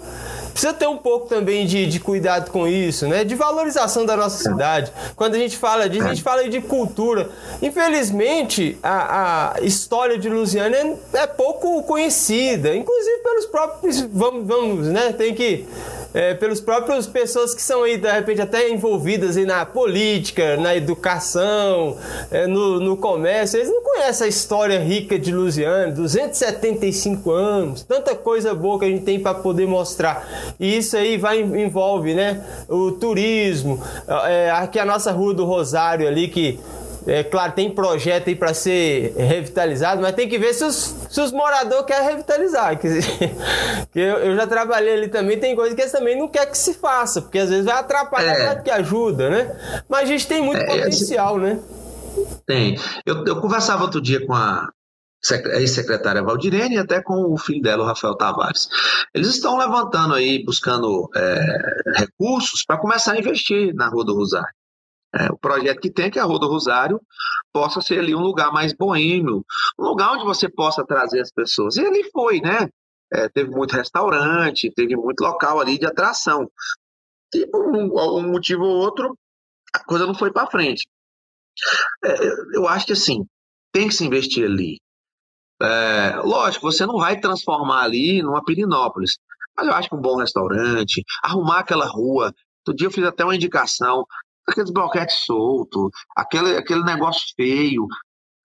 precisa 0.54 0.72
ter 0.72 0.88
um 0.88 0.98
pouco 0.98 1.28
também 1.28 1.66
de, 1.66 1.86
de 1.88 2.00
cuidado 2.00 2.52
com 2.52 2.68
isso, 2.68 3.08
né? 3.08 3.24
De 3.24 3.36
valorização 3.36 4.06
da 4.06 4.16
nossa 4.16 4.42
cidade. 4.42 4.92
Quando 5.16 5.36
a 5.36 5.40
gente 5.40 5.58
fala 5.58 5.90
disso, 5.90 6.06
a 6.06 6.10
gente 6.10 6.24
fala 6.24 6.48
de 6.48 6.62
cultura. 6.62 7.30
Infelizmente, 7.62 8.78
a, 8.82 9.56
a 9.56 9.62
história 9.62 10.18
de 10.18 10.30
Lusiana 10.30 10.78
é, 10.78 10.96
é 11.14 11.28
pouco 11.28 11.84
conhecida, 11.84 12.76
inclusive 12.76 13.18
pelos 13.20 13.46
próprios. 13.48 14.02
Vamos, 14.02 14.48
vamos 14.48 14.88
né? 14.88 15.12
Tem 15.12 15.34
que 15.34 15.66
é, 16.14 16.34
pelos 16.34 16.62
próprios 16.62 17.08
pessoas 17.08 17.54
que 17.56 17.62
são 17.62 17.84
aí, 17.84 17.98
de 17.98 18.12
repente, 18.12 18.42
até 18.42 18.70
envolvidas 18.70 19.38
aí 19.38 19.46
na 19.46 19.66
política, 19.66 20.58
na 20.58 20.76
educação, 20.76 21.98
é, 22.30 22.46
no, 22.46 22.80
no 22.80 22.96
comércio. 22.96 23.58
Eles 23.58 23.70
não 23.70 23.82
conhecem 23.82 24.26
a 24.26 24.30
história 24.30 24.80
rica 24.80 25.18
de 25.18 25.32
Lusiana, 25.32 25.92
275 25.92 27.32
anos, 27.32 27.84
tanta 27.84 28.16
coisa 28.16 28.54
boa 28.54 28.80
que 28.80 28.86
a 28.86 28.90
gente 28.90 29.04
tem 29.04 29.20
para 29.20 29.34
poder 29.34 29.68
mostrar. 29.68 30.54
E 30.60 30.78
isso 30.78 30.96
aí 30.96 31.18
vai 31.18 31.42
envolve, 31.42 32.14
né, 32.14 32.44
o 32.70 32.92
turismo, 32.92 33.82
é, 34.26 34.52
aqui 34.52 34.80
a 34.80 34.86
nossa 34.86 35.12
Rua 35.12 35.34
do 35.34 35.46
Rosário 35.46 36.08
ali, 36.08 36.28
que 36.28 36.60
é 37.06 37.24
claro, 37.24 37.52
tem 37.54 37.70
projeto 37.70 38.30
aí 38.30 38.36
para 38.36 38.54
ser 38.54 39.14
revitalizado, 39.18 40.02
mas 40.02 40.16
tem 40.16 40.28
que 40.28 40.38
ver 40.38 40.54
se 40.54 40.64
os, 40.64 40.76
se 41.10 41.20
os 41.20 41.32
moradores 41.32 41.86
querem 41.86 42.08
revitalizar. 42.08 42.80
Que, 42.80 42.88
que 43.92 44.00
eu, 44.00 44.18
eu, 44.20 44.36
já 44.36 44.48
trabalhei 44.48 44.94
ali 44.94 45.08
também, 45.08 45.40
tem 45.40 45.56
coisa 45.56 45.76
que 45.76 45.82
eles 45.82 45.92
também 45.92 46.18
não 46.18 46.28
querem 46.28 46.52
que 46.52 46.58
se 46.58 46.74
faça, 46.74 47.22
porque 47.22 47.40
às 47.40 47.50
vezes 47.50 47.66
vai 47.66 47.76
atrapalhar 47.76 48.34
é. 48.34 48.56
que 48.56 48.72
ajuda, 48.72 49.30
né? 49.30 49.84
Mas 49.90 50.04
a 50.04 50.06
gente 50.06 50.28
tem 50.28 50.42
muito 50.42 50.62
é, 50.62 50.66
potencial, 50.66 51.38
né? 51.38 51.60
Tem. 52.46 52.78
Eu, 53.06 53.26
eu 53.26 53.42
conversava 53.42 53.84
outro 53.84 54.02
dia 54.02 54.26
com 54.26 54.34
a 54.34 54.70
ex-secretária 55.56 56.22
Valdirene 56.22 56.76
e 56.76 56.80
até 56.80 57.02
com 57.02 57.34
o 57.34 57.38
filho 57.38 57.62
dela, 57.62 57.84
o 57.84 57.88
Rafael 57.88 58.16
Tavares. 58.16 58.68
Eles 59.14 59.30
estão 59.30 59.58
levantando 59.58 60.14
aí, 60.14 60.44
buscando 60.44 61.10
é, 61.16 61.40
recursos 61.98 62.64
para 62.66 62.78
começar 62.78 63.14
a 63.14 63.20
investir 63.20 63.74
na 63.74 63.88
Rua 63.88 64.06
do 64.06 64.16
Rosário. 64.16 64.54
É, 65.16 65.32
o 65.32 65.38
projeto 65.38 65.80
que 65.80 65.92
tem, 65.92 66.10
que 66.10 66.18
é 66.18 66.22
a 66.22 66.26
Rua 66.26 66.40
do 66.40 66.48
Rosário, 66.48 67.00
possa 67.52 67.82
ser 67.82 68.00
ali 68.00 68.16
um 68.16 68.22
lugar 68.22 68.52
mais 68.52 68.74
boêmio, 68.74 69.46
um 69.78 69.84
lugar 69.84 70.14
onde 70.14 70.26
você 70.26 70.50
possa 70.50 70.84
trazer 70.86 71.22
as 71.22 71.32
pessoas. 71.32 71.76
E 71.76 71.86
ali 71.86 72.10
foi, 72.12 72.40
né? 72.42 72.68
É, 73.14 73.30
teve 73.30 73.52
muito 73.52 73.76
restaurante, 73.76 74.74
teve 74.76 74.96
muito 74.96 75.22
local 75.22 75.60
ali 75.60 75.78
de 75.78 75.86
atração. 75.86 76.50
E 77.34 77.46
por 77.48 77.70
um, 77.76 77.98
algum 78.00 78.24
motivo 78.24 78.64
ou 78.64 78.76
outro, 78.78 79.16
a 79.74 79.84
coisa 79.84 80.08
não 80.08 80.16
foi 80.16 80.32
para 80.32 80.50
frente. 80.50 80.88
É, 82.04 82.58
eu 82.58 82.68
acho 82.68 82.88
que 82.88 82.94
assim, 82.94 83.24
tem 83.72 83.88
que 83.88 83.94
se 83.94 84.06
investir 84.06 84.46
ali. 84.46 84.80
É, 85.62 86.16
lógico, 86.24 86.72
você 86.72 86.86
não 86.86 86.98
vai 86.98 87.20
transformar 87.20 87.84
ali 87.84 88.22
numa 88.24 88.44
Pirinópolis, 88.44 89.18
mas 89.56 89.68
eu 89.68 89.74
acho 89.74 89.90
que 89.90 89.96
um 89.96 90.02
bom 90.02 90.18
restaurante, 90.18 91.04
arrumar 91.22 91.60
aquela 91.60 91.86
rua. 91.86 92.34
Outro 92.66 92.76
dia 92.76 92.88
eu 92.88 92.92
fiz 92.92 93.04
até 93.04 93.24
uma 93.24 93.36
indicação 93.36 94.06
aqueles 94.48 94.72
bloquetes 94.72 95.26
soltos, 95.26 95.90
aquele, 96.16 96.58
aquele 96.58 96.84
negócio 96.84 97.34
feio. 97.36 97.88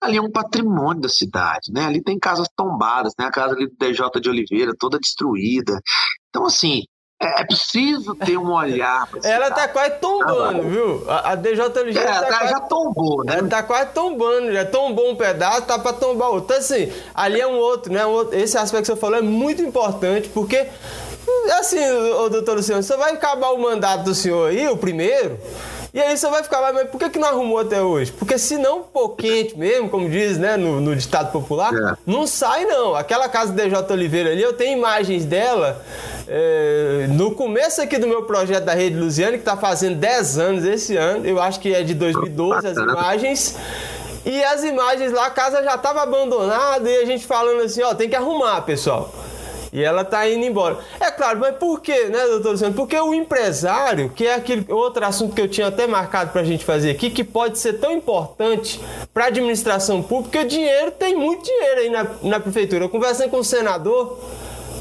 Ali 0.01 0.17
é 0.17 0.23
um 0.23 0.31
patrimônio 0.31 1.03
da 1.03 1.09
cidade, 1.09 1.73
né? 1.73 1.87
Ali 1.87 2.03
tem 2.03 2.19
casas 2.19 2.47
tombadas, 2.57 3.15
tem 3.15 3.27
a 3.27 3.33
casa 3.33 3.55
ali 3.55 3.67
do 3.67 3.77
DJ 3.77 4.09
de 4.21 4.29
Oliveira 4.31 4.73
toda 4.79 4.99
destruída. 4.99 5.81
Então, 6.29 6.47
assim, 6.47 6.85
é, 7.21 7.41
é 7.41 7.45
preciso 7.45 8.15
ter 8.15 8.39
um 8.39 8.53
olhar. 8.53 9.09
Ela 9.25 9.51
tá 9.51 9.67
quase 9.67 9.97
tombando, 9.97 10.61
ah, 10.61 10.71
viu? 10.71 11.11
A, 11.11 11.33
a 11.33 11.35
DJ 11.35 11.65
Oliveira 11.65 12.11
é, 12.11 12.21
tá 12.21 12.27
quase... 12.27 12.49
já 12.49 12.61
tombou, 12.61 13.25
né? 13.25 13.39
Ela 13.39 13.49
tá 13.49 13.63
quase 13.65 13.91
tombando, 13.91 14.53
já 14.53 14.65
tombou 14.65 15.11
um 15.11 15.17
pedaço, 15.17 15.63
tá 15.63 15.79
para 15.81 15.95
tombar 15.95 16.29
outro. 16.29 16.45
Então, 16.45 16.59
assim, 16.59 16.93
ali 17.13 17.41
é 17.41 17.47
um 17.47 17.57
outro, 17.57 17.93
né? 17.93 18.07
Um 18.07 18.11
outro, 18.11 18.39
esse 18.39 18.57
aspecto 18.57 18.87
que 18.87 18.95
você 18.95 19.01
falou 19.01 19.19
é 19.19 19.23
muito 19.23 19.61
importante, 19.63 20.29
porque, 20.29 20.69
assim, 21.59 21.85
o 21.91 22.29
doutor 22.29 22.59
Luciano, 22.59 22.85
você 22.85 22.97
vai 22.97 23.15
acabar 23.15 23.51
o 23.51 23.61
mandato 23.61 24.05
do 24.05 24.15
senhor 24.15 24.51
aí, 24.51 24.69
o 24.69 24.77
primeiro. 24.77 25.41
E 25.99 26.01
aí 26.01 26.17
você 26.17 26.31
vai 26.31 26.45
ficar, 26.45 26.73
mas 26.73 26.89
por 26.91 26.97
que, 26.97 27.11
que 27.11 27.19
não 27.19 27.27
arrumou 27.27 27.59
até 27.59 27.83
hoje? 27.83 28.13
Porque 28.13 28.39
se 28.39 28.57
não 28.57 28.85
pôr 28.85 29.17
quente 29.17 29.59
mesmo, 29.59 29.89
como 29.89 30.09
diz 30.09 30.39
né, 30.39 30.57
no, 30.57 30.81
no 30.81 30.95
ditado 30.95 31.33
popular, 31.33 31.75
é. 31.75 31.97
não 32.07 32.25
sai 32.25 32.67
não. 32.67 32.95
Aquela 32.95 33.29
casa 33.29 33.53
do 33.53 33.61
DJ 33.61 33.77
Oliveira 33.91 34.31
ali, 34.31 34.41
eu 34.41 34.53
tenho 34.53 34.79
imagens 34.79 35.25
dela 35.25 35.85
é, 36.29 37.09
no 37.11 37.33
começo 37.33 37.83
aqui 37.83 37.99
do 37.99 38.07
meu 38.07 38.23
projeto 38.23 38.63
da 38.63 38.75
Rede 38.75 38.97
Luziane, 38.97 39.39
que 39.39 39.43
está 39.43 39.57
fazendo 39.57 39.97
10 39.97 40.39
anos 40.39 40.65
esse 40.65 40.97
ano, 40.97 41.27
eu 41.27 41.43
acho 41.43 41.59
que 41.59 41.75
é 41.75 41.83
de 41.83 41.95
2012 41.95 42.69
as 42.69 42.77
imagens. 42.77 43.57
E 44.25 44.45
as 44.45 44.63
imagens 44.63 45.11
lá, 45.11 45.27
a 45.27 45.31
casa 45.31 45.65
já 45.65 45.75
estava 45.75 46.03
abandonada 46.03 46.89
e 46.89 46.97
a 46.99 47.07
gente 47.07 47.27
falando 47.27 47.63
assim, 47.63 47.83
ó, 47.83 47.93
tem 47.93 48.09
que 48.09 48.15
arrumar, 48.15 48.61
pessoal. 48.63 49.13
E 49.73 49.83
ela 49.83 50.03
está 50.03 50.29
indo 50.29 50.45
embora. 50.45 50.79
É 51.01 51.11
claro, 51.11 51.39
mas 51.41 51.57
por 51.57 51.81
quê, 51.81 52.05
né, 52.05 52.27
doutor 52.27 52.53
Luciano? 52.53 52.75
Porque 52.75 52.97
o 52.99 53.13
empresário, 53.15 54.11
que 54.11 54.27
é 54.27 54.35
aquele 54.35 54.65
outro 54.69 55.05
assunto 55.05 55.35
que 55.35 55.41
eu 55.41 55.49
tinha 55.49 55.67
até 55.67 55.87
marcado 55.87 56.31
para 56.31 56.41
a 56.41 56.45
gente 56.45 56.65
fazer 56.65 56.91
aqui, 56.91 57.11
que 57.11 57.25
pode 57.25 57.59
ser 57.59 57.75
tão 57.75 57.93
importante 57.93 58.81
para 59.13 59.25
a 59.25 59.29
administração 59.29 60.03
pública, 60.03 60.41
o 60.41 60.45
dinheiro 60.45 60.91
tem 60.93 61.15
muito 61.17 61.45
dinheiro 61.45 61.81
aí 61.81 61.91
na, 61.91 62.07
na 62.23 62.41
prefeitura. 62.41 62.85
Eu 62.85 62.89
conversei 62.89 63.29
com 63.29 63.39
o 63.39 63.45
senador 63.45 64.19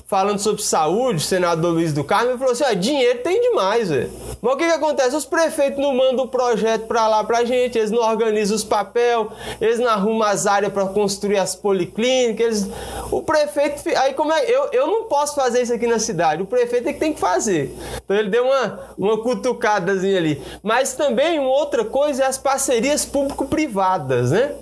falando 0.07 0.39
sobre 0.39 0.63
saúde, 0.63 1.17
o 1.17 1.19
senador 1.19 1.73
Luiz 1.73 1.91
do 1.91 2.03
Carmo, 2.03 2.37
falou 2.37 2.53
assim: 2.53 2.63
ó, 2.63 2.73
dinheiro 2.73 3.19
tem 3.19 3.41
demais, 3.41 3.89
velho. 3.89 4.09
Mas 4.41 4.53
o 4.53 4.57
que, 4.57 4.65
que 4.65 4.71
acontece? 4.71 5.15
Os 5.15 5.25
prefeitos 5.25 5.79
não 5.79 5.93
mandam 5.93 6.25
o 6.25 6.27
projeto 6.27 6.87
para 6.87 7.07
lá 7.07 7.23
pra 7.23 7.43
gente, 7.43 7.77
eles 7.77 7.91
não 7.91 8.01
organizam 8.01 8.55
os 8.55 8.63
papel, 8.63 9.31
eles 9.59 9.79
não 9.79 9.89
arrumam 9.89 10.27
as 10.27 10.47
áreas 10.47 10.71
para 10.71 10.85
construir 10.85 11.37
as 11.37 11.55
policlínicas, 11.55 12.63
eles... 12.63 12.69
o 13.11 13.21
prefeito. 13.21 13.83
Aí 13.97 14.13
como 14.13 14.31
é. 14.31 14.49
Eu, 14.49 14.69
eu 14.71 14.87
não 14.87 15.03
posso 15.03 15.35
fazer 15.35 15.61
isso 15.61 15.73
aqui 15.73 15.85
na 15.85 15.99
cidade, 15.99 16.41
o 16.41 16.45
prefeito 16.45 16.87
é 16.87 16.93
que 16.93 16.99
tem 16.99 17.13
que 17.13 17.19
fazer. 17.19 17.75
Então 18.03 18.15
ele 18.15 18.29
deu 18.29 18.45
uma, 18.45 18.79
uma 18.97 19.21
cutucadazinha 19.21 20.17
ali. 20.17 20.41
Mas 20.63 20.93
também 20.93 21.37
uma 21.37 21.49
outra 21.49 21.83
coisa 21.83 22.23
é 22.23 22.25
as 22.25 22.37
parcerias 22.37 23.05
público-privadas, 23.05 24.31
né? 24.31 24.55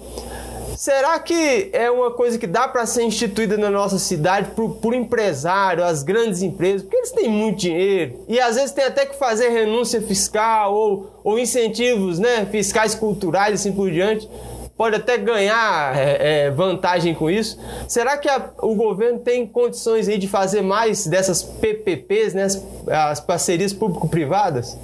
Será 0.86 1.18
que 1.18 1.72
é 1.74 1.90
uma 1.90 2.12
coisa 2.12 2.38
que 2.38 2.46
dá 2.46 2.68
para 2.68 2.86
ser 2.86 3.02
instituída 3.02 3.58
na 3.58 3.72
nossa 3.72 3.98
cidade 3.98 4.52
por, 4.52 4.76
por 4.76 4.94
empresário, 4.94 5.84
as 5.84 6.04
grandes 6.04 6.44
empresas? 6.44 6.84
Porque 6.84 6.98
eles 6.98 7.12
têm 7.12 7.28
muito 7.28 7.58
dinheiro 7.58 8.24
e 8.28 8.40
às 8.40 8.56
vezes 8.56 8.72
tem 8.72 8.86
até 8.86 9.04
que 9.04 9.18
fazer 9.18 9.50
renúncia 9.50 10.00
fiscal 10.00 10.76
ou, 10.76 11.20
ou 11.24 11.40
incentivos 11.40 12.20
né, 12.20 12.46
fiscais 12.46 12.94
culturais 12.94 13.50
e 13.50 13.54
assim 13.56 13.76
por 13.76 13.90
diante. 13.90 14.30
Pode 14.78 14.98
até 14.98 15.18
ganhar 15.18 15.98
é, 15.98 16.44
é, 16.46 16.52
vantagem 16.52 17.16
com 17.16 17.32
isso. 17.32 17.60
Será 17.90 18.16
que 18.16 18.30
a, 18.30 18.52
o 18.62 18.76
governo 18.76 19.18
tem 19.22 19.48
condições 19.48 20.08
aí 20.08 20.20
de 20.20 20.28
fazer 20.28 20.62
mais 20.62 21.08
dessas 21.08 21.42
PPPs, 21.42 22.36
né, 22.36 22.44
as, 22.44 22.64
as 22.88 23.20
parcerias 23.20 23.74
público-privadas? 23.74 24.78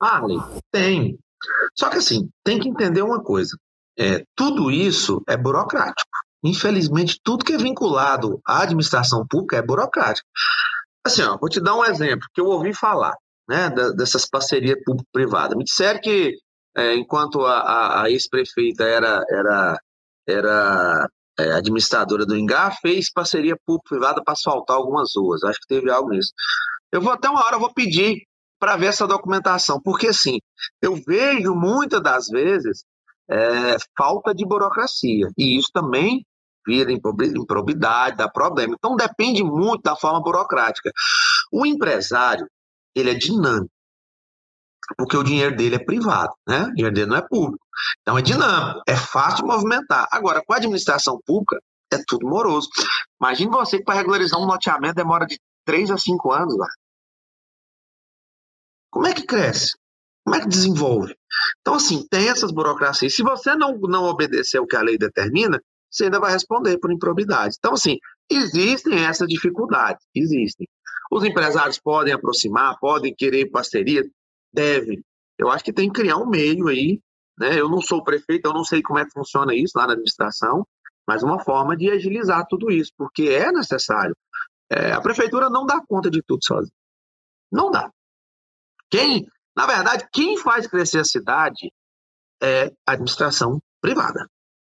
Ah, 0.00 0.22
tem. 0.70 1.18
Só 1.74 1.90
que 1.90 1.96
assim, 1.96 2.28
tem 2.44 2.60
que 2.60 2.68
entender 2.68 3.02
uma 3.02 3.20
coisa. 3.20 3.56
É, 4.02 4.24
tudo 4.34 4.70
isso 4.70 5.22
é 5.28 5.36
burocrático. 5.36 6.10
Infelizmente, 6.44 7.20
tudo 7.22 7.44
que 7.44 7.52
é 7.52 7.56
vinculado 7.56 8.40
à 8.44 8.62
administração 8.62 9.24
pública 9.28 9.58
é 9.58 9.62
burocrático. 9.62 10.26
Assim, 11.06 11.22
ó, 11.22 11.38
vou 11.38 11.48
te 11.48 11.60
dar 11.60 11.76
um 11.76 11.84
exemplo 11.84 12.26
que 12.34 12.40
eu 12.40 12.46
ouvi 12.46 12.74
falar 12.74 13.14
né, 13.48 13.70
dessas 13.96 14.28
parcerias 14.28 14.76
público-privadas. 14.84 15.56
Me 15.56 15.62
disseram 15.62 16.00
que 16.00 16.36
é, 16.76 16.96
enquanto 16.96 17.44
a, 17.44 18.02
a, 18.02 18.10
ex-prefeita 18.10 18.82
era, 18.82 19.22
era, 19.30 19.78
era 20.26 21.08
é, 21.38 21.52
administradora 21.52 22.26
do 22.26 22.36
Engar, 22.36 22.76
fez 22.80 23.12
parceria 23.12 23.56
público-privada 23.64 24.20
para 24.24 24.32
asfaltar 24.32 24.76
algumas 24.76 25.10
ruas. 25.16 25.44
Acho 25.44 25.60
que 25.60 25.74
teve 25.74 25.90
algo 25.90 26.10
nisso. 26.10 26.32
Eu 26.90 27.00
vou 27.00 27.12
até 27.12 27.28
uma 27.28 27.44
hora, 27.44 27.58
vou 27.58 27.72
pedir 27.72 28.22
para 28.58 28.76
ver 28.76 28.86
essa 28.86 29.06
documentação, 29.06 29.80
porque 29.82 30.08
assim, 30.08 30.38
eu 30.80 30.94
vejo 30.94 31.52
muitas 31.54 32.00
das 32.00 32.28
vezes 32.28 32.84
é, 33.30 33.76
falta 33.96 34.34
de 34.34 34.44
burocracia. 34.44 35.28
E 35.36 35.58
isso 35.58 35.68
também 35.72 36.24
vira 36.66 36.92
improbidade, 36.92 38.16
dá 38.16 38.28
problema. 38.28 38.74
Então 38.78 38.96
depende 38.96 39.42
muito 39.42 39.82
da 39.82 39.96
forma 39.96 40.22
burocrática. 40.22 40.92
O 41.52 41.66
empresário, 41.66 42.46
ele 42.94 43.10
é 43.10 43.14
dinâmico, 43.14 43.70
porque 44.96 45.16
o 45.16 45.22
dinheiro 45.22 45.56
dele 45.56 45.76
é 45.76 45.84
privado, 45.84 46.32
né? 46.46 46.64
O 46.64 46.74
dinheiro 46.74 46.94
dele 46.94 47.10
não 47.10 47.16
é 47.16 47.22
público. 47.22 47.64
Então 48.00 48.18
é 48.18 48.22
dinâmico, 48.22 48.82
é 48.86 48.96
fácil 48.96 49.44
de 49.44 49.50
movimentar. 49.50 50.06
Agora, 50.10 50.42
com 50.46 50.52
a 50.52 50.56
administração 50.56 51.18
pública, 51.26 51.58
é 51.92 51.98
tudo 52.06 52.26
moroso. 52.26 52.68
Imagine 53.20 53.50
você 53.50 53.78
que 53.78 53.84
para 53.84 53.96
regularizar 53.96 54.40
um 54.40 54.46
loteamento 54.46 54.94
demora 54.94 55.26
de 55.26 55.38
3 55.64 55.90
a 55.90 55.98
5 55.98 56.32
anos 56.32 56.56
lá. 56.56 56.66
Como 58.90 59.06
é 59.06 59.14
que 59.14 59.26
cresce? 59.26 59.72
Como 60.24 60.36
é 60.36 60.40
que 60.40 60.48
desenvolve? 60.48 61.16
Então, 61.60 61.74
assim, 61.74 62.06
tem 62.08 62.28
essas 62.28 62.52
burocracias. 62.52 63.14
Se 63.14 63.22
você 63.22 63.54
não, 63.54 63.76
não 63.78 64.04
obedecer 64.04 64.58
o 64.60 64.66
que 64.66 64.76
a 64.76 64.82
lei 64.82 64.96
determina, 64.96 65.60
você 65.90 66.04
ainda 66.04 66.20
vai 66.20 66.32
responder 66.32 66.78
por 66.78 66.92
improbidade. 66.92 67.56
Então, 67.58 67.74
assim, 67.74 67.98
existem 68.30 69.04
essas 69.04 69.28
dificuldades, 69.28 70.04
existem. 70.14 70.66
Os 71.10 71.24
empresários 71.24 71.78
podem 71.78 72.14
aproximar, 72.14 72.78
podem 72.80 73.14
querer 73.14 73.50
parceria, 73.50 74.02
devem. 74.52 75.04
Eu 75.38 75.50
acho 75.50 75.64
que 75.64 75.72
tem 75.72 75.90
que 75.90 76.00
criar 76.00 76.16
um 76.16 76.28
meio 76.28 76.68
aí, 76.68 77.00
né? 77.38 77.60
Eu 77.60 77.68
não 77.68 77.80
sou 77.80 78.02
prefeito, 78.02 78.46
eu 78.46 78.54
não 78.54 78.64
sei 78.64 78.82
como 78.82 78.98
é 78.98 79.04
que 79.04 79.12
funciona 79.12 79.54
isso 79.54 79.76
lá 79.76 79.86
na 79.86 79.92
administração, 79.92 80.66
mas 81.06 81.22
uma 81.22 81.40
forma 81.40 81.76
de 81.76 81.90
agilizar 81.90 82.46
tudo 82.48 82.70
isso, 82.70 82.92
porque 82.96 83.24
é 83.24 83.50
necessário. 83.52 84.16
É, 84.70 84.92
a 84.92 85.00
prefeitura 85.00 85.50
não 85.50 85.66
dá 85.66 85.82
conta 85.86 86.10
de 86.10 86.22
tudo 86.22 86.42
sozinha. 86.44 86.72
Não 87.50 87.70
dá. 87.70 87.90
Quem, 88.90 89.26
na 89.56 89.66
verdade, 89.66 90.06
quem 90.12 90.36
faz 90.36 90.66
crescer 90.66 90.98
a 90.98 91.04
cidade 91.04 91.72
é 92.42 92.72
a 92.86 92.92
administração 92.92 93.60
privada. 93.80 94.26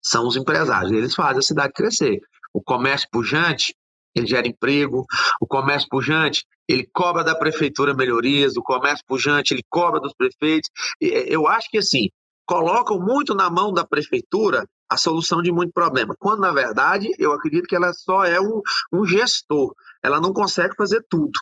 São 0.02 0.26
os 0.26 0.36
empresários, 0.36 0.92
eles 0.92 1.14
fazem 1.14 1.38
a 1.38 1.42
cidade 1.42 1.72
crescer. 1.72 2.20
O 2.52 2.62
comércio 2.62 3.08
pujante, 3.10 3.74
ele 4.14 4.26
gera 4.26 4.46
emprego. 4.46 5.04
O 5.40 5.46
comércio 5.46 5.88
pujante, 5.88 6.44
ele 6.68 6.88
cobra 6.92 7.24
da 7.24 7.34
prefeitura 7.34 7.94
melhorias. 7.94 8.56
O 8.56 8.62
comércio 8.62 9.04
pujante, 9.06 9.52
ele 9.52 9.62
cobra 9.68 10.00
dos 10.00 10.14
prefeitos. 10.14 10.70
Eu 11.00 11.46
acho 11.48 11.68
que, 11.68 11.78
assim, 11.78 12.08
colocam 12.46 12.98
muito 12.98 13.34
na 13.34 13.50
mão 13.50 13.72
da 13.72 13.84
prefeitura 13.84 14.64
a 14.88 14.96
solução 14.96 15.42
de 15.42 15.50
muito 15.50 15.72
problema, 15.72 16.14
quando 16.16 16.40
na 16.40 16.52
verdade 16.52 17.08
eu 17.18 17.32
acredito 17.32 17.66
que 17.66 17.74
ela 17.74 17.92
só 17.92 18.24
é 18.24 18.40
um, 18.40 18.60
um 18.92 19.04
gestor, 19.04 19.74
ela 20.00 20.20
não 20.20 20.32
consegue 20.32 20.76
fazer 20.76 21.04
tudo. 21.10 21.32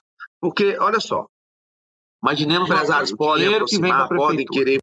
Porque, 0.40 0.76
olha 0.78 0.98
só, 1.00 1.26
imaginemos 2.24 2.70
empresários 2.70 3.12
podem 3.12 3.54
aproximar, 3.54 4.08
podem 4.08 4.46
querer 4.46 4.80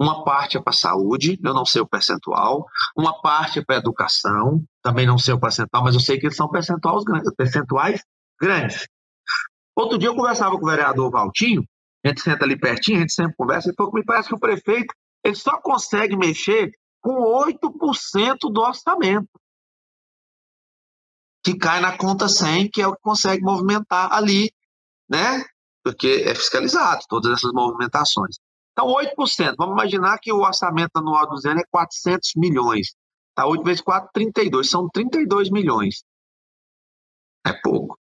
uma 0.00 0.24
parte 0.24 0.56
é 0.56 0.62
para 0.62 0.70
a 0.70 0.76
saúde, 0.76 1.38
eu 1.44 1.52
não 1.52 1.66
sei 1.66 1.82
o 1.82 1.86
percentual, 1.86 2.66
uma 2.96 3.20
parte 3.20 3.58
é 3.58 3.62
para 3.62 3.76
a 3.76 3.78
educação, 3.78 4.64
também 4.80 5.06
não 5.06 5.18
sei 5.18 5.34
o 5.34 5.38
percentual, 5.38 5.84
mas 5.84 5.94
eu 5.94 6.00
sei 6.00 6.18
que 6.18 6.24
eles 6.24 6.36
são 6.36 6.48
percentuais 6.48 7.04
grandes. 7.04 7.34
Percentuais 7.34 8.02
grandes. 8.40 8.88
Outro 9.76 9.98
dia 9.98 10.08
eu 10.08 10.16
conversava 10.16 10.58
com 10.58 10.64
o 10.64 10.70
vereador 10.70 11.10
Valtinho, 11.10 11.62
a 12.02 12.08
gente 12.08 12.22
senta 12.22 12.46
ali 12.46 12.58
pertinho, 12.58 12.96
a 12.96 13.00
gente 13.00 13.12
sempre 13.12 13.34
conversa, 13.36 13.70
e 13.70 13.74
falou 13.74 13.92
que 13.92 13.98
me 13.98 14.04
parece 14.04 14.28
que 14.28 14.34
o 14.34 14.40
prefeito 14.40 14.94
ele 15.22 15.34
só 15.34 15.60
consegue 15.60 16.16
mexer 16.16 16.72
com 17.02 17.22
8% 17.44 18.38
do 18.50 18.60
orçamento. 18.62 19.28
Que 21.44 21.58
cai 21.58 21.80
na 21.80 21.98
conta 21.98 22.26
100, 22.26 22.70
que 22.70 22.80
é 22.80 22.86
o 22.86 22.94
que 22.94 23.02
consegue 23.02 23.42
movimentar 23.42 24.10
ali, 24.14 24.50
né? 25.06 25.44
Porque 25.84 26.24
é 26.26 26.34
fiscalizado 26.34 27.02
todas 27.08 27.32
essas 27.32 27.52
movimentações. 27.52 28.36
Então, 28.72 28.86
8%. 28.88 29.54
Vamos 29.58 29.74
imaginar 29.74 30.18
que 30.18 30.32
o 30.32 30.40
orçamento 30.40 30.96
anual 30.96 31.28
do 31.28 31.36
Zeno 31.38 31.60
é 31.60 31.64
400 31.70 32.32
milhões. 32.36 32.94
Tá? 33.34 33.46
8 33.46 33.62
vezes 33.64 33.80
4, 33.80 34.10
32. 34.12 34.68
São 34.70 34.88
32 34.88 35.50
milhões. 35.50 36.02
É 37.46 37.52
pouco. 37.52 37.98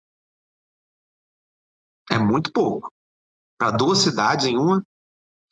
É 2.11 2.19
muito 2.19 2.53
pouco. 2.53 2.91
Para 3.59 3.71
duas 3.73 3.99
cidades 3.99 4.47
em 4.47 4.57
uma, 4.57 4.83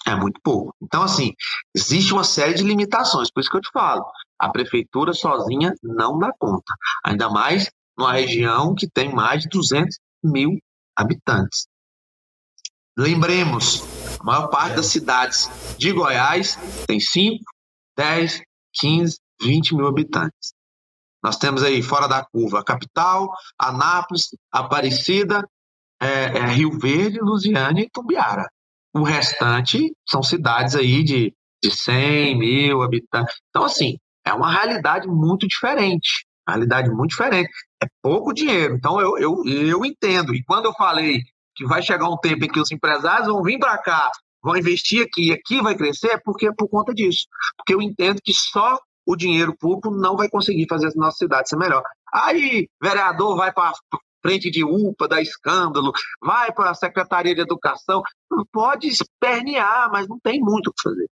é 0.06 0.14
muito 0.14 0.40
pouco. 0.42 0.74
Então, 0.80 1.02
assim, 1.02 1.32
existe 1.74 2.12
uma 2.12 2.24
série 2.24 2.54
de 2.54 2.62
limitações, 2.62 3.30
por 3.30 3.40
isso 3.40 3.50
que 3.50 3.56
eu 3.56 3.60
te 3.60 3.70
falo. 3.72 4.04
A 4.38 4.48
prefeitura 4.48 5.12
sozinha 5.12 5.74
não 5.82 6.18
dá 6.18 6.32
conta. 6.38 6.72
Ainda 7.04 7.28
mais 7.28 7.70
numa 7.96 8.12
região 8.12 8.74
que 8.74 8.88
tem 8.88 9.12
mais 9.12 9.42
de 9.42 9.48
200 9.48 9.98
mil 10.22 10.58
habitantes. 10.94 11.66
Lembremos, 12.99 13.82
a 14.18 14.24
maior 14.24 14.49
parte 14.49 14.76
das 14.76 14.86
cidades 14.86 15.51
de 15.76 15.92
Goiás 15.92 16.57
tem 16.86 16.99
5, 16.99 17.44
10, 17.94 18.40
15, 18.72 19.18
20 19.42 19.74
mil 19.74 19.86
habitantes. 19.86 20.55
Nós 21.22 21.36
temos 21.36 21.62
aí 21.62 21.82
fora 21.82 22.07
da 22.07 22.24
curva 22.24 22.61
a 22.61 22.64
capital, 22.64 23.30
Anápolis, 23.61 24.28
Aparecida, 24.51 25.47
é, 26.01 26.38
é 26.38 26.47
Rio 26.47 26.78
Verde, 26.78 27.18
Lusiânia 27.20 27.82
e 27.82 27.90
Tumbiara. 27.90 28.49
O 28.94 29.03
restante 29.03 29.92
são 30.09 30.22
cidades 30.22 30.74
aí 30.74 31.05
de, 31.05 31.34
de 31.62 31.70
100 31.70 32.38
mil 32.38 32.82
habitantes. 32.82 33.34
Então, 33.51 33.64
assim, 33.64 33.99
é 34.24 34.32
uma 34.32 34.51
realidade 34.51 35.07
muito 35.07 35.47
diferente. 35.47 36.24
Uma 36.49 36.55
realidade 36.55 36.88
muito 36.88 37.11
diferente. 37.11 37.51
É 37.82 37.86
pouco 38.01 38.32
dinheiro. 38.32 38.74
Então, 38.74 38.99
eu, 38.99 39.18
eu, 39.18 39.44
eu 39.44 39.84
entendo. 39.84 40.34
E 40.34 40.42
quando 40.44 40.64
eu 40.64 40.72
falei 40.72 41.20
que 41.57 41.64
vai 41.64 41.82
chegar 41.82 42.09
um 42.09 42.18
tempo 42.18 42.44
em 42.44 42.48
que 42.48 42.61
os 42.61 42.70
empresários 42.70 43.28
vão 43.28 43.42
vir 43.42 43.59
para 43.59 43.78
cá, 43.78 44.11
vão 44.42 44.57
investir 44.57 45.04
aqui 45.04 45.28
e 45.28 45.32
aqui 45.32 45.61
vai 45.62 45.74
crescer, 45.74 46.09
é 46.09 46.20
porque 46.22 46.52
por 46.52 46.68
conta 46.68 46.94
disso. 46.94 47.26
Porque 47.57 47.74
eu 47.74 47.82
entendo 47.82 48.20
que 48.22 48.32
só 48.32 48.78
o 49.07 49.16
dinheiro 49.16 49.57
público 49.57 49.90
não 49.90 50.16
vai 50.16 50.28
conseguir 50.28 50.66
fazer 50.68 50.88
a 50.88 50.90
nossa 50.96 51.16
cidade 51.16 51.48
ser 51.48 51.57
melhor. 51.57 51.82
Aí, 52.12 52.68
vereador 52.82 53.36
vai 53.36 53.52
para 53.52 53.72
frente 54.22 54.50
de 54.50 54.64
UPA, 54.64 55.07
da 55.07 55.22
escândalo, 55.22 55.92
vai 56.20 56.52
para 56.52 56.70
a 56.70 56.74
Secretaria 56.74 57.34
de 57.34 57.40
Educação. 57.40 58.02
Pode 58.52 58.88
espernear, 58.88 59.90
mas 59.90 60.09
não 60.09 60.18
tem 60.18 60.40
muito 60.40 60.68
o 60.68 60.72
que 60.72 60.82
fazer. 60.82 61.07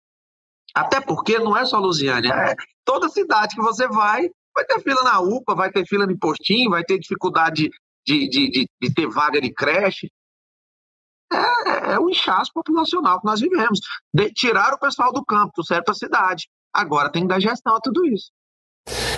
Até 0.74 1.02
porque 1.02 1.38
não 1.38 1.56
é 1.56 1.66
só 1.66 1.78
Lusiânia, 1.80 2.34
é 2.34 2.56
toda 2.86 3.10
cidade 3.10 3.56
que 3.56 3.62
você 3.62 3.88
vai, 3.90 4.30
vai 4.56 4.64
ter 4.66 4.82
fila 4.82 5.04
na 5.04 5.20
UPA, 5.20 5.54
vai 5.54 5.70
ter 5.70 5.86
fila 5.86 6.08
no 6.08 6.18
postinho, 6.18 6.70
vai 6.70 6.84
ter 6.84 6.98
dificuldade 6.98 7.70
de, 8.06 8.30
de, 8.30 8.50
de, 8.50 8.70
de 8.82 8.94
ter 8.94 9.08
vaga 9.08 9.42
de 9.42 9.54
creche. 9.54 10.10
É, 11.34 11.94
é 11.94 12.00
o 12.00 12.10
inchaço 12.10 12.52
populacional 12.54 13.20
que 13.20 13.26
nós 13.26 13.40
vivemos. 13.40 13.80
De, 14.14 14.32
tirar 14.32 14.74
o 14.74 14.80
pessoal 14.80 15.12
do 15.12 15.24
campo, 15.26 15.54
do 15.56 15.66
certo 15.66 15.92
a 15.92 15.96
cidade. 15.96 16.48
Agora 16.74 17.12
tem 17.12 17.24
que 17.24 17.28
dar 17.28 17.40
gestão 17.40 17.76
a 17.76 17.80
tudo 17.80 18.06
isso. 18.06 18.32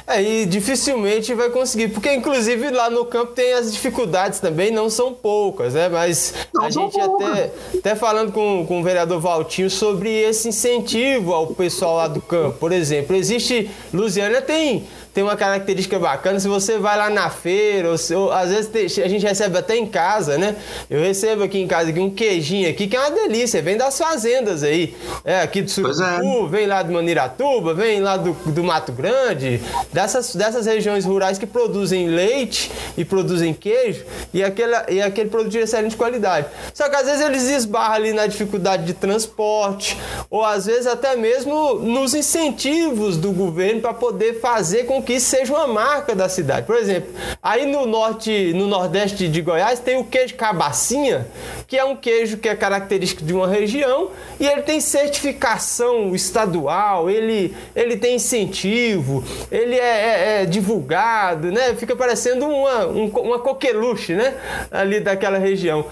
É, 0.06 0.22
e 0.22 0.46
dificilmente 0.46 1.34
vai 1.34 1.50
conseguir, 1.50 1.88
porque 1.88 2.14
inclusive 2.14 2.70
lá 2.72 2.90
no 2.90 3.06
campo 3.06 3.32
tem 3.32 3.54
as 3.54 3.72
dificuldades 3.72 4.40
também, 4.40 4.70
não 4.70 4.90
são 4.90 5.14
poucas, 5.14 5.74
né? 5.74 5.88
Mas 5.88 6.34
não 6.54 6.66
a 6.66 6.70
gente 6.70 7.00
até, 7.00 7.54
até 7.78 7.96
falando 7.96 8.34
com, 8.34 8.66
com 8.68 8.82
o 8.82 8.84
vereador 8.84 9.22
Valtinho 9.22 9.70
sobre 9.70 10.10
esse 10.10 10.50
incentivo 10.50 11.34
ao 11.34 11.48
pessoal 11.48 11.96
lá 11.96 12.08
do 12.10 12.22
campo. 12.22 12.58
Por 12.58 12.74
exemplo, 12.74 13.16
existe. 13.16 13.72
Lusiana 13.94 14.42
tem 14.42 14.86
tem 15.14 15.24
uma 15.24 15.36
característica 15.36 16.00
bacana. 16.00 16.40
Se 16.40 16.48
você 16.48 16.78
vai 16.78 16.98
lá 16.98 17.10
na 17.10 17.30
feira, 17.30 17.90
ou, 17.90 18.18
ou 18.18 18.32
às 18.32 18.50
vezes 18.50 18.98
a 19.00 19.08
gente 19.08 19.26
recebe 19.26 19.58
até 19.58 19.78
em 19.78 19.86
casa, 19.86 20.38
né? 20.38 20.56
Eu 20.90 21.02
recebo 21.02 21.44
aqui 21.44 21.60
em 21.60 21.68
casa 21.68 21.90
aqui, 21.92 22.00
um 22.00 22.10
queijinho 22.10 22.70
aqui, 22.70 22.88
que 22.88 22.96
é 22.96 23.00
uma 23.00 23.12
delícia, 23.12 23.62
vem 23.62 23.78
das 23.78 23.98
fazendas 23.98 24.64
aí. 24.64 24.96
É, 25.24 25.42
aqui 25.42 25.62
do 25.62 25.70
Surucu, 25.70 26.02
é. 26.02 26.50
vem 26.50 26.66
lá 26.66 26.82
do 26.82 26.92
Maniratuba, 26.92 27.74
vem 27.74 28.02
lá 28.02 28.18
do, 28.18 28.34
do 28.34 28.64
Mato 28.64 28.92
Grande, 28.92 29.62
dessas, 29.92 30.36
dessas 30.36 30.66
regiões 30.66 31.06
rurais 31.06 31.38
que 31.38 31.46
produzem 31.46 32.08
leite 32.08 32.72
e 32.98 33.06
produzem 33.06 33.54
queijo 33.54 34.04
e 34.34 34.44
aquele, 34.44 34.74
e 34.90 35.02
aquele 35.02 35.30
produto 35.30 35.52
de 35.52 35.60
excelente 35.60 35.96
qualidade. 35.96 36.48
Só 36.74 36.90
que 36.90 36.96
às 36.96 37.06
vezes 37.06 37.22
eles 37.22 37.44
esbarram 37.44 37.94
ali 37.94 38.14
na 38.14 38.26
dificuldade 38.26 38.84
de 38.86 38.94
transporte, 38.94 39.98
ou 40.30 40.44
às 40.44 40.66
vezes 40.66 40.88
até 40.88 41.16
mesmo 41.16 41.76
nos 41.76 42.14
incentivos 42.14 43.18
do 43.18 43.32
governo 43.32 43.82
para 43.82 43.94
poder 43.94 44.40
fazer 44.40 44.86
com 44.86 45.02
que 45.02 45.14
isso 45.14 45.30
seja 45.30 45.54
uma 45.54 45.68
marca 45.68 46.16
da 46.16 46.28
cidade. 46.30 46.66
Por 46.66 46.76
exemplo, 46.76 47.14
aí 47.42 47.66
no 47.66 47.86
norte, 47.86 48.54
no 48.54 48.68
nordeste 48.68 49.28
de 49.28 49.42
Goiás 49.42 49.80
tem 49.80 49.98
o 49.98 50.04
queijo 50.04 50.36
cabacinha, 50.36 51.28
que 51.68 51.78
é 51.78 51.84
um 51.84 51.96
queijo 51.96 52.38
que 52.38 52.50
é 52.50 52.56
característico 52.56 53.24
de 53.24 53.34
uma 53.34 53.48
região 53.48 54.12
e 54.40 54.46
ele 54.48 54.62
tem 54.62 54.80
certificação 54.80 56.14
estadual, 56.16 57.10
ele, 57.10 57.56
ele 57.76 57.98
tem 57.98 58.16
incentivo, 58.16 59.24
ele 59.52 59.76
é, 59.76 59.80
é, 59.80 60.42
é 60.42 60.46
divulgado, 60.46 61.52
né? 61.52 61.76
Fica 61.76 61.96
parecendo 61.96 62.46
uma, 62.46 62.88
um, 62.88 63.08
uma 63.08 63.40
coqueluche, 63.40 64.14
né? 64.14 64.36
Ali 64.72 65.00
daquela 65.00 65.38
região. 65.38 65.86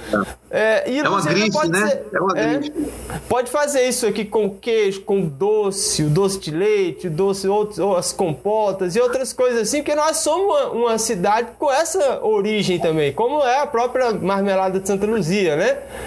É, 0.54 0.90
e 0.92 1.00
é 1.00 1.08
uma 1.08 1.22
grife, 1.22 1.52
pode 1.52 1.72
né? 1.72 1.88
Ser, 1.88 2.06
é 2.14 2.20
uma 2.20 2.38
é, 2.38 2.58
grife. 2.58 2.92
pode 3.30 3.50
fazer 3.50 3.88
isso 3.88 4.06
aqui 4.06 4.26
com 4.26 4.50
queijo, 4.50 5.02
com 5.02 5.22
doce, 5.22 6.04
o 6.04 6.10
doce 6.10 6.40
de 6.40 6.52
leite, 6.52 7.08
o 7.08 7.10
doce, 7.10 7.48
outros, 7.48 7.80
ou 7.80 7.96
as 7.96 8.12
compotas 8.12 8.98
e 8.98 9.00
outras 9.00 9.32
coisas 9.32 9.62
assim, 9.62 9.78
porque 9.78 9.96
nós 9.96 10.18
somos 10.18 10.46
uma, 10.46 10.66
uma, 10.72 10.98
cidade 10.98 11.52
com 11.58 11.72
essa 11.72 12.20
origem 12.22 12.80
também, 12.80 13.14
como 13.14 13.42
é 13.42 13.62
a 13.62 13.68
própria 13.68 14.12
marmelada 14.12 14.78
de 14.78 14.86
Santa 14.86 15.06
Luzia, 15.06 15.56
né? 15.56 15.61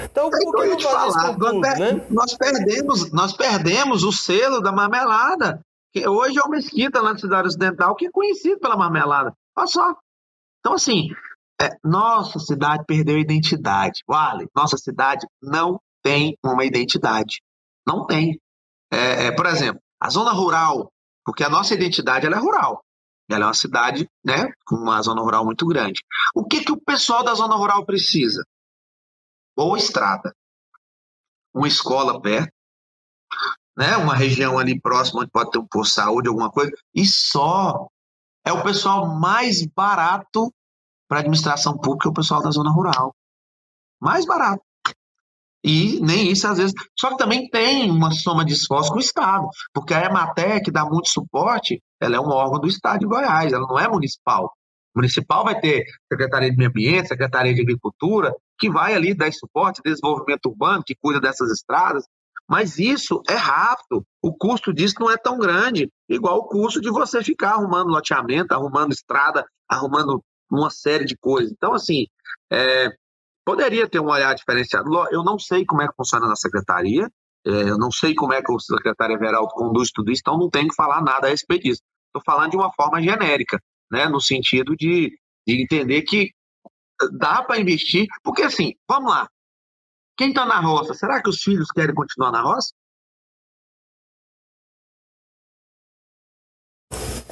Então, 0.04 0.30
por 0.30 0.38
que 0.38 0.44
não 0.44 0.80
fazer 0.80 1.08
isso 1.08 1.18
com 1.18 1.34
tudo, 1.34 1.60
nós, 1.60 1.78
né? 1.78 2.06
Nós 2.10 2.34
perdemos, 2.34 3.12
nós 3.12 3.32
perdemos 3.32 4.02
o 4.02 4.12
selo 4.12 4.60
da 4.60 4.72
marmelada. 4.72 5.60
Que 5.92 6.08
hoje 6.08 6.38
é 6.38 6.42
uma 6.42 6.56
mesquita 6.56 7.00
lá 7.00 7.12
na 7.12 7.18
cidade 7.18 7.48
ocidental 7.48 7.94
que 7.94 8.06
é 8.06 8.10
conhecido 8.10 8.58
pela 8.58 8.76
marmelada. 8.76 9.32
Olha 9.56 9.66
só. 9.66 9.94
Então, 10.58 10.74
assim, 10.74 11.08
é, 11.60 11.68
nossa 11.84 12.38
cidade 12.38 12.84
perdeu 12.86 13.16
a 13.16 13.20
identidade. 13.20 14.02
Vale, 14.06 14.48
nossa 14.54 14.76
cidade 14.76 15.26
não 15.40 15.80
tem 16.02 16.36
uma 16.44 16.64
identidade. 16.64 17.40
Não 17.86 18.06
tem. 18.06 18.40
É, 18.92 19.26
é, 19.26 19.32
por 19.32 19.46
exemplo, 19.46 19.80
a 20.00 20.10
zona 20.10 20.32
rural, 20.32 20.90
porque 21.24 21.44
a 21.44 21.48
nossa 21.48 21.74
identidade 21.74 22.26
ela 22.26 22.36
é 22.36 22.40
rural. 22.40 22.82
Ela 23.30 23.44
é 23.44 23.46
uma 23.48 23.54
cidade 23.54 24.08
né, 24.24 24.52
com 24.66 24.76
uma 24.76 25.00
zona 25.00 25.22
rural 25.22 25.44
muito 25.44 25.66
grande. 25.66 26.02
O 26.34 26.44
que, 26.44 26.62
que 26.62 26.72
o 26.72 26.80
pessoal 26.80 27.24
da 27.24 27.34
zona 27.34 27.54
rural 27.54 27.84
precisa? 27.86 28.44
Boa 29.56 29.78
estrada, 29.78 30.34
uma 31.54 31.68
escola 31.68 32.20
perto, 32.20 32.52
né? 33.76 33.96
Uma 33.96 34.14
região 34.14 34.58
ali 34.58 34.80
próxima 34.80 35.20
onde 35.20 35.30
pode 35.30 35.50
ter 35.50 35.58
um 35.58 35.66
posto 35.66 35.90
de 35.90 35.94
saúde, 35.96 36.28
alguma 36.28 36.50
coisa, 36.50 36.72
e 36.94 37.04
só 37.06 37.86
é 38.44 38.52
o 38.52 38.62
pessoal 38.62 39.06
mais 39.18 39.64
barato 39.66 40.52
para 41.08 41.20
administração 41.20 41.76
pública, 41.78 42.08
é 42.08 42.10
o 42.10 42.14
pessoal 42.14 42.42
da 42.42 42.50
zona 42.50 42.70
rural. 42.70 43.14
Mais 44.00 44.26
barato. 44.26 44.62
E 45.64 45.98
nem 46.00 46.30
isso 46.30 46.46
às 46.46 46.58
vezes. 46.58 46.74
Só 46.98 47.10
que 47.10 47.16
também 47.16 47.48
tem 47.48 47.90
uma 47.90 48.10
soma 48.10 48.44
de 48.44 48.52
esforço 48.52 48.90
com 48.90 48.98
o 48.98 49.00
Estado, 49.00 49.48
porque 49.72 49.94
a 49.94 50.04
Emater, 50.04 50.62
que 50.62 50.70
dá 50.70 50.84
muito 50.84 51.08
suporte, 51.08 51.82
ela 51.98 52.16
é 52.16 52.20
um 52.20 52.28
órgão 52.28 52.60
do 52.60 52.68
Estado 52.68 53.00
de 53.00 53.06
Goiás, 53.06 53.52
ela 53.52 53.66
não 53.66 53.78
é 53.78 53.88
municipal. 53.88 54.52
Municipal 54.94 55.42
vai 55.42 55.58
ter 55.58 55.86
Secretaria 56.12 56.50
de 56.50 56.56
Meio 56.56 56.68
Ambiente, 56.68 57.08
Secretaria 57.08 57.54
de 57.54 57.62
Agricultura, 57.62 58.34
que 58.58 58.70
vai 58.70 58.94
ali 58.94 59.14
dar 59.14 59.32
suporte, 59.32 59.82
desenvolvimento 59.84 60.46
urbano, 60.46 60.84
que 60.84 60.94
cuida 60.94 61.20
dessas 61.20 61.50
estradas, 61.50 62.04
mas 62.48 62.78
isso 62.78 63.22
é 63.28 63.34
rápido. 63.34 64.04
O 64.22 64.34
custo 64.34 64.72
disso 64.72 64.96
não 65.00 65.10
é 65.10 65.16
tão 65.16 65.38
grande, 65.38 65.90
igual 66.08 66.38
o 66.38 66.46
custo 66.46 66.80
de 66.80 66.90
você 66.90 67.22
ficar 67.22 67.52
arrumando 67.52 67.88
loteamento, 67.88 68.52
arrumando 68.54 68.92
estrada, 68.92 69.44
arrumando 69.68 70.22
uma 70.50 70.70
série 70.70 71.04
de 71.04 71.16
coisas. 71.16 71.52
Então, 71.52 71.72
assim, 71.72 72.06
é, 72.52 72.90
poderia 73.44 73.88
ter 73.88 74.00
um 74.00 74.08
olhar 74.08 74.34
diferenciado. 74.34 74.90
Eu 75.10 75.24
não 75.24 75.38
sei 75.38 75.64
como 75.64 75.82
é 75.82 75.88
que 75.88 75.96
funciona 75.96 76.28
na 76.28 76.36
secretaria, 76.36 77.08
é, 77.46 77.50
eu 77.50 77.78
não 77.78 77.90
sei 77.90 78.14
como 78.14 78.32
é 78.32 78.42
que 78.42 78.52
o 78.52 78.58
secretário 78.58 79.16
Everaldo 79.16 79.52
conduz 79.52 79.90
tudo 79.90 80.10
isso, 80.10 80.22
então 80.22 80.38
não 80.38 80.48
tenho 80.48 80.68
que 80.68 80.74
falar 80.74 81.02
nada 81.02 81.26
a 81.26 81.30
respeito 81.30 81.64
disso. 81.64 81.82
Estou 82.06 82.22
falando 82.24 82.52
de 82.52 82.56
uma 82.56 82.72
forma 82.72 83.02
genérica, 83.02 83.60
né, 83.90 84.08
no 84.08 84.20
sentido 84.20 84.74
de, 84.76 85.10
de 85.46 85.62
entender 85.62 86.02
que 86.02 86.30
dá 87.12 87.42
para 87.42 87.60
investir, 87.60 88.06
porque 88.22 88.42
assim, 88.42 88.74
vamos 88.88 89.10
lá, 89.10 89.28
quem 90.16 90.28
está 90.28 90.46
na 90.46 90.60
roça, 90.60 90.94
será 90.94 91.22
que 91.22 91.28
os 91.28 91.42
filhos 91.42 91.68
querem 91.70 91.94
continuar 91.94 92.30
na 92.30 92.40
roça? 92.40 92.72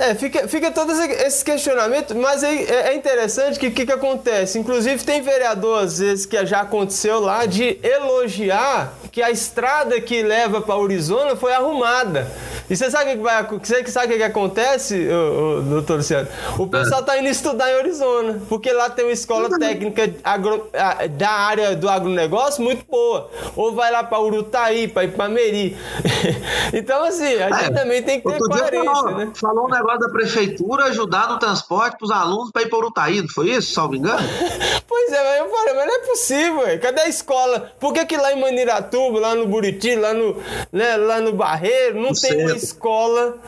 É, 0.03 0.17
fica, 0.17 0.49
fica 0.49 0.73
todo 0.73 0.91
esse 0.91 1.45
questionamento, 1.45 2.13
mas 2.17 2.43
é, 2.43 2.89
é 2.89 2.95
interessante 2.97 3.57
que 3.57 3.69
o 3.69 3.71
que, 3.71 3.87
que 3.87 3.93
acontece? 3.93 4.59
Inclusive, 4.59 5.05
tem 5.05 5.23
vereador, 5.23 5.85
às 5.85 6.01
vezes, 6.01 6.27
que 6.27 6.45
já 6.45 6.63
aconteceu 6.63 7.21
lá, 7.21 7.47
de 7.47 7.79
elogiar 7.85 8.95
que 9.13 9.23
a 9.23 9.31
estrada 9.31 10.01
que 10.01 10.21
leva 10.23 10.61
para 10.61 10.83
Arizona 10.83 11.37
foi 11.37 11.53
arrumada. 11.53 12.27
E 12.69 12.75
você 12.75 12.91
sabe 12.91 13.13
o 13.13 13.17
que, 13.17 13.23
vai, 13.23 13.45
você 13.45 13.87
sabe 13.87 14.15
o 14.15 14.17
que 14.17 14.23
acontece, 14.23 15.07
ô, 15.09 15.59
ô, 15.59 15.61
doutor 15.61 15.99
Luciano? 15.99 16.27
O 16.59 16.67
pessoal 16.67 17.01
está 17.01 17.19
indo 17.19 17.29
estudar 17.29 17.71
em 17.71 17.75
Arizona, 17.75 18.41
porque 18.49 18.73
lá 18.73 18.89
tem 18.89 19.05
uma 19.05 19.13
escola 19.13 19.51
técnica 19.59 20.11
agro, 20.25 20.69
da 21.11 21.31
área 21.31 21.77
do 21.77 21.89
agronegócio 21.89 22.65
muito 22.65 22.85
boa. 22.91 23.31
Ou 23.55 23.75
vai 23.75 23.93
lá 23.93 24.03
para 24.03 24.19
Urutaí, 24.19 24.89
para 24.89 25.05
Ipameri. 25.05 25.77
então, 26.73 27.05
assim, 27.05 27.35
a 27.35 27.51
gente 27.51 27.71
é, 27.71 27.75
também 27.75 28.03
tem 28.03 28.21
que 28.21 28.29
ter 28.29 28.39
coerência, 28.39 28.95
falou, 28.95 29.19
né? 29.19 29.33
Falou 29.39 29.67
um 29.67 29.71
negócio 29.71 29.92
da 29.99 30.09
prefeitura 30.09 30.85
ajudar 30.85 31.29
no 31.29 31.39
transporte 31.39 31.97
para 31.99 32.05
os 32.05 32.11
alunos 32.11 32.51
para 32.51 32.63
ir 32.63 32.69
para 32.69 32.79
Urutaí, 32.79 33.21
não 33.21 33.29
foi 33.29 33.51
isso, 33.51 33.73
salvo 33.73 33.95
engano? 33.95 34.21
pois 34.87 35.13
é, 35.13 35.23
mas 35.23 35.39
eu 35.39 35.51
falei, 35.51 35.75
mas 35.75 35.87
não 35.87 35.95
é 35.95 35.99
possível, 36.01 36.81
cadê 36.81 37.01
a 37.03 37.09
escola? 37.09 37.73
Por 37.79 37.93
que, 37.93 38.05
que 38.07 38.17
lá 38.17 38.33
em 38.33 38.41
Maniratuba, 38.41 39.21
lá 39.21 39.35
no 39.35 39.47
Buriti, 39.47 39.95
lá 39.97 40.13
no, 40.13 40.37
né, 40.73 40.97
lá 40.97 41.21
no 41.21 41.33
Barreiro, 41.33 42.01
não 42.01 42.13
tem 42.13 42.43
uma 42.43 42.57
escola, 42.57 43.39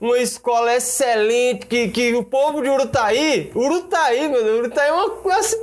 uma 0.00 0.18
escola 0.18 0.74
excelente, 0.74 1.66
que, 1.66 1.88
que 1.88 2.14
o 2.14 2.24
povo 2.24 2.62
de 2.62 2.68
Urutaí, 2.68 3.50
Urutaí, 3.54 4.28
meu 4.28 4.42
Deus, 4.42 4.58
Urutaí 4.60 4.88
é 4.88 4.92
uma, 4.92 5.08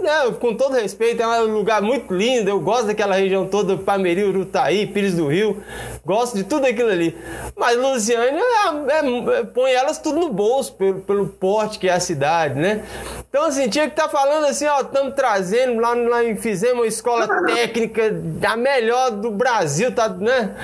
né, 0.02 0.36
com 0.40 0.56
todo 0.56 0.74
respeito, 0.74 1.22
é 1.22 1.42
um 1.42 1.54
lugar 1.54 1.82
muito 1.82 2.14
lindo, 2.14 2.50
eu 2.50 2.60
gosto 2.60 2.88
daquela 2.88 3.16
região 3.16 3.48
toda, 3.48 3.78
Pameri, 3.78 4.24
Urutaí, 4.24 4.88
Pires 4.88 5.16
do 5.16 5.28
Rio, 5.28 5.62
gosto 6.06 6.36
de 6.36 6.44
tudo 6.44 6.66
aquilo 6.66 6.90
ali. 6.90 7.16
Mas 7.56 7.78
Lusiânia 7.78 8.42
é, 8.42 9.40
é, 9.40 9.44
põe 9.44 9.72
elas 9.72 10.00
tudo 10.00 10.19
no 10.20 10.30
bolso, 10.32 10.74
pelo, 10.74 11.02
pelo 11.02 11.28
porte 11.28 11.80
que 11.80 11.88
é 11.88 11.94
a 11.94 12.00
cidade, 12.00 12.56
né? 12.56 12.84
Então, 13.30 13.46
assim, 13.46 13.70
tinha 13.70 13.86
que 13.86 13.94
estar 13.94 14.08
tá 14.08 14.10
falando 14.10 14.46
assim, 14.46 14.66
ó, 14.66 14.82
estamos 14.82 15.14
trazendo, 15.14 15.80
lá, 15.80 15.94
lá 15.94 16.20
fizemos 16.38 16.80
uma 16.80 16.88
escola 16.88 17.28
técnica, 17.46 18.14
a 18.48 18.58
melhor 18.58 19.12
do 19.12 19.32
Brasil, 19.32 19.94
tá, 19.94 20.10
né? 20.10 20.56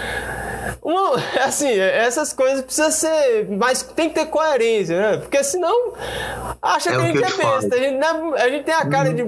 Uma, 0.82 1.16
assim, 1.44 1.70
essas 1.80 2.32
coisas 2.32 2.62
precisam 2.62 2.92
ser. 2.92 3.48
Mas 3.50 3.82
tem 3.82 4.10
que 4.10 4.16
ter 4.16 4.28
coerência, 4.28 5.00
né? 5.00 5.18
Porque 5.18 5.44
senão 5.44 5.94
acha 6.62 6.92
é 6.92 6.96
que 6.96 7.02
a 7.02 7.06
gente 7.08 7.18
é 7.18 7.22
besta. 7.22 7.76
A 7.76 7.80
gente, 7.80 8.04
é, 8.04 8.42
a 8.44 8.50
gente, 8.50 8.64
tem 8.64 8.74
a 8.74 8.86
cara 8.86 9.10
uhum. 9.10 9.16
de. 9.16 9.22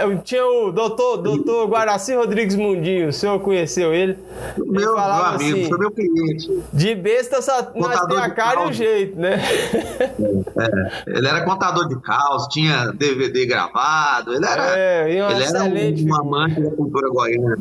Eu 0.00 0.18
tinha 0.22 0.46
o 0.46 0.72
doutor, 0.72 1.18
doutor 1.18 1.68
Guaraci 1.68 2.14
Rodrigues 2.14 2.56
Mundinho, 2.56 3.08
o 3.08 3.12
senhor 3.12 3.38
conheceu 3.40 3.94
ele? 3.94 4.18
Meu, 4.56 4.66
ele 4.66 4.74
meu 4.74 4.98
amigo, 4.98 5.58
assim, 5.58 5.78
meu 5.78 5.90
cliente. 5.90 6.62
De 6.72 6.94
besta 6.94 7.42
só 7.42 7.70
nós 7.74 8.00
tem 8.06 8.18
a 8.18 8.30
cara 8.30 8.62
e 8.62 8.68
o 8.68 8.72
jeito, 8.72 9.18
né? 9.18 9.38
É, 9.48 11.18
ele 11.18 11.26
era 11.26 11.44
contador 11.44 11.88
de 11.88 12.00
caos, 12.00 12.46
tinha 12.48 12.92
DVD 12.92 13.46
gravado, 13.46 14.34
ele 14.34 14.44
era, 14.44 14.78
é, 14.78 15.10
ele 15.10 15.44
era 15.44 15.64
um, 15.64 16.08
um 16.08 16.14
amante 16.14 16.60
da 16.60 16.70
cultura 16.70 17.08
goiana. 17.10 17.58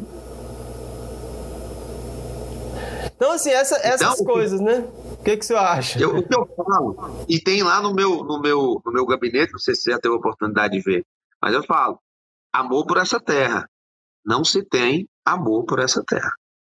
Então, 3.15 3.31
assim, 3.31 3.49
essa, 3.49 3.75
essas 3.77 4.19
então, 4.19 4.25
coisas, 4.25 4.61
né? 4.61 4.87
O 5.19 5.23
que, 5.23 5.37
que 5.37 5.45
você 5.45 5.55
acha? 5.55 5.99
Eu, 5.99 6.17
o 6.17 6.23
que 6.23 6.37
eu 6.37 6.45
falo, 6.55 7.25
e 7.27 7.39
tem 7.39 7.63
lá 7.63 7.81
no 7.81 7.93
meu, 7.93 8.23
no, 8.23 8.39
meu, 8.39 8.81
no 8.85 8.91
meu 8.91 9.05
gabinete, 9.05 9.51
não 9.51 9.59
sei 9.59 9.73
se 9.73 9.81
você 9.81 9.91
já 9.91 9.99
teve 9.99 10.13
a 10.13 10.17
oportunidade 10.17 10.77
de 10.77 10.83
ver, 10.83 11.03
mas 11.41 11.53
eu 11.53 11.63
falo, 11.63 11.99
amor 12.53 12.85
por 12.85 12.97
essa 12.97 13.19
terra. 13.19 13.67
Não 14.25 14.43
se 14.43 14.63
tem 14.63 15.07
amor 15.25 15.65
por 15.65 15.79
essa 15.79 16.03
terra. 16.05 16.31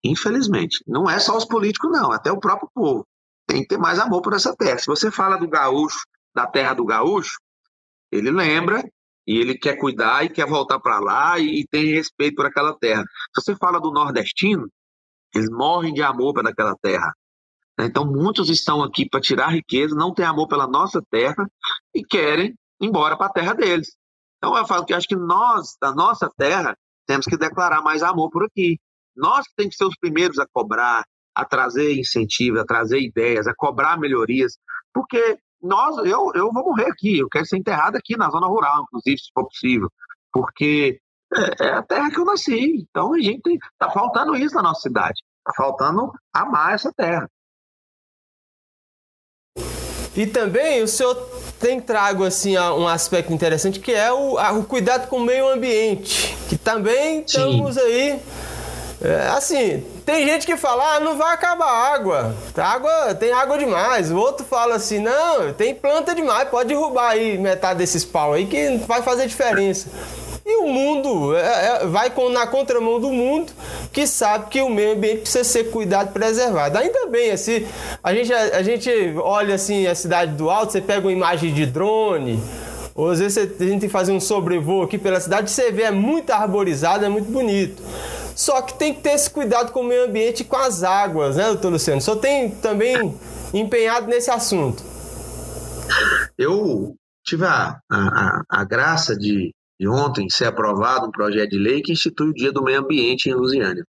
Infelizmente. 0.04 0.84
Não 0.88 1.10
é 1.10 1.20
só 1.20 1.36
os 1.36 1.46
políticos, 1.46 1.92
não, 1.92 2.12
até 2.12 2.32
o 2.32 2.40
próprio 2.40 2.70
povo. 2.74 3.06
Tem 3.50 3.64
que 3.64 3.68
ter 3.68 3.80
mais 3.80 3.98
amor 3.98 4.22
por 4.22 4.34
essa 4.34 4.56
terra. 4.56 4.78
Se 4.78 4.86
você 4.86 5.10
fala 5.10 5.36
do 5.36 5.48
gaúcho, 5.48 6.06
da 6.36 6.46
terra 6.46 6.76
do 6.76 6.86
gaúcho, 6.86 7.40
ele 8.12 8.30
lembra 8.30 8.88
e 9.26 9.40
ele 9.40 9.58
quer 9.58 9.76
cuidar 9.76 10.24
e 10.24 10.30
quer 10.30 10.46
voltar 10.46 10.80
para 10.80 11.00
lá 11.00 11.40
e, 11.40 11.62
e, 11.62 11.68
tem 11.68 11.88
respeito 11.88 12.36
por 12.36 12.46
aquela 12.46 12.78
terra. 12.78 13.04
Se 13.34 13.42
você 13.42 13.56
fala 13.56 13.82
do 13.82 13.90
nordestino, 13.90 14.70
eles 15.34 15.50
morrem 15.50 15.92
de 15.92 16.04
amor 16.04 16.36
pelaquela 16.36 16.76
terra. 16.80 17.12
Então, 17.80 18.06
muitos 18.06 18.52
estão 18.52 18.84
aqui 18.84 19.10
para 19.10 19.20
tirar 19.20 19.50
riqueza, 19.50 19.96
não 19.96 20.14
têm 20.14 20.26
amor 20.26 20.48
pela 20.48 20.68
nossa 20.68 21.02
terra 21.10 21.50
e 21.92 22.04
querem 22.04 22.50
ir 22.50 22.56
embora 22.88 23.18
para 23.18 23.28
a 23.28 23.34
terra 23.34 23.54
deles. 23.54 23.96
Então, 24.38 24.56
eu 24.56 24.68
falo 24.68 24.86
que 24.86 24.94
acho 24.94 25.08
que 25.08 25.16
nós, 25.16 25.76
da 25.82 25.92
nossa 25.92 26.30
terra, 26.38 26.78
temos 27.08 27.26
que 27.26 27.36
declarar 27.36 27.82
mais 27.82 28.04
amor 28.04 28.30
por 28.30 28.44
aqui. 28.44 28.80
Nós 29.16 29.44
temos 29.56 29.74
que 29.74 29.78
ser 29.78 29.86
os 29.86 29.98
primeiros 29.98 30.38
a 30.38 30.46
cobrar, 30.54 31.04
a 31.40 31.46
trazer 31.46 31.98
incentivos, 31.98 32.60
a 32.60 32.66
trazer 32.66 33.00
ideias, 33.00 33.48
a 33.48 33.54
cobrar 33.56 33.98
melhorias, 33.98 34.58
porque 34.94 35.38
nós, 35.62 35.98
eu, 36.00 36.32
eu 36.36 36.52
vou 36.52 36.66
morrer 36.66 36.88
aqui, 36.88 37.20
eu 37.20 37.30
quero 37.30 37.46
ser 37.46 37.58
enterrado 37.58 37.96
aqui 37.96 38.18
na 38.18 38.30
zona 38.30 38.48
rural, 38.48 38.84
inclusive, 38.84 39.18
se 39.18 39.32
for 39.34 39.46
possível, 39.46 39.90
porque 40.32 41.00
é, 41.34 41.66
é 41.66 41.74
a 41.74 41.84
terra 41.84 42.10
que 42.10 42.20
eu 42.20 42.26
nasci. 42.26 42.86
Então 42.90 43.14
a 43.14 43.20
gente 43.20 43.48
está 43.50 43.90
faltando 43.92 44.36
isso 44.36 44.56
na 44.56 44.64
nossa 44.64 44.82
cidade. 44.82 45.22
Está 45.40 45.64
faltando 45.64 46.12
amar 46.34 46.74
essa 46.74 46.92
terra. 46.96 47.30
E 50.16 50.26
também 50.28 50.82
o 50.82 50.88
senhor 50.88 51.16
tem 51.60 51.80
trago 51.80 52.24
assim 52.24 52.58
um 52.58 52.88
aspecto 52.88 53.32
interessante 53.32 53.80
que 53.80 53.92
é 53.92 54.12
o, 54.12 54.38
o 54.58 54.66
cuidado 54.66 55.08
com 55.08 55.18
o 55.18 55.26
meio 55.26 55.48
ambiente, 55.48 56.36
que 56.50 56.58
também 56.58 57.22
estamos 57.22 57.76
Sim. 57.76 57.82
aí 57.82 58.22
é, 59.02 59.28
assim, 59.30 59.86
tem 60.10 60.26
gente 60.26 60.44
que 60.44 60.58
fala, 60.58 60.96
ah, 60.96 61.00
não 61.00 61.16
vai 61.16 61.36
acabar 61.36 61.68
a 61.68 61.94
água. 61.94 62.36
água. 62.58 63.14
Tem 63.14 63.32
água 63.32 63.60
demais. 63.60 64.10
O 64.10 64.18
outro 64.18 64.44
fala 64.44 64.74
assim, 64.74 64.98
não, 64.98 65.54
tem 65.54 65.76
planta 65.76 66.16
demais, 66.16 66.50
pode 66.50 66.70
derrubar 66.70 67.10
aí 67.10 67.38
metade 67.38 67.78
desses 67.78 68.04
pau 68.04 68.34
aí 68.34 68.48
que 68.48 68.78
vai 68.88 69.04
fazer 69.04 69.28
diferença. 69.28 69.88
E 70.44 70.56
o 70.64 70.68
mundo 70.68 71.36
é, 71.36 71.42
é, 71.84 71.86
vai 71.86 72.10
com, 72.10 72.28
na 72.28 72.48
contramão 72.48 73.00
do 73.00 73.12
mundo 73.12 73.54
que 73.94 74.08
sabe 74.08 74.50
que 74.50 74.60
o 74.64 74.70
meio 74.70 74.94
ambiente 74.94 75.20
precisa 75.20 75.44
ser 75.44 75.66
cuidado, 75.66 76.12
preservado. 76.12 76.80
Ainda 76.80 77.06
bem, 77.06 77.30
assim, 77.30 77.68
a 78.04 78.12
gente, 78.12 78.34
a, 78.34 78.58
a 78.58 78.64
gente 78.64 78.90
olha 79.18 79.54
assim 79.54 79.86
a 79.86 79.94
cidade 79.94 80.32
do 80.32 80.50
alto, 80.50 80.72
você 80.72 80.82
pega 80.82 81.02
uma 81.02 81.12
imagem 81.12 81.54
de 81.54 81.68
drone, 81.68 82.42
ou 82.96 83.12
às 83.12 83.20
vezes 83.20 83.38
a 83.38 83.42
gente 83.42 83.58
tem 83.58 83.80
que 83.80 83.90
fazer 83.90 84.12
um 84.12 84.20
sobrevoo 84.20 84.82
aqui 84.82 84.98
pela 84.98 85.20
cidade, 85.20 85.52
você 85.52 85.72
vê, 85.72 85.84
é 85.84 85.92
muito 85.92 86.32
arborizado, 86.32 87.06
é 87.06 87.10
muito 87.10 87.32
bonito. 87.32 87.84
Só 88.40 88.62
que 88.62 88.78
tem 88.80 88.94
que 88.94 89.02
ter 89.02 89.10
esse 89.10 89.30
cuidado 89.30 89.74
com 89.74 89.82
o 89.82 89.84
meio 89.84 90.06
ambiente 90.06 90.42
e 90.42 90.46
com 90.46 90.56
as 90.56 90.82
águas, 90.82 91.36
né, 91.36 91.48
doutor 91.48 91.74
Luciano? 91.74 92.00
Só 92.00 92.16
tem 92.16 92.50
também 92.50 93.14
empenhado 93.54 94.08
nesse 94.08 94.32
assunto. 94.32 94.82
Eu 96.38 96.96
tive 97.26 97.46
a, 97.46 97.78
a, 97.92 98.42
a 98.50 98.64
graça 98.64 99.14
de 99.14 99.52
de 99.80 99.88
ontem 99.88 100.30
ser 100.30 100.46
aprovado 100.46 101.08
um 101.08 101.12
projeto 101.12 101.52
de 101.52 101.58
lei 101.58 101.82
que 101.82 101.94
institui 101.94 102.30
o 102.30 102.34
Dia 102.34 102.52
do 102.52 102.64
Meio 102.64 102.80
Ambiente 102.80 103.30
em 103.30 103.34
Lusiânia. 103.34 103.86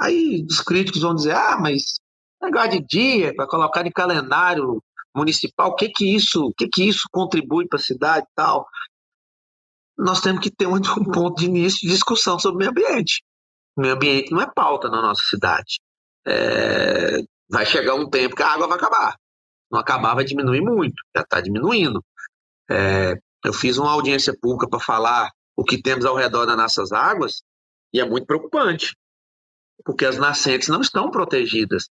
Aí 0.00 0.44
os 0.48 0.60
críticos 0.60 1.02
vão 1.02 1.14
dizer: 1.14 1.34
ah, 1.34 1.58
mas 1.60 1.98
negócio 2.40 2.70
de 2.72 2.86
dia 2.86 3.34
para 3.34 3.48
colocar 3.48 3.84
em 3.86 3.90
calendário 3.90 4.80
municipal, 5.14 5.70
o 5.70 5.74
que 5.74 5.88
que 5.88 6.14
isso, 6.14 6.52
que 6.56 6.68
que 6.68 6.88
isso 6.88 7.08
contribui 7.10 7.66
para 7.66 7.78
a 7.78 7.82
cidade 7.82 8.26
e 8.26 8.34
tal? 8.34 8.66
Nós 9.98 10.20
temos 10.20 10.40
que 10.40 10.50
ter 10.50 10.66
um, 10.66 10.80
ponto 11.12 11.36
de 11.36 11.46
início 11.46 11.80
de 11.80 11.88
discussão 11.88 12.38
sobre 12.38 12.56
o 12.56 12.58
meio 12.58 12.70
ambiente. 12.70 13.22
Meio 13.76 13.94
ambiente 13.94 14.32
não 14.32 14.40
é 14.40 14.50
pauta 14.52 14.88
na 14.88 15.02
nossa 15.02 15.22
cidade. 15.28 15.80
é, 16.26 17.18
vai 17.48 17.64
chegar 17.64 17.94
um 17.94 18.08
tempo 18.10 18.34
que 18.34 18.42
a 18.42 18.48
água 18.52 18.66
vai 18.66 18.76
acabar. 18.76 19.16
Não 19.70 19.78
acabar, 19.80 20.14
vai 20.14 20.24
diminuir 20.24 20.60
muito, 20.60 20.94
já 21.14 21.22
está 21.22 21.40
diminuindo. 21.40 22.04
É, 22.70 23.14
eu 23.44 23.52
fiz 23.52 23.78
uma 23.78 23.90
audiência 23.92 24.34
pública 24.40 24.68
para 24.68 24.80
falar 24.80 25.30
o 25.56 25.64
que 25.64 25.80
temos 25.80 26.04
ao 26.04 26.16
redor 26.16 26.46
das 26.46 26.56
nossas 26.56 26.92
águas 26.92 27.42
e 27.92 28.00
é 28.00 28.04
muito 28.04 28.26
preocupante, 28.26 28.96
porque 29.84 30.04
as 30.04 30.18
nascentes 30.18 30.68
não 30.68 30.80
estão 30.80 31.10
protegidas. 31.10 31.88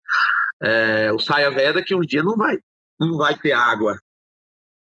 É, 0.62 1.12
o 1.12 1.18
Saia 1.18 1.50
Veda 1.50 1.82
que 1.84 1.94
um 1.94 2.00
dia 2.00 2.22
não 2.22 2.36
vai, 2.36 2.58
não 2.98 3.16
vai 3.16 3.38
ter 3.38 3.52
água 3.52 3.98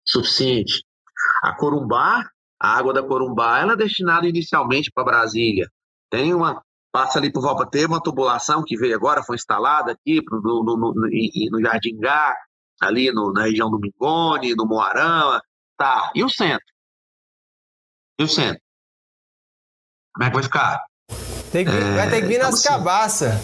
suficiente. 0.07 0.85
A 1.43 1.55
Corumbá, 1.55 2.29
a 2.61 2.79
água 2.79 2.93
da 2.93 3.03
Corumbá, 3.03 3.61
ela 3.61 3.73
é 3.75 3.77
destinada 3.77 4.27
inicialmente 4.27 4.91
para 4.93 5.05
Brasília. 5.05 5.69
Tem 6.11 6.33
uma 6.35 6.63
passa 6.95 7.19
ali 7.19 7.33
por 7.33 7.43
Valpa, 7.43 7.67
teve 7.67 7.87
uma 7.87 8.01
tubulação 8.01 8.63
que 8.65 8.77
veio 8.77 8.95
agora, 8.95 9.25
foi 9.25 9.35
instalada 9.35 9.91
aqui 9.91 10.23
no, 10.31 10.63
no, 10.63 10.77
no, 10.77 10.95
no 10.95 11.61
Jardim 11.61 11.99
Gá, 11.99 12.37
ali 12.81 13.11
no, 13.11 13.33
na 13.33 13.43
região 13.43 13.69
do 13.69 13.81
Mingone, 13.81 14.55
no 14.55 14.65
Moarama, 14.65 15.43
tá. 15.77 16.13
E 16.15 16.23
o 16.23 16.29
centro? 16.29 16.65
E 18.17 18.23
o 18.23 18.29
centro? 18.29 18.63
Como 20.15 20.25
é 20.25 20.31
que 20.31 20.35
vai 20.35 20.43
ficar? 20.45 20.81
Tem 21.51 21.65
que, 21.65 21.73
é, 21.73 21.97
vai 21.97 22.11
ter 22.11 22.21
que 22.21 22.29
vir 22.29 22.39
nas 22.39 22.55
assim, 22.55 22.69
cabaças. 22.69 23.35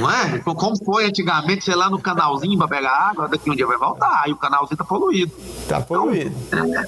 Não 0.00 0.08
é? 0.08 0.38
Como 0.38 0.76
foi 0.84 1.06
antigamente, 1.06 1.64
sei 1.64 1.74
lá, 1.74 1.90
no 1.90 2.00
canalzinho 2.00 2.56
para 2.56 2.68
pegar 2.68 2.92
água, 2.92 3.26
daqui 3.26 3.50
um 3.50 3.56
dia 3.56 3.66
vai 3.66 3.78
voltar, 3.78 4.28
e 4.28 4.32
o 4.32 4.36
canalzinho 4.36 4.78
tá 4.78 4.84
poluído. 4.84 5.34
Tá 5.68 5.80
poluído. 5.80 6.36
Então, 6.46 6.72
é, 6.72 6.84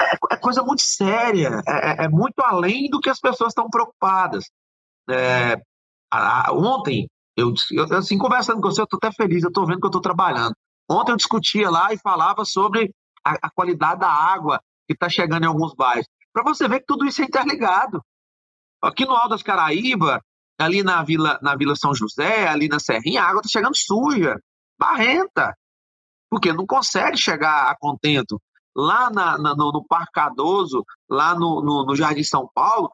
é, 0.00 0.18
é, 0.34 0.36
coisa 0.36 0.62
muito 0.62 0.82
séria, 0.82 1.60
é, 1.66 1.72
é, 1.72 2.04
é, 2.04 2.08
muito 2.08 2.40
além 2.42 2.88
do 2.88 3.00
que 3.00 3.10
as 3.10 3.18
pessoas 3.18 3.48
estão 3.48 3.68
preocupadas. 3.68 4.44
É, 5.10 5.60
a, 6.10 6.48
a, 6.48 6.52
ontem, 6.52 7.08
eu, 7.36 7.52
eu, 7.72 7.84
assim, 7.96 8.16
conversando 8.16 8.60
com 8.60 8.70
você, 8.70 8.80
eu 8.80 8.84
estou 8.84 8.98
até 9.02 9.12
feliz, 9.12 9.42
eu 9.42 9.48
estou 9.48 9.66
vendo 9.66 9.80
que 9.80 9.86
eu 9.86 9.88
estou 9.88 10.00
trabalhando. 10.00 10.54
Ontem 10.88 11.12
eu 11.12 11.16
discutia 11.16 11.70
lá 11.70 11.92
e 11.92 11.98
falava 11.98 12.44
sobre 12.44 12.92
a, 13.24 13.46
a 13.46 13.50
qualidade 13.50 14.00
da 14.00 14.10
água 14.10 14.60
que 14.86 14.92
está 14.92 15.08
chegando 15.08 15.44
em 15.44 15.48
alguns 15.48 15.74
bairros. 15.74 16.06
Para 16.32 16.44
você 16.44 16.68
ver 16.68 16.80
que 16.80 16.86
tudo 16.86 17.06
isso 17.06 17.22
é 17.22 17.24
interligado. 17.24 18.02
Aqui 18.82 19.04
no 19.06 19.12
Alto 19.12 19.30
das 19.30 19.42
Caraíba, 19.42 20.20
ali 20.58 20.82
na 20.82 21.02
Vila, 21.02 21.38
na 21.42 21.56
Vila 21.56 21.74
São 21.74 21.94
José, 21.94 22.46
ali 22.46 22.68
na 22.68 22.78
Serrinha, 22.78 23.22
a 23.22 23.28
água 23.28 23.40
está 23.40 23.58
chegando 23.58 23.76
suja, 23.76 24.38
barrenta, 24.78 25.56
porque 26.30 26.52
não 26.52 26.66
consegue 26.66 27.16
chegar 27.16 27.70
a 27.70 27.76
contento. 27.76 28.40
Lá 28.76 29.08
na, 29.10 29.38
na, 29.38 29.54
no, 29.54 29.70
no 29.72 29.84
Parque 29.86 30.12
Cardoso, 30.12 30.84
lá 31.08 31.34
no, 31.34 31.62
no, 31.62 31.86
no 31.86 31.96
Jardim 31.96 32.24
São 32.24 32.48
Paulo, 32.52 32.90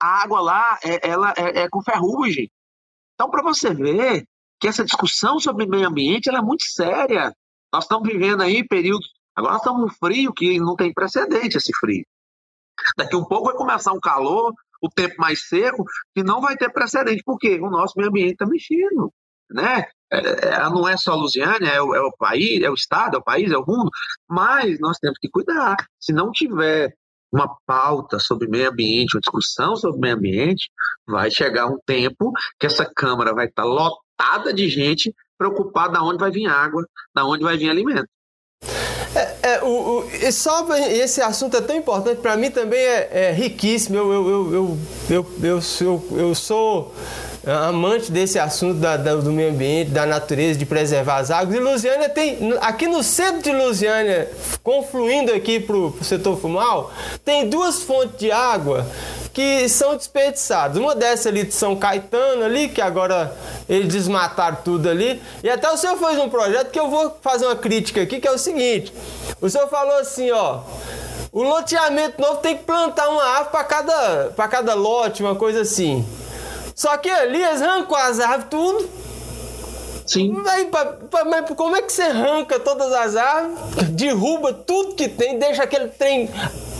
a 0.00 0.22
água 0.22 0.40
lá 0.40 0.78
é, 0.82 1.08
ela 1.08 1.34
é, 1.36 1.62
é 1.62 1.68
com 1.68 1.82
ferrugem. 1.82 2.50
Então, 3.14 3.30
para 3.30 3.42
você 3.42 3.74
ver 3.74 4.24
que 4.58 4.68
essa 4.68 4.84
discussão 4.84 5.38
sobre 5.38 5.66
meio 5.66 5.88
ambiente 5.88 6.28
ela 6.28 6.38
é 6.38 6.42
muito 6.42 6.64
séria. 6.64 7.34
Nós 7.72 7.84
estamos 7.84 8.08
vivendo 8.08 8.42
aí 8.42 8.66
períodos. 8.66 9.08
Agora 9.34 9.56
estamos 9.56 9.80
num 9.80 9.88
frio 9.88 10.32
que 10.32 10.58
não 10.58 10.76
tem 10.76 10.92
precedente 10.92 11.56
esse 11.56 11.72
frio. 11.78 12.04
Daqui 12.96 13.16
um 13.16 13.24
pouco 13.24 13.46
vai 13.46 13.54
começar 13.54 13.92
um 13.92 14.00
calor, 14.00 14.54
o 14.82 14.88
tempo 14.88 15.14
mais 15.18 15.46
seco, 15.48 15.84
que 16.14 16.22
não 16.22 16.40
vai 16.40 16.56
ter 16.56 16.70
precedente, 16.72 17.22
porque 17.24 17.60
o 17.60 17.70
nosso 17.70 17.94
meio 17.96 18.08
ambiente 18.08 18.32
está 18.32 18.46
mexendo. 18.46 19.12
Né? 19.50 19.86
É, 20.12 20.48
é, 20.48 20.58
não 20.70 20.88
é 20.88 20.96
só 20.96 21.12
a 21.12 21.16
Lusiânia, 21.16 21.68
é 21.68 21.80
o, 21.80 21.94
é 21.94 22.00
o 22.00 22.12
país, 22.12 22.62
é 22.62 22.70
o 22.70 22.74
Estado, 22.74 23.16
é 23.16 23.18
o 23.18 23.24
país, 23.24 23.50
é 23.50 23.56
o 23.56 23.66
mundo, 23.66 23.90
mas 24.28 24.78
nós 24.80 24.98
temos 24.98 25.18
que 25.18 25.28
cuidar. 25.28 25.76
Se 25.98 26.12
não 26.12 26.30
tiver 26.30 26.94
uma 27.32 27.56
pauta 27.66 28.18
sobre 28.18 28.48
meio 28.48 28.70
ambiente, 28.70 29.16
uma 29.16 29.20
discussão 29.20 29.76
sobre 29.76 30.00
meio 30.00 30.16
ambiente, 30.16 30.70
vai 31.06 31.30
chegar 31.30 31.66
um 31.66 31.78
tempo 31.86 32.32
que 32.58 32.66
essa 32.66 32.84
Câmara 32.84 33.34
vai 33.34 33.46
estar 33.46 33.64
lotada 33.64 34.52
de 34.52 34.68
gente 34.68 35.14
preocupada 35.38 35.98
de 35.98 36.04
onde 36.04 36.18
vai 36.18 36.30
vir 36.30 36.46
água, 36.46 36.84
de 37.14 37.22
onde 37.22 37.44
vai 37.44 37.56
vir 37.56 37.70
alimento. 37.70 38.08
É, 39.14 39.54
é, 39.54 39.62
o, 39.62 40.00
o, 40.00 40.32
só 40.32 40.66
esse 40.76 41.20
assunto 41.20 41.56
é 41.56 41.60
tão 41.60 41.74
importante, 41.74 42.20
para 42.20 42.36
mim 42.36 42.50
também 42.50 42.78
é, 42.78 43.28
é 43.28 43.32
riquíssimo. 43.32 43.96
Eu, 43.96 44.12
eu, 44.12 44.28
eu, 44.28 44.52
eu, 44.52 44.78
eu, 45.10 45.26
eu, 45.42 45.60
eu, 45.80 46.18
eu 46.18 46.34
sou 46.34 46.94
amante 47.46 48.12
desse 48.12 48.38
assunto 48.38 48.78
da, 48.78 48.96
da, 48.96 49.14
do 49.16 49.32
meio 49.32 49.50
ambiente, 49.50 49.90
da 49.90 50.04
natureza, 50.04 50.58
de 50.58 50.66
preservar 50.66 51.16
as 51.18 51.30
águas. 51.30 51.56
E 51.56 51.58
Lusiânia 51.58 52.08
tem, 52.08 52.54
aqui 52.60 52.86
no 52.86 53.02
centro 53.02 53.42
de 53.42 53.52
Lusiânia, 53.52 54.30
confluindo 54.62 55.32
aqui 55.32 55.58
para 55.58 55.76
o 55.76 55.96
setor 56.02 56.38
fumal, 56.38 56.92
tem 57.24 57.48
duas 57.48 57.82
fontes 57.82 58.18
de 58.18 58.30
água 58.30 58.86
que 59.32 59.68
são 59.68 59.96
desperdiçadas. 59.96 60.76
Uma 60.76 60.94
dessa 60.94 61.28
ali 61.28 61.44
de 61.44 61.54
São 61.54 61.76
Caetano 61.76 62.44
ali, 62.44 62.68
que 62.68 62.80
agora 62.80 63.34
eles 63.68 63.88
desmataram 63.88 64.58
tudo 64.64 64.88
ali. 64.88 65.22
E 65.42 65.48
até 65.48 65.70
o 65.70 65.76
senhor 65.76 65.96
fez 65.96 66.18
um 66.18 66.28
projeto 66.28 66.70
que 66.70 66.78
eu 66.78 66.90
vou 66.90 67.16
fazer 67.22 67.46
uma 67.46 67.56
crítica 67.56 68.02
aqui, 68.02 68.20
que 68.20 68.28
é 68.28 68.32
o 68.32 68.38
seguinte. 68.38 68.92
O 69.40 69.48
senhor 69.48 69.68
falou 69.68 69.98
assim, 69.98 70.30
ó, 70.30 70.60
o 71.32 71.42
loteamento 71.42 72.20
novo 72.20 72.38
tem 72.38 72.56
que 72.56 72.64
plantar 72.64 73.08
uma 73.08 73.22
árvore 73.22 73.50
para 73.50 73.64
cada, 73.64 74.48
cada 74.50 74.74
lote, 74.74 75.22
uma 75.22 75.36
coisa 75.36 75.60
assim. 75.60 76.04
Só 76.80 76.96
que 76.96 77.10
ali 77.10 77.42
eles 77.42 77.60
arrancam 77.60 77.94
as 77.94 78.18
árvores 78.18 78.46
tudo. 78.48 78.90
Sim. 80.06 80.34
Aí, 80.46 80.64
pra, 80.64 80.86
pra, 80.86 81.26
mas 81.26 81.50
como 81.50 81.76
é 81.76 81.82
que 81.82 81.92
você 81.92 82.00
arranca 82.00 82.58
todas 82.58 82.90
as 82.90 83.16
árvores, 83.16 83.90
derruba 83.90 84.54
tudo 84.54 84.94
que 84.94 85.06
tem, 85.06 85.38
deixa 85.38 85.62
aquele 85.62 85.88
trem, 85.88 86.30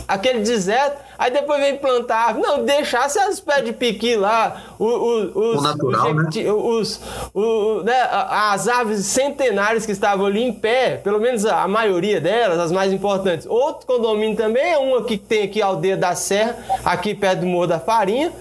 aquele 0.07 0.39
deserto, 0.39 0.99
aí 1.21 1.31
depois 1.31 1.59
vem 1.59 1.77
plantar 1.77 2.27
árvore? 2.27 2.47
Não, 2.47 2.65
deixasse 2.65 3.19
as 3.19 3.39
pés 3.39 3.63
de 3.63 3.73
piqui 3.73 4.15
lá, 4.15 4.73
os, 4.79 5.35
os, 5.35 5.59
o 5.59 5.61
natural, 5.61 6.07
os, 6.07 6.35
né? 6.35 6.51
os, 6.51 7.01
os 7.33 7.83
né, 7.83 8.07
as 8.11 8.67
árvores 8.67 9.05
centenárias 9.05 9.85
que 9.85 9.91
estavam 9.91 10.25
ali 10.25 10.41
em 10.41 10.51
pé, 10.51 10.97
pelo 10.97 11.19
menos 11.19 11.45
a 11.45 11.67
maioria 11.67 12.19
delas, 12.19 12.59
as 12.59 12.71
mais 12.71 12.91
importantes. 12.91 13.45
Outro 13.45 13.85
condomínio 13.85 14.35
também 14.35 14.73
é 14.73 14.79
um 14.79 14.95
aqui 14.95 15.17
que 15.17 15.25
tem 15.25 15.43
aqui 15.43 15.61
a 15.61 15.67
aldeia 15.67 15.97
da 15.97 16.15
Serra, 16.15 16.57
aqui 16.83 17.13
perto 17.13 17.41
do 17.41 17.45
Morro 17.45 17.67
da 17.67 17.79
Farinha. 17.79 18.31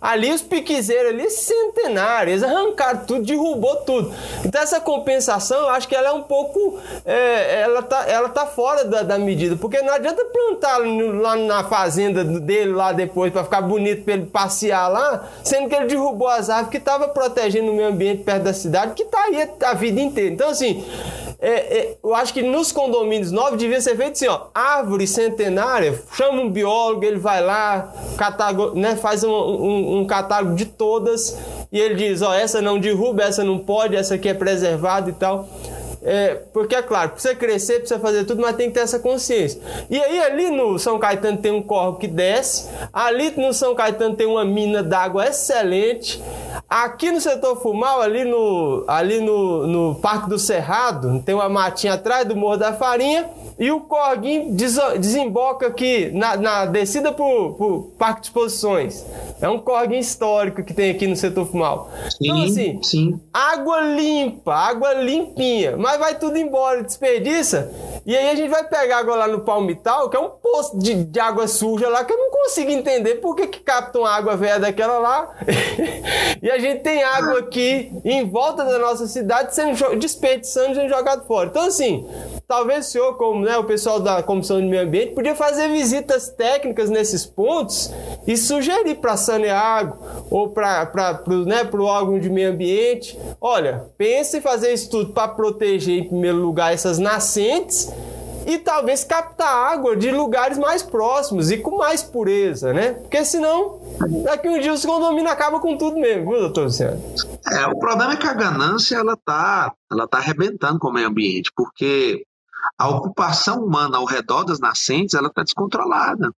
Ali 0.00 0.30
os 0.32 0.42
piquezeiros 0.42 1.10
ali 1.10 1.28
centenários, 1.30 2.42
eles 2.42 2.42
arrancaram 2.42 3.00
tudo, 3.04 3.24
derrubou 3.24 3.76
tudo. 3.76 4.14
Então 4.44 4.62
essa 4.62 4.80
compensação, 4.80 5.58
eu 5.58 5.68
acho 5.70 5.88
que 5.88 5.94
ela 5.94 6.10
é 6.10 6.12
um 6.12 6.22
pouco, 6.22 6.78
é, 7.04 7.62
ela, 7.62 7.82
tá, 7.82 8.04
ela 8.06 8.28
tá 8.28 8.46
fora 8.46 8.84
da, 8.84 9.02
da, 9.02 9.18
medida, 9.18 9.56
porque 9.56 9.82
não 9.82 9.92
adianta 9.92 10.24
plantar 10.26 10.78
lá 10.78 11.36
na 11.36 11.64
fazenda 11.64 12.22
dele 12.40 12.72
lá 12.72 12.92
depois 12.92 13.32
para 13.32 13.44
ficar 13.44 13.62
bonito 13.62 14.04
para 14.04 14.14
ele 14.14 14.26
passear 14.26 14.88
lá, 14.88 15.28
sendo 15.42 15.68
que 15.68 15.74
ele 15.74 15.86
derrubou 15.86 16.28
as 16.28 16.50
árvores 16.50 16.70
que 16.70 16.78
estavam 16.78 17.08
protegendo 17.08 17.70
o 17.70 17.74
meio 17.74 17.88
ambiente 17.88 18.22
perto 18.22 18.44
da 18.44 18.52
cidade, 18.52 18.94
que 18.94 19.02
está 19.02 19.18
aí 19.24 19.48
a 19.64 19.74
vida 19.74 20.00
inteira. 20.00 20.34
Então 20.34 20.50
assim, 20.50 20.84
é, 21.40 21.50
é, 21.50 21.96
eu 22.02 22.14
acho 22.16 22.34
que 22.34 22.42
nos 22.42 22.72
condomínios 22.72 23.30
novos 23.30 23.58
devia 23.58 23.80
ser 23.80 23.96
feito 23.96 24.12
assim, 24.12 24.26
ó, 24.26 24.46
árvore 24.52 25.06
centenária, 25.06 26.02
chama 26.12 26.42
um 26.42 26.50
biólogo, 26.50 27.04
ele 27.04 27.18
vai 27.18 27.40
lá, 27.40 27.94
catálogo, 28.16 28.76
né, 28.76 28.96
faz 28.96 29.22
um, 29.22 29.30
um, 29.30 29.98
um, 29.98 30.06
catálogo 30.06 30.56
de 30.56 30.64
todas 30.64 31.38
e 31.70 31.78
ele 31.78 31.94
diz, 31.94 32.22
ó, 32.22 32.34
essa 32.34 32.60
não 32.60 32.80
derruba, 32.80 33.22
essa 33.22 33.44
não 33.44 33.58
pode, 33.58 33.94
essa 33.94 34.16
aqui 34.16 34.28
é 34.28 34.34
preservada 34.34 35.10
e 35.10 35.12
tal. 35.12 35.48
É, 36.02 36.34
porque 36.52 36.74
é 36.74 36.82
claro, 36.82 37.12
você 37.16 37.34
crescer, 37.34 37.80
precisa 37.80 37.98
fazer 37.98 38.24
tudo, 38.24 38.40
mas 38.40 38.56
tem 38.56 38.68
que 38.68 38.74
ter 38.74 38.80
essa 38.80 38.98
consciência. 38.98 39.60
E 39.90 40.00
aí 40.00 40.20
ali 40.20 40.50
no 40.50 40.78
São 40.78 40.98
Caetano 40.98 41.38
tem 41.38 41.52
um 41.52 41.62
córrego 41.62 41.98
que 41.98 42.06
desce, 42.06 42.68
ali 42.92 43.32
no 43.36 43.52
São 43.52 43.74
Caetano 43.74 44.14
tem 44.14 44.26
uma 44.26 44.44
mina 44.44 44.82
d'água 44.82 45.26
excelente. 45.26 46.22
Aqui 46.68 47.10
no 47.10 47.20
setor 47.20 47.56
Fumal, 47.60 48.00
ali 48.02 48.24
no, 48.24 48.84
ali 48.86 49.20
no, 49.20 49.66
no 49.66 49.94
Parque 49.96 50.28
do 50.28 50.38
Cerrado, 50.38 51.22
tem 51.24 51.34
uma 51.34 51.48
matinha 51.48 51.94
atrás 51.94 52.26
do 52.26 52.36
Morro 52.36 52.56
da 52.56 52.72
Farinha. 52.72 53.28
E 53.58 53.72
o 53.72 53.80
Corguinho 53.80 54.54
desemboca 54.54 55.66
aqui 55.66 56.12
na, 56.14 56.36
na 56.36 56.66
descida 56.66 57.10
para 57.10 57.24
o 57.24 57.90
Parque 57.98 58.20
de 58.20 58.26
Exposições. 58.28 59.04
É 59.40 59.48
um 59.48 59.58
corguinho 59.58 60.00
histórico 60.00 60.62
que 60.62 60.72
tem 60.72 60.90
aqui 60.90 61.06
no 61.06 61.16
setor 61.16 61.46
Fumal. 61.46 61.90
Sim, 62.10 62.28
então, 62.28 62.44
assim, 62.44 62.82
sim. 62.82 63.20
água 63.32 63.80
limpa, 63.80 64.54
água 64.54 64.94
limpinha, 64.94 65.76
mas 65.88 65.98
vai 65.98 66.18
tudo 66.18 66.36
embora, 66.36 66.82
desperdiça. 66.82 67.72
E 68.04 68.14
aí 68.14 68.28
a 68.28 68.34
gente 68.34 68.50
vai 68.50 68.62
pegar 68.64 68.98
água 68.98 69.16
lá 69.16 69.26
no 69.26 69.40
Palmital, 69.40 70.10
que 70.10 70.16
é 70.18 70.20
um 70.20 70.28
poço 70.28 70.78
de, 70.78 71.04
de 71.04 71.18
água 71.18 71.48
suja 71.48 71.88
lá, 71.88 72.04
que 72.04 72.12
eu 72.12 72.18
não 72.18 72.30
consigo 72.30 72.70
entender 72.70 73.16
por 73.16 73.34
que, 73.34 73.46
que 73.46 73.60
captam 73.60 74.04
água 74.04 74.36
velha 74.36 74.60
daquela 74.60 74.98
lá. 74.98 75.34
e 76.42 76.50
a 76.50 76.58
gente 76.58 76.82
tem 76.82 77.02
água 77.02 77.38
aqui 77.38 77.90
em 78.04 78.28
volta 78.28 78.66
da 78.66 78.78
nossa 78.78 79.06
cidade 79.06 79.54
sendo 79.54 79.96
desperdiçando, 79.96 80.74
sendo 80.74 80.90
jogado 80.90 81.26
fora. 81.26 81.48
Então, 81.48 81.64
assim, 81.64 82.06
talvez 82.46 82.86
o 82.86 82.90
senhor, 82.90 83.16
como 83.16 83.42
né, 83.42 83.56
o 83.56 83.64
pessoal 83.64 83.98
da 83.98 84.22
Comissão 84.22 84.60
de 84.60 84.66
Meio 84.66 84.82
Ambiente, 84.82 85.14
podia 85.14 85.34
fazer 85.34 85.68
visitas 85.68 86.28
técnicas 86.28 86.90
nesses 86.90 87.24
pontos 87.24 87.90
e 88.28 88.36
sugerir 88.36 88.96
para 88.96 89.14
a 89.14 89.16
Saneago 89.16 89.96
ou 90.30 90.50
para 90.50 91.22
o 91.26 91.46
né, 91.46 91.68
órgão 91.80 92.20
de 92.20 92.28
meio 92.28 92.52
ambiente: 92.52 93.18
olha, 93.40 93.86
pense 93.96 94.36
em 94.36 94.40
fazer 94.42 94.72
estudo 94.74 95.14
para 95.14 95.28
proteger, 95.28 95.98
em 95.98 96.06
primeiro 96.06 96.36
lugar, 96.36 96.74
essas 96.74 96.98
nascentes 96.98 97.90
e 98.46 98.58
talvez 98.58 99.04
captar 99.04 99.72
água 99.72 99.96
de 99.96 100.10
lugares 100.10 100.58
mais 100.58 100.82
próximos 100.82 101.50
e 101.50 101.58
com 101.58 101.76
mais 101.78 102.02
pureza, 102.02 102.72
né? 102.72 102.92
Porque 102.92 103.24
senão, 103.24 103.80
daqui 104.24 104.48
um 104.48 104.58
dia 104.60 104.72
os 104.72 104.84
condomínios 104.84 105.32
acabam 105.32 105.60
com 105.60 105.76
tudo 105.76 105.98
mesmo, 105.98 106.30
viu, 106.30 106.40
doutor 106.40 106.64
Luciano? 106.64 107.02
É, 107.50 107.66
o 107.66 107.78
problema 107.78 108.12
é 108.12 108.16
que 108.16 108.26
a 108.26 108.34
ganância 108.34 108.96
ela 108.96 109.14
está 109.14 109.72
ela 109.90 110.06
tá 110.06 110.18
arrebentando 110.18 110.78
com 110.78 110.88
o 110.88 110.92
meio 110.92 111.08
ambiente, 111.08 111.50
porque 111.56 112.24
a 112.78 112.88
ocupação 112.88 113.64
humana 113.64 113.98
ao 113.98 114.04
redor 114.04 114.44
das 114.44 114.60
nascentes 114.60 115.14
ela 115.14 115.28
está 115.28 115.42
descontrolada. 115.42 116.30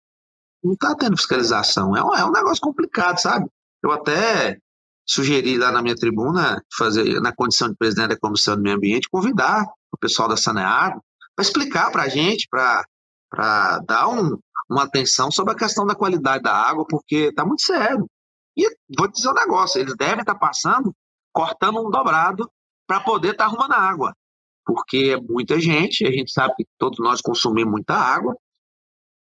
Não 0.62 0.72
está 0.72 0.94
tendo 0.94 1.16
fiscalização. 1.16 1.96
É 1.96 2.02
um, 2.02 2.14
é 2.14 2.24
um 2.24 2.32
negócio 2.32 2.60
complicado, 2.60 3.18
sabe? 3.18 3.46
Eu 3.82 3.90
até 3.92 4.58
sugeri 5.06 5.58
lá 5.58 5.72
na 5.72 5.82
minha 5.82 5.96
tribuna, 5.96 6.62
fazer 6.76 7.20
na 7.20 7.34
condição 7.34 7.68
de 7.68 7.76
presidente 7.76 8.10
da 8.10 8.18
Comissão 8.18 8.56
do 8.56 8.62
Meio 8.62 8.76
Ambiente, 8.76 9.08
convidar 9.10 9.64
o 9.92 9.98
pessoal 9.98 10.28
da 10.28 10.36
Saneago 10.36 11.02
para 11.34 11.44
explicar 11.44 11.90
para 11.90 12.02
a 12.02 12.08
gente, 12.08 12.46
para 12.48 13.78
dar 13.86 14.08
um, 14.08 14.38
uma 14.70 14.84
atenção 14.84 15.30
sobre 15.30 15.52
a 15.52 15.56
questão 15.56 15.84
da 15.84 15.94
qualidade 15.94 16.42
da 16.42 16.54
água, 16.54 16.84
porque 16.88 17.28
está 17.28 17.44
muito 17.44 17.62
sério. 17.62 18.06
E 18.56 18.68
vou 18.96 19.10
dizer 19.10 19.28
um 19.28 19.34
negócio, 19.34 19.80
eles 19.80 19.96
devem 19.96 20.20
estar 20.20 20.34
tá 20.34 20.38
passando, 20.38 20.94
cortando 21.32 21.80
um 21.80 21.90
dobrado 21.90 22.48
para 22.86 23.00
poder 23.00 23.32
estar 23.32 23.46
tá 23.46 23.50
arrumando 23.50 23.72
água. 23.72 24.14
Porque 24.64 25.16
é 25.16 25.20
muita 25.20 25.58
gente, 25.58 26.06
a 26.06 26.10
gente 26.12 26.30
sabe 26.30 26.54
que 26.56 26.66
todos 26.78 26.98
nós 27.00 27.20
consumimos 27.20 27.72
muita 27.72 27.94
água. 27.94 28.36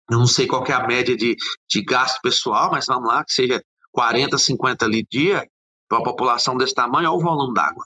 Eu 0.10 0.20
não 0.20 0.28
sei 0.28 0.48
qual 0.48 0.66
é 0.66 0.72
a 0.72 0.88
média 0.88 1.16
de, 1.16 1.36
de 1.70 1.84
gasto 1.84 2.22
pessoal, 2.22 2.72
mas 2.72 2.86
vamos 2.86 3.08
lá, 3.08 3.24
que 3.26 3.34
seja 3.34 3.62
40, 3.92 4.38
50 4.38 4.86
litros 4.86 5.10
dia, 5.10 5.48
para 5.88 6.00
a 6.00 6.04
população 6.04 6.58
desse 6.58 6.74
tamanho, 6.74 7.10
olha 7.10 7.18
o 7.18 7.22
volume 7.22 7.54
d'água. 7.54 7.84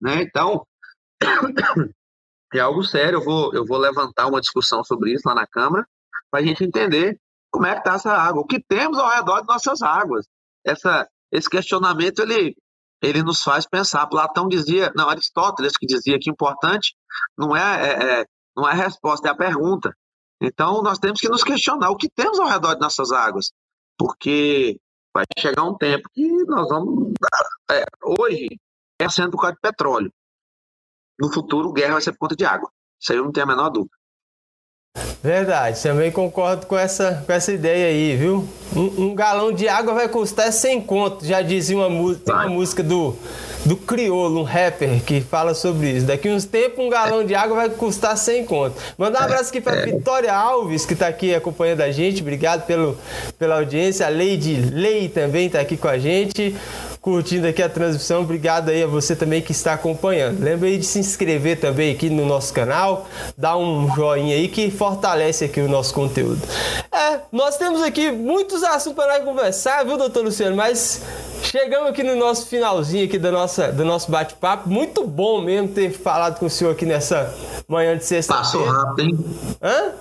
Né? 0.00 0.22
Então, 0.22 0.66
é 2.52 2.60
algo 2.60 2.82
sério. 2.82 3.18
Eu 3.18 3.24
vou, 3.24 3.54
eu 3.54 3.64
vou 3.64 3.78
levantar 3.78 4.26
uma 4.26 4.40
discussão 4.40 4.82
sobre 4.84 5.12
isso 5.12 5.26
lá 5.26 5.34
na 5.34 5.46
Câmara, 5.46 5.86
para 6.30 6.40
a 6.40 6.42
gente 6.42 6.64
entender 6.64 7.18
como 7.50 7.66
é 7.66 7.72
que 7.72 7.78
está 7.78 7.94
essa 7.94 8.12
água, 8.12 8.42
o 8.42 8.46
que 8.46 8.60
temos 8.60 8.98
ao 8.98 9.08
redor 9.08 9.40
de 9.40 9.46
nossas 9.46 9.80
águas. 9.80 10.26
Essa, 10.64 11.08
esse 11.30 11.48
questionamento 11.48 12.20
ele, 12.20 12.56
ele 13.00 13.22
nos 13.22 13.42
faz 13.42 13.66
pensar. 13.66 14.06
Platão 14.06 14.48
dizia, 14.48 14.92
não, 14.96 15.08
Aristóteles 15.08 15.76
que 15.78 15.86
dizia 15.86 16.18
que 16.18 16.30
importante 16.30 16.94
não 17.38 17.56
é, 17.56 17.60
é, 17.60 18.20
é 18.20 18.26
não 18.56 18.68
é 18.68 18.72
a 18.72 18.74
resposta, 18.74 19.28
é 19.28 19.30
a 19.30 19.36
pergunta. 19.36 19.94
Então, 20.40 20.82
nós 20.82 20.98
temos 20.98 21.20
que 21.20 21.28
nos 21.28 21.42
questionar 21.42 21.90
o 21.90 21.96
que 21.96 22.08
temos 22.08 22.38
ao 22.38 22.48
redor 22.48 22.74
de 22.74 22.80
nossas 22.80 23.12
águas, 23.12 23.52
porque 23.98 24.78
vai 25.14 25.24
chegar 25.38 25.62
um 25.62 25.76
tempo 25.76 26.08
que 26.12 26.26
nós 26.44 26.68
vamos. 26.68 27.12
É, 27.70 27.84
hoje 28.02 28.48
é 29.00 29.08
sendo 29.08 29.30
por 29.30 29.40
causa 29.40 29.54
de 29.54 29.60
petróleo. 29.60 30.12
No 31.18 31.32
futuro, 31.32 31.72
guerra 31.72 31.92
vai 31.92 32.02
ser 32.02 32.12
por 32.12 32.18
conta 32.20 32.36
de 32.36 32.44
água. 32.44 32.70
Isso 33.00 33.12
aí 33.12 33.18
eu 33.18 33.24
não 33.24 33.32
tenho 33.32 33.44
a 33.44 33.48
menor 33.48 33.70
dúvida. 33.70 33.94
Verdade, 35.22 35.82
também 35.82 36.12
concordo 36.12 36.66
com 36.66 36.76
essa, 36.76 37.22
com 37.24 37.32
essa 37.32 37.52
ideia 37.52 37.86
aí, 37.86 38.16
viu? 38.16 38.46
Um, 38.76 39.06
um 39.06 39.14
galão 39.14 39.52
de 39.52 39.66
água 39.66 39.94
vai 39.94 40.08
custar 40.08 40.52
100 40.52 40.82
conto, 40.82 41.24
já 41.24 41.42
dizia 41.42 41.76
uma 41.76 41.88
uma 41.88 42.48
música 42.48 42.82
do, 42.82 43.16
do 43.64 43.76
Criolo, 43.76 44.40
um 44.40 44.42
rapper, 44.42 45.02
que 45.02 45.20
fala 45.20 45.54
sobre 45.54 45.90
isso. 45.90 46.06
Daqui 46.06 46.28
uns 46.28 46.44
tempos, 46.44 46.84
um 46.84 46.88
galão 46.88 47.24
de 47.24 47.34
água 47.34 47.56
vai 47.56 47.70
custar 47.70 48.16
100 48.16 48.44
conto. 48.44 48.76
Mandar 48.98 49.20
um 49.20 49.22
é, 49.22 49.24
abraço 49.24 49.50
aqui 49.50 49.60
para 49.60 49.76
é. 49.76 49.86
Vitória 49.86 50.32
Alves, 50.32 50.84
que 50.84 50.92
está 50.92 51.08
aqui 51.08 51.34
acompanhando 51.34 51.80
a 51.80 51.90
gente. 51.90 52.20
Obrigado 52.20 52.66
pelo, 52.66 52.96
pela 53.38 53.56
audiência. 53.56 54.06
A 54.06 54.10
Lady 54.10 54.56
Lei 54.56 55.08
também 55.08 55.46
está 55.46 55.60
aqui 55.60 55.76
com 55.76 55.88
a 55.88 55.98
gente 55.98 56.54
curtindo 57.04 57.46
aqui 57.46 57.62
a 57.62 57.68
transmissão. 57.68 58.22
Obrigado 58.22 58.70
aí 58.70 58.82
a 58.82 58.86
você 58.86 59.14
também 59.14 59.42
que 59.42 59.52
está 59.52 59.74
acompanhando. 59.74 60.42
Lembra 60.42 60.68
aí 60.68 60.78
de 60.78 60.86
se 60.86 60.98
inscrever 60.98 61.60
também 61.60 61.92
aqui 61.92 62.08
no 62.08 62.24
nosso 62.24 62.50
canal, 62.54 63.06
dar 63.36 63.58
um 63.58 63.94
joinha 63.94 64.34
aí 64.34 64.48
que 64.48 64.70
fortalece 64.70 65.44
aqui 65.44 65.60
o 65.60 65.68
nosso 65.68 65.92
conteúdo. 65.92 66.40
É, 66.90 67.20
nós 67.30 67.58
temos 67.58 67.82
aqui 67.82 68.10
muitos 68.10 68.62
assuntos 68.62 69.04
para 69.04 69.20
conversar, 69.20 69.84
viu, 69.84 69.98
doutor 69.98 70.24
Luciano? 70.24 70.56
Mas 70.56 71.02
chegamos 71.54 71.90
aqui 71.90 72.02
no 72.02 72.16
nosso 72.16 72.48
finalzinho 72.48 73.04
aqui 73.04 73.16
da 73.16 73.30
nossa, 73.30 73.70
do 73.70 73.84
nosso 73.84 74.10
bate-papo. 74.10 74.68
Muito 74.68 75.06
bom 75.06 75.40
mesmo 75.40 75.68
ter 75.68 75.92
falado 75.92 76.36
com 76.40 76.46
o 76.46 76.50
senhor 76.50 76.72
aqui 76.72 76.84
nessa 76.84 77.32
manhã 77.68 77.96
de 77.96 78.04
sexta-feira. 78.04 78.66
Passou 78.66 78.84
rápido, 78.84 79.00
hein? 79.02 79.24
Hã? 79.62 79.92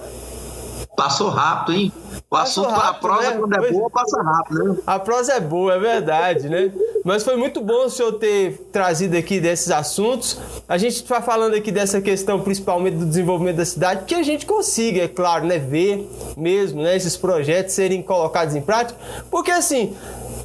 Passou 0.97 1.29
rápido, 1.29 1.77
hein? 1.77 1.93
O 2.27 2.35
assunto 2.35 2.69
para 2.69 2.89
a 2.89 2.93
prosa, 2.95 3.29
né? 3.29 3.37
quando 3.37 3.53
é 3.53 3.71
boa, 3.71 3.89
passa 3.91 4.23
rápido, 4.23 4.63
né? 4.63 4.77
A 4.87 4.97
prosa 4.97 5.33
é 5.33 5.39
boa, 5.39 5.75
é 5.75 5.79
verdade, 5.79 6.49
né? 6.49 6.71
Mas 7.05 7.23
foi 7.23 7.35
muito 7.35 7.61
bom 7.61 7.85
o 7.85 7.89
senhor 7.89 8.13
ter 8.13 8.69
trazido 8.71 9.15
aqui 9.15 9.39
desses 9.39 9.69
assuntos. 9.69 10.39
A 10.67 10.79
gente 10.79 10.95
está 10.95 11.21
falando 11.21 11.53
aqui 11.53 11.71
dessa 11.71 12.01
questão, 12.01 12.39
principalmente 12.39 12.97
do 12.97 13.05
desenvolvimento 13.05 13.57
da 13.57 13.65
cidade, 13.65 14.05
que 14.05 14.15
a 14.15 14.23
gente 14.23 14.47
consiga, 14.47 15.03
é 15.03 15.07
claro, 15.07 15.45
né, 15.45 15.59
ver 15.59 16.09
mesmo 16.35 16.81
né, 16.81 16.95
esses 16.95 17.15
projetos 17.15 17.75
serem 17.75 18.01
colocados 18.01 18.55
em 18.55 18.61
prática. 18.61 18.99
Porque, 19.29 19.51
assim, 19.51 19.95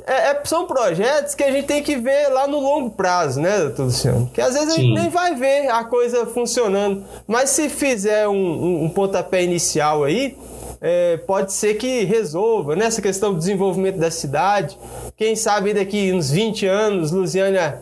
é, 0.09 0.31
é, 0.31 0.41
são 0.45 0.67
projetos 0.67 1.35
que 1.35 1.45
a 1.45 1.51
gente 1.53 1.67
tem 1.67 1.83
que 1.83 1.97
ver 1.97 2.29
lá 2.29 2.47
no 2.47 2.59
longo 2.59 2.91
prazo, 2.91 3.41
né, 3.41 3.59
doutor 3.59 3.85
Luciano? 3.85 4.31
Que 4.33 4.41
às 4.41 4.55
vezes 4.55 4.73
Sim. 4.73 4.81
a 4.81 4.83
gente 4.83 4.95
nem 4.95 5.11
vai 5.11 5.35
ver 5.35 5.69
a 5.69 5.85
coisa 5.85 6.25
funcionando. 6.25 7.05
Mas 7.27 7.51
se 7.51 7.69
fizer 7.69 8.27
um, 8.27 8.35
um, 8.35 8.85
um 8.85 8.89
pontapé 8.89 9.43
inicial 9.43 10.05
aí, 10.05 10.35
é, 10.81 11.19
pode 11.19 11.53
ser 11.53 11.75
que 11.75 12.05
resolva 12.05 12.75
nessa 12.75 12.99
né, 12.99 13.03
questão 13.03 13.35
do 13.35 13.39
desenvolvimento 13.39 13.99
da 13.99 14.11
cidade. 14.11 14.79
Quem 15.15 15.37
sabe 15.37 15.75
daqui 15.75 16.11
uns 16.11 16.31
20 16.31 16.67
anos, 16.67 17.13
Lusiana 17.13 17.79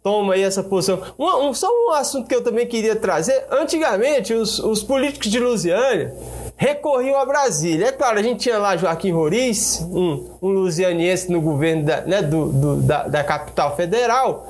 toma 0.00 0.34
aí 0.34 0.42
essa 0.42 0.62
posição. 0.62 1.00
Um, 1.18 1.48
um, 1.48 1.54
só 1.54 1.68
um 1.68 1.92
assunto 1.92 2.28
que 2.28 2.34
eu 2.34 2.42
também 2.42 2.66
queria 2.66 2.94
trazer. 2.94 3.46
Antigamente, 3.50 4.32
os, 4.32 4.60
os 4.60 4.82
políticos 4.82 5.28
de 5.28 5.40
Lusiana 5.40 6.14
recorriam 6.58 7.16
a 7.16 7.24
Brasília. 7.24 7.86
É 7.86 7.92
claro, 7.92 8.18
a 8.18 8.22
gente 8.22 8.40
tinha 8.40 8.58
lá 8.58 8.76
Joaquim 8.76 9.12
Roriz, 9.12 9.80
um, 9.80 10.28
um 10.42 10.48
lusianiense 10.48 11.30
no 11.30 11.40
governo 11.40 11.84
da, 11.84 12.00
né, 12.00 12.20
do, 12.20 12.46
do, 12.46 12.76
da, 12.82 13.04
da 13.04 13.24
capital 13.24 13.76
federal. 13.76 14.46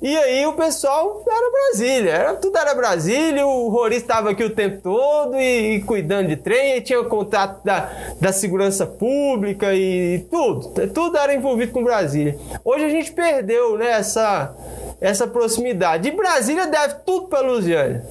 E 0.00 0.16
aí 0.16 0.46
o 0.46 0.54
pessoal 0.54 1.22
era 1.28 1.50
Brasília, 1.50 2.10
era, 2.10 2.34
tudo 2.34 2.56
era 2.56 2.74
Brasília, 2.74 3.46
o 3.46 3.68
Roriz 3.68 3.98
estava 3.98 4.30
aqui 4.30 4.42
o 4.42 4.48
tempo 4.48 4.80
todo 4.80 5.36
e, 5.36 5.74
e, 5.76 5.82
cuidando 5.82 6.28
de 6.28 6.36
trem, 6.36 6.78
e 6.78 6.80
tinha 6.80 6.98
o 6.98 7.04
contato 7.04 7.62
da, 7.62 7.90
da 8.18 8.32
segurança 8.32 8.86
pública 8.86 9.74
e, 9.74 10.14
e 10.14 10.18
tudo, 10.30 10.88
tudo 10.88 11.18
era 11.18 11.34
envolvido 11.34 11.72
com 11.72 11.84
Brasília. 11.84 12.38
Hoje 12.64 12.86
a 12.86 12.88
gente 12.88 13.12
perdeu 13.12 13.76
né, 13.76 13.90
essa, 13.90 14.56
essa 14.98 15.26
proximidade. 15.26 16.08
E 16.08 16.12
Brasília 16.12 16.66
deve 16.66 16.94
tudo 17.04 17.26
para 17.26 17.40
Lusiana. 17.40 18.02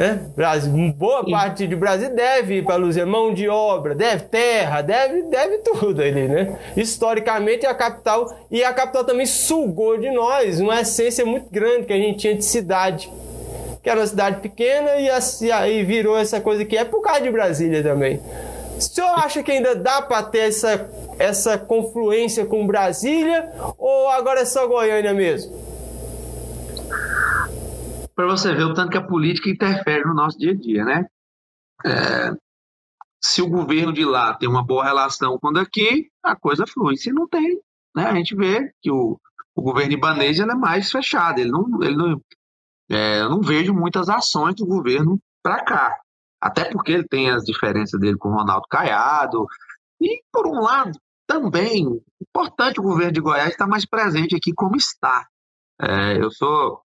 Né? 0.00 0.18
Brasil, 0.34 0.72
boa 0.94 1.22
Sim. 1.22 1.30
parte 1.30 1.66
de 1.66 1.76
Brasil 1.76 2.08
deve 2.14 2.54
ir 2.54 2.64
para 2.64 2.76
Luzia, 2.76 3.04
mão 3.04 3.34
de 3.34 3.50
obra, 3.50 3.94
deve 3.94 4.22
terra, 4.24 4.80
deve, 4.80 5.24
deve 5.24 5.58
tudo 5.58 6.00
ali, 6.00 6.26
né? 6.26 6.58
Historicamente 6.74 7.66
a 7.66 7.74
capital 7.74 8.34
e 8.50 8.64
a 8.64 8.72
capital 8.72 9.04
também 9.04 9.26
sugou 9.26 9.98
de 9.98 10.10
nós 10.10 10.58
uma 10.58 10.80
essência 10.80 11.26
muito 11.26 11.50
grande 11.50 11.84
que 11.84 11.92
a 11.92 11.98
gente 11.98 12.18
tinha 12.18 12.34
de 12.34 12.46
cidade, 12.46 13.12
que 13.82 13.90
era 13.90 14.00
uma 14.00 14.06
cidade 14.06 14.40
pequena 14.40 14.92
e 14.96 15.10
aí 15.52 15.84
virou 15.84 16.16
essa 16.16 16.40
coisa 16.40 16.64
que 16.64 16.78
é 16.78 16.84
por 16.86 17.02
causa 17.02 17.20
de 17.20 17.30
Brasília 17.30 17.82
também. 17.82 18.22
O 18.78 18.80
senhor 18.80 19.12
acha 19.18 19.42
que 19.42 19.52
ainda 19.52 19.74
dá 19.74 20.00
para 20.00 20.22
ter 20.22 20.48
essa, 20.48 20.88
essa 21.18 21.58
confluência 21.58 22.46
com 22.46 22.66
Brasília 22.66 23.50
ou 23.76 24.08
agora 24.08 24.40
é 24.40 24.44
só 24.46 24.66
Goiânia 24.66 25.12
mesmo? 25.12 25.69
Para 28.20 28.28
você 28.28 28.54
ver 28.54 28.64
o 28.64 28.74
tanto 28.74 28.90
que 28.90 28.98
a 28.98 29.06
política 29.06 29.48
interfere 29.48 30.04
no 30.04 30.12
nosso 30.12 30.38
dia 30.38 30.52
a 30.52 30.54
dia, 30.54 30.84
né? 30.84 31.06
É, 31.86 32.32
se 33.18 33.40
o 33.40 33.48
governo 33.48 33.94
de 33.94 34.04
lá 34.04 34.34
tem 34.34 34.46
uma 34.46 34.62
boa 34.62 34.84
relação 34.84 35.38
com 35.38 35.50
daqui, 35.50 36.10
a 36.22 36.36
coisa 36.36 36.66
flui. 36.66 36.98
Se 36.98 37.10
não 37.10 37.26
tem, 37.26 37.58
né, 37.96 38.04
a 38.04 38.14
gente 38.14 38.36
vê 38.36 38.70
que 38.82 38.90
o, 38.90 39.18
o 39.54 39.62
governo 39.62 39.94
ibanês 39.94 40.38
ele 40.38 40.52
é 40.52 40.54
mais 40.54 40.90
fechado. 40.90 41.38
Ele 41.38 41.50
não, 41.50 41.82
ele 41.82 41.96
não, 41.96 42.20
é, 42.90 43.22
eu 43.22 43.30
não 43.30 43.40
vejo 43.40 43.72
muitas 43.72 44.10
ações 44.10 44.54
do 44.54 44.66
governo 44.66 45.18
para 45.42 45.64
cá. 45.64 45.98
Até 46.38 46.66
porque 46.66 46.92
ele 46.92 47.08
tem 47.08 47.30
as 47.30 47.42
diferenças 47.44 47.98
dele 47.98 48.18
com 48.18 48.28
o 48.28 48.34
Ronaldo 48.34 48.66
Caiado. 48.68 49.46
E, 49.98 50.22
por 50.30 50.46
um 50.46 50.60
lado, 50.60 50.92
também, 51.26 51.86
importante 52.20 52.80
o 52.80 52.82
governo 52.82 53.12
de 53.12 53.20
Goiás 53.22 53.48
estar 53.48 53.66
mais 53.66 53.86
presente 53.86 54.36
aqui 54.36 54.52
como 54.52 54.76
está. 54.76 55.26
É, 55.80 56.22
eu 56.22 56.30
sou 56.30 56.82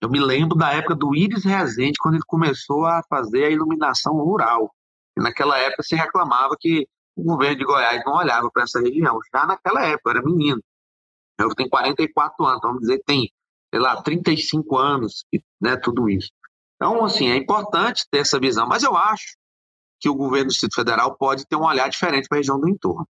eu 0.00 0.10
me 0.10 0.20
lembro 0.20 0.56
da 0.56 0.72
época 0.72 0.94
do 0.94 1.14
Iris 1.14 1.44
Rezende, 1.44 1.98
quando 1.98 2.14
ele 2.14 2.24
começou 2.26 2.84
a 2.84 3.02
fazer 3.08 3.44
a 3.44 3.50
iluminação 3.50 4.14
rural. 4.14 4.70
E 5.18 5.22
naquela 5.22 5.58
época 5.58 5.82
se 5.82 5.96
reclamava 5.96 6.54
que 6.58 6.86
o 7.16 7.22
governo 7.24 7.56
de 7.56 7.64
Goiás 7.64 8.02
não 8.04 8.14
olhava 8.14 8.50
para 8.50 8.64
essa 8.64 8.80
região. 8.80 9.18
Já 9.34 9.46
naquela 9.46 9.84
época, 9.86 10.10
eu 10.10 10.16
era 10.16 10.22
menino. 10.22 10.62
Eu 11.38 11.54
tenho 11.54 11.70
44 11.70 12.44
anos, 12.44 12.60
vamos 12.62 12.80
dizer, 12.80 13.02
tem, 13.06 13.30
sei 13.72 13.80
lá, 13.80 14.00
35 14.02 14.76
anos, 14.76 15.24
né, 15.60 15.76
tudo 15.76 16.08
isso. 16.10 16.30
Então, 16.76 17.04
assim, 17.04 17.28
é 17.28 17.36
importante 17.36 18.06
ter 18.10 18.18
essa 18.18 18.38
visão, 18.38 18.66
mas 18.66 18.82
eu 18.82 18.94
acho 18.96 19.36
que 19.98 20.08
o 20.08 20.14
governo 20.14 20.46
do 20.46 20.50
Distrito 20.50 20.74
Federal 20.74 21.16
pode 21.16 21.46
ter 21.46 21.56
um 21.56 21.64
olhar 21.64 21.88
diferente 21.88 22.28
para 22.28 22.36
a 22.36 22.40
região 22.40 22.60
do 22.60 22.68
entorno. 22.68 23.08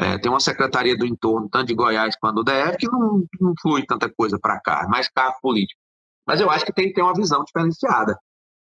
É, 0.00 0.18
tem 0.18 0.30
uma 0.30 0.40
secretaria 0.40 0.96
do 0.96 1.06
entorno, 1.06 1.48
tanto 1.48 1.66
de 1.66 1.74
Goiás 1.74 2.16
quanto 2.16 2.36
do 2.36 2.44
DF, 2.44 2.76
que 2.76 2.88
não, 2.88 3.24
não 3.40 3.54
flui 3.60 3.84
tanta 3.84 4.08
coisa 4.08 4.38
para 4.38 4.60
cá, 4.60 4.86
mais 4.88 5.08
carro 5.08 5.36
político. 5.40 5.80
Mas 6.28 6.42
eu 6.42 6.50
acho 6.50 6.66
que 6.66 6.72
tem 6.74 6.88
que 6.88 6.92
ter 6.92 7.00
uma 7.00 7.14
visão 7.14 7.42
diferenciada. 7.42 8.20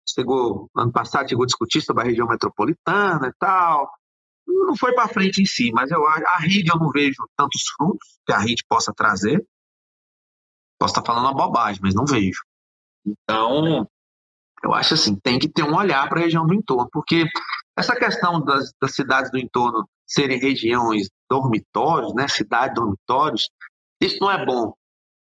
Chegou, 0.08 0.70
ano 0.76 0.92
passado, 0.92 1.28
chegou 1.28 1.42
a 1.42 1.46
discutir 1.46 1.80
sobre 1.80 2.04
a 2.04 2.06
região 2.06 2.28
metropolitana 2.28 3.26
e 3.26 3.32
tal. 3.40 3.90
Não 4.46 4.76
foi 4.76 4.94
para 4.94 5.08
frente 5.08 5.42
em 5.42 5.44
si, 5.44 5.72
mas 5.72 5.90
eu, 5.90 6.06
a 6.06 6.38
rede 6.38 6.70
eu 6.70 6.78
não 6.78 6.88
vejo 6.90 7.28
tantos 7.36 7.62
frutos 7.76 8.20
que 8.24 8.32
a 8.32 8.38
rede 8.38 8.62
possa 8.68 8.92
trazer. 8.94 9.44
Posso 10.78 10.92
estar 10.92 11.04
falando 11.04 11.24
uma 11.24 11.34
bobagem, 11.34 11.80
mas 11.82 11.92
não 11.92 12.06
vejo. 12.06 12.40
Então, 13.04 13.84
eu 14.62 14.72
acho 14.72 14.94
assim, 14.94 15.16
tem 15.16 15.36
que 15.36 15.48
ter 15.48 15.64
um 15.64 15.74
olhar 15.74 16.08
para 16.08 16.20
a 16.20 16.22
região 16.22 16.46
do 16.46 16.54
entorno, 16.54 16.88
porque 16.92 17.24
essa 17.76 17.96
questão 17.96 18.44
das, 18.44 18.70
das 18.80 18.94
cidades 18.94 19.32
do 19.32 19.38
entorno 19.38 19.88
serem 20.06 20.38
regiões 20.38 21.08
dormitórios, 21.28 22.14
né, 22.14 22.28
cidades 22.28 22.76
dormitórios, 22.76 23.50
isso 24.00 24.18
não 24.20 24.30
é 24.30 24.46
bom 24.46 24.72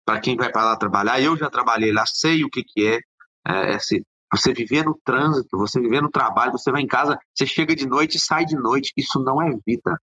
para 0.05 0.21
quem 0.21 0.37
vai 0.37 0.51
para 0.51 0.65
lá 0.65 0.77
trabalhar. 0.77 1.21
Eu 1.21 1.37
já 1.37 1.51
trabalhei 1.51 1.93
lá, 1.93 2.05
sei 2.07 2.45
o 2.45 2.51
que, 2.51 2.63
que 2.63 2.87
é, 2.87 2.99
é 3.47 3.77
esse, 3.77 4.05
você 4.33 4.53
viver 4.53 4.85
no 4.85 4.99
trânsito, 5.05 5.57
você 5.57 5.81
viver 5.81 6.03
no 6.03 6.11
trabalho, 6.11 6.53
você 6.53 6.71
vai 6.71 6.83
em 6.83 6.87
casa, 6.87 7.19
você 7.33 7.47
chega 7.47 7.75
de 7.75 7.87
noite 7.87 8.17
e 8.17 8.21
sai 8.21 8.45
de 8.45 8.57
noite. 8.57 8.93
Isso 8.97 9.21
não 9.21 9.41
é 9.41 9.51
vida. 9.67 9.99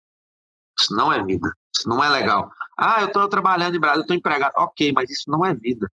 Isso 0.79 0.95
não 0.95 1.13
é 1.13 1.23
vida. 1.25 1.53
Isso 1.75 1.89
não 1.89 2.03
é 2.03 2.09
legal. 2.09 2.51
Ah, 2.77 3.01
eu 3.01 3.07
estou 3.07 3.29
trabalhando 3.29 3.77
em 3.77 3.81
Brasília, 3.81 4.01
eu 4.01 4.03
estou 4.03 4.17
empregado. 4.17 4.53
Ok, 4.57 4.93
mas 4.93 5.11
isso 5.11 5.31
não 5.31 5.45
é 5.45 5.55
vida. 5.55 5.89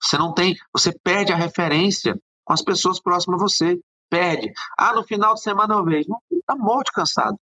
Você 0.00 0.18
não 0.18 0.32
tem, 0.32 0.56
você 0.72 0.92
perde 1.02 1.32
a 1.32 1.36
referência 1.36 2.14
com 2.44 2.52
as 2.52 2.62
pessoas 2.62 3.00
próximas 3.00 3.40
a 3.40 3.44
você. 3.44 3.78
Perde. 4.10 4.50
Ah, 4.76 4.94
no 4.94 5.04
final 5.04 5.34
de 5.34 5.42
semana 5.42 5.74
eu 5.74 5.84
vejo. 5.84 6.08
Está 6.30 6.56
morto 6.56 6.90
cansado. 6.92 7.38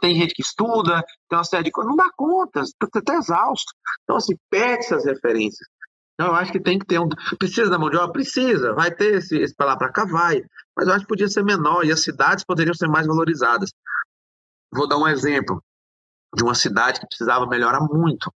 Tem 0.00 0.14
gente 0.14 0.34
que 0.34 0.42
estuda, 0.42 1.02
tem 1.28 1.38
uma 1.38 1.44
série 1.44 1.64
de 1.64 1.70
coisas. 1.70 1.90
Não 1.90 1.96
dá 1.96 2.10
conta, 2.16 2.60
está 2.60 2.86
até 2.94 3.14
exausto. 3.14 3.72
Então, 4.02 4.16
assim, 4.16 4.34
perde 4.50 4.84
essas 4.84 5.04
referências. 5.04 5.66
Então, 6.14 6.28
eu 6.28 6.34
acho 6.34 6.52
que 6.52 6.60
tem 6.60 6.78
que 6.78 6.84
ter 6.84 6.98
um. 7.00 7.08
Precisa 7.38 7.70
da 7.70 7.78
mão 7.78 7.88
de 7.88 7.96
obra? 7.96 8.12
Precisa. 8.12 8.74
Vai 8.74 8.94
ter 8.94 9.14
esse, 9.14 9.38
esse 9.38 9.54
para 9.54 9.68
lá 9.68 9.76
para 9.76 9.90
cá? 9.90 10.04
Vai. 10.04 10.42
Mas 10.76 10.86
eu 10.86 10.92
acho 10.92 11.04
que 11.04 11.08
podia 11.08 11.28
ser 11.28 11.42
menor 11.42 11.84
e 11.84 11.92
as 11.92 12.02
cidades 12.02 12.44
poderiam 12.44 12.74
ser 12.74 12.88
mais 12.88 13.06
valorizadas. 13.06 13.70
Vou 14.72 14.86
dar 14.86 14.98
um 14.98 15.08
exemplo 15.08 15.62
de 16.34 16.44
uma 16.44 16.54
cidade 16.54 17.00
que 17.00 17.06
precisava 17.06 17.46
melhorar 17.46 17.80
muito 17.80 18.30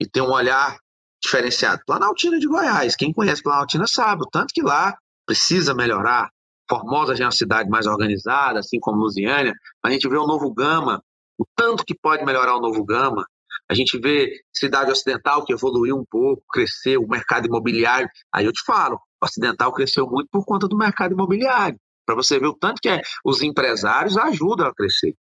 e 0.00 0.08
ter 0.08 0.20
um 0.20 0.30
olhar 0.30 0.78
diferenciado. 1.20 1.82
Planaltina 1.84 2.38
de 2.38 2.46
Goiás. 2.46 2.94
Quem 2.94 3.12
conhece 3.12 3.42
Planaltina 3.42 3.86
sabe 3.86 4.22
o 4.22 4.30
tanto 4.30 4.54
que 4.54 4.62
lá 4.62 4.96
precisa 5.26 5.74
melhorar. 5.74 6.30
Formosa 6.68 7.14
já 7.14 7.24
é 7.24 7.26
uma 7.26 7.32
cidade 7.32 7.68
mais 7.68 7.86
organizada, 7.86 8.60
assim 8.60 8.78
como 8.80 8.98
Lusiânia. 8.98 9.54
A 9.84 9.90
gente 9.90 10.08
vê 10.08 10.16
o 10.16 10.26
Novo 10.26 10.52
Gama, 10.52 11.02
o 11.38 11.44
tanto 11.54 11.84
que 11.84 11.94
pode 11.94 12.24
melhorar 12.24 12.56
o 12.56 12.60
Novo 12.60 12.84
Gama. 12.84 13.24
A 13.68 13.74
gente 13.74 13.98
vê 13.98 14.40
cidade 14.52 14.90
ocidental 14.90 15.44
que 15.44 15.52
evoluiu 15.52 15.96
um 15.96 16.04
pouco, 16.08 16.42
cresceu, 16.50 17.02
o 17.02 17.08
mercado 17.08 17.46
imobiliário. 17.46 18.08
Aí 18.32 18.44
eu 18.44 18.52
te 18.52 18.62
falo, 18.64 18.96
o 19.20 19.26
ocidental 19.26 19.72
cresceu 19.72 20.06
muito 20.06 20.28
por 20.30 20.44
conta 20.44 20.68
do 20.68 20.76
mercado 20.76 21.12
imobiliário. 21.12 21.78
Para 22.04 22.14
você 22.14 22.38
ver 22.38 22.46
o 22.46 22.54
tanto 22.54 22.80
que 22.80 22.88
é, 22.88 23.02
os 23.24 23.42
empresários 23.42 24.16
ajudam 24.16 24.66
a 24.66 24.74
crescer. 24.74 25.14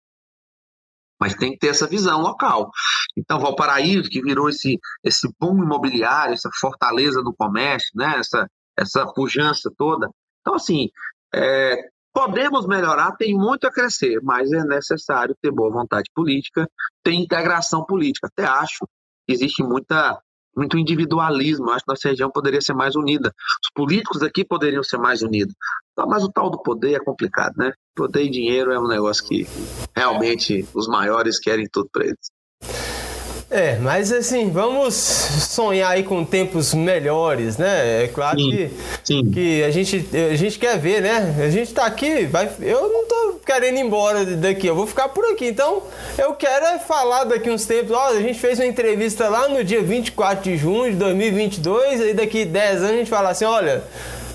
Mas 1.18 1.34
tem 1.34 1.52
que 1.52 1.58
ter 1.58 1.68
essa 1.68 1.86
visão 1.86 2.20
local. 2.20 2.70
Então, 3.16 3.40
Valparaíso, 3.40 4.10
que 4.10 4.20
virou 4.20 4.48
esse, 4.48 4.78
esse 5.02 5.26
boom 5.40 5.62
imobiliário, 5.62 6.34
essa 6.34 6.50
fortaleza 6.60 7.22
do 7.22 7.32
comércio, 7.32 7.90
né? 7.94 8.18
essa, 8.18 8.46
essa 8.76 9.06
pujança 9.06 9.72
toda. 9.78 10.10
Então, 10.40 10.54
assim, 10.54 10.90
é, 11.34 11.76
podemos 12.12 12.66
melhorar, 12.66 13.16
tem 13.16 13.34
muito 13.34 13.66
a 13.66 13.72
crescer, 13.72 14.20
mas 14.22 14.52
é 14.52 14.64
necessário 14.64 15.34
ter 15.42 15.50
boa 15.50 15.70
vontade 15.70 16.08
política, 16.14 16.68
ter 17.02 17.12
integração 17.12 17.84
política. 17.84 18.28
Até 18.28 18.44
acho 18.46 18.86
que 19.26 19.34
existe 19.34 19.62
muita, 19.62 20.18
muito 20.56 20.78
individualismo. 20.78 21.70
Acho 21.70 21.84
que 21.84 21.90
nossa 21.90 22.08
região 22.08 22.30
poderia 22.30 22.60
ser 22.60 22.74
mais 22.74 22.94
unida. 22.94 23.32
Os 23.62 23.70
políticos 23.74 24.22
aqui 24.22 24.44
poderiam 24.44 24.82
ser 24.84 24.98
mais 24.98 25.22
unidos. 25.22 25.54
Mas 26.06 26.22
o 26.22 26.30
tal 26.30 26.50
do 26.50 26.62
poder 26.62 26.94
é 26.94 27.04
complicado, 27.04 27.54
né? 27.56 27.72
Poder 27.96 28.22
e 28.24 28.30
dinheiro 28.30 28.72
é 28.72 28.78
um 28.78 28.86
negócio 28.86 29.26
que 29.26 29.46
realmente 29.94 30.66
os 30.72 30.86
maiores 30.86 31.38
querem 31.38 31.66
tudo 31.70 31.88
para 31.92 32.04
eles. 32.04 32.33
É, 33.50 33.76
mas 33.76 34.10
assim, 34.10 34.50
vamos 34.50 34.94
sonhar 34.94 35.92
aí 35.92 36.02
com 36.02 36.24
tempos 36.24 36.74
melhores, 36.74 37.56
né? 37.56 38.04
É 38.04 38.08
claro 38.08 38.38
sim, 38.38 38.50
que, 38.50 38.70
sim. 39.04 39.30
que 39.30 39.62
a, 39.62 39.70
gente, 39.70 40.08
a 40.32 40.36
gente 40.36 40.58
quer 40.58 40.78
ver, 40.78 41.02
né? 41.02 41.34
A 41.44 41.50
gente 41.50 41.72
tá 41.72 41.84
aqui, 41.84 42.24
vai, 42.24 42.50
eu 42.60 42.88
não 42.88 43.06
tô 43.06 43.40
querendo 43.44 43.76
ir 43.76 43.82
embora 43.82 44.24
daqui, 44.24 44.66
eu 44.66 44.74
vou 44.74 44.86
ficar 44.86 45.08
por 45.08 45.24
aqui. 45.26 45.46
Então, 45.46 45.82
eu 46.18 46.34
quero 46.34 46.64
é 46.66 46.78
falar 46.78 47.24
daqui 47.24 47.50
uns 47.50 47.66
tempos. 47.66 47.92
Ó, 47.92 48.08
a 48.08 48.20
gente 48.20 48.38
fez 48.38 48.58
uma 48.58 48.66
entrevista 48.66 49.28
lá 49.28 49.48
no 49.48 49.62
dia 49.62 49.82
24 49.82 50.42
de 50.42 50.56
junho 50.56 50.92
de 50.92 50.96
2022, 50.96 52.00
aí 52.00 52.14
daqui 52.14 52.44
10 52.44 52.78
anos 52.78 52.90
a 52.90 52.96
gente 52.96 53.10
fala 53.10 53.30
assim: 53.30 53.44
olha 53.44 53.84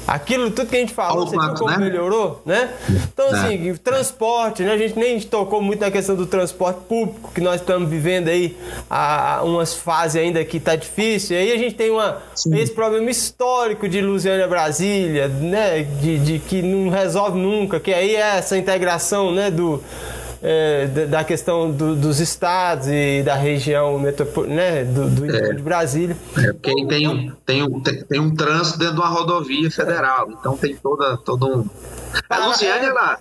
aquilo 0.09 0.49
tudo 0.49 0.67
que 0.69 0.75
a 0.75 0.79
gente 0.79 0.93
falou, 0.93 1.27
você 1.27 1.37
viu 1.37 1.53
como 1.53 1.69
né? 1.69 1.77
melhorou, 1.77 2.41
né? 2.45 2.69
Então, 2.89 3.27
é. 3.27 3.31
assim, 3.31 3.69
é. 3.69 3.73
transporte, 3.75 4.63
né? 4.63 4.73
A 4.73 4.77
gente 4.77 4.97
nem 4.97 5.19
tocou 5.21 5.61
muito 5.61 5.81
na 5.81 5.91
questão 5.91 6.15
do 6.15 6.25
transporte 6.25 6.79
público, 6.87 7.31
que 7.33 7.39
nós 7.39 7.61
estamos 7.61 7.87
vivendo 7.87 8.27
aí 8.27 8.57
a, 8.89 9.41
umas 9.43 9.75
fases 9.75 10.21
ainda 10.21 10.43
que 10.43 10.59
tá 10.59 10.75
difícil. 10.75 11.37
E 11.37 11.39
aí 11.39 11.51
a 11.51 11.57
gente 11.57 11.75
tem 11.75 11.91
uma, 11.91 12.17
esse 12.33 12.71
problema 12.71 13.09
histórico 13.09 13.87
de 13.87 14.01
Lusiana 14.01 14.47
Brasília, 14.47 15.27
né? 15.27 15.83
De, 15.83 16.17
de 16.17 16.39
que 16.39 16.61
não 16.61 16.89
resolve 16.89 17.37
nunca, 17.37 17.79
que 17.79 17.93
aí 17.93 18.15
é 18.15 18.37
essa 18.37 18.57
integração, 18.57 19.31
né? 19.31 19.51
Do 19.51 19.83
é, 20.41 20.87
da 20.87 21.23
questão 21.23 21.71
do, 21.71 21.95
dos 21.95 22.19
estados 22.19 22.87
e 22.87 23.21
da 23.23 23.35
região 23.35 23.99
né, 23.99 24.11
do, 24.83 25.09
do 25.09 25.35
é. 25.35 25.53
de 25.53 25.61
Brasília. 25.61 26.15
É, 26.37 26.53
porque 26.53 26.69
aí 26.69 26.87
tem 26.87 27.07
um, 27.07 27.31
tem, 27.45 27.63
um, 27.63 27.79
tem, 27.81 28.03
tem, 28.03 28.19
um 28.19 28.33
trânsito 28.33 28.79
dentro 28.79 28.95
de 28.95 29.01
uma 29.01 29.09
rodovia 29.09 29.69
federal, 29.69 30.29
então 30.31 30.57
tem 30.57 30.75
toda, 30.75 31.17
todo 31.17 31.59
um. 31.59 31.65
A 32.29 32.47
Luciane, 32.47 32.85
ela. 32.85 33.19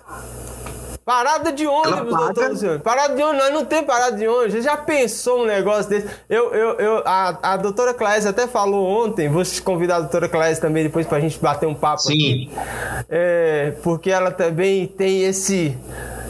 Parada 1.09 1.51
de 1.51 1.65
ônibus, 1.65 2.15
doutor 2.15 2.49
Luciano. 2.51 2.79
Parada 2.81 3.15
de 3.15 3.23
ônibus, 3.23 3.43
nós 3.43 3.51
não 3.51 3.65
tem 3.65 3.83
parada 3.83 4.15
de 4.15 4.27
ônibus. 4.27 4.53
Você 4.53 4.61
já 4.61 4.77
pensou 4.77 5.41
um 5.41 5.45
negócio 5.47 5.89
desse? 5.89 6.07
Eu, 6.29 6.53
eu, 6.53 6.75
eu, 6.75 7.03
a, 7.03 7.53
a 7.53 7.57
doutora 7.57 7.95
Clésia 7.95 8.29
até 8.29 8.45
falou 8.45 8.85
ontem, 8.85 9.27
vou 9.27 9.41
convidar 9.63 9.95
a 9.95 9.99
doutora 10.01 10.29
Clésia 10.29 10.61
também 10.61 10.83
depois 10.83 11.07
pra 11.07 11.19
gente 11.19 11.39
bater 11.39 11.65
um 11.65 11.73
papo 11.73 12.03
Sim. 12.03 12.13
aqui. 12.13 12.51
É, 13.09 13.73
porque 13.81 14.11
ela 14.11 14.29
também 14.29 14.85
tem 14.85 15.23
esse. 15.23 15.75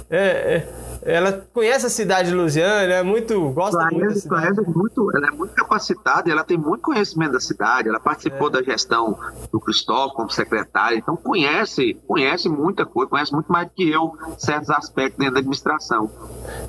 É, 0.10 0.18
é, 0.18 0.68
ela 1.02 1.46
conhece 1.54 1.86
a 1.86 1.90
cidade 1.90 2.30
de 2.30 2.36
Lusiana, 2.36 2.94
é 2.94 3.04
muito. 3.04 3.52
gosta 3.52 3.78
conhece, 3.90 4.28
muito, 4.28 4.30
conhece 4.30 4.62
muito. 4.62 5.18
Ela 5.18 5.28
é 5.28 5.32
muito 5.32 5.54
capacitada, 5.54 6.30
ela 6.30 6.44
tem 6.44 6.58
muito 6.58 6.82
conhecimento 6.82 7.34
da 7.34 7.40
cidade, 7.40 7.88
ela 7.88 8.00
participou 8.00 8.48
é. 8.48 8.52
da 8.52 8.64
gestão 8.64 9.18
do 9.52 9.60
Cristóvão 9.60 10.10
como 10.10 10.30
secretária, 10.30 10.98
então 10.98 11.16
conhece, 11.16 11.98
conhece 12.08 12.50
muita 12.50 12.86
coisa, 12.86 13.10
conhece 13.10 13.32
muito 13.32 13.52
mais 13.52 13.68
do 13.68 13.74
que 13.74 13.90
eu 13.90 14.14
certos 14.38 14.70
aspectos 14.70 15.18
dentro 15.18 15.36
da 15.36 15.40
administração. 15.40 16.10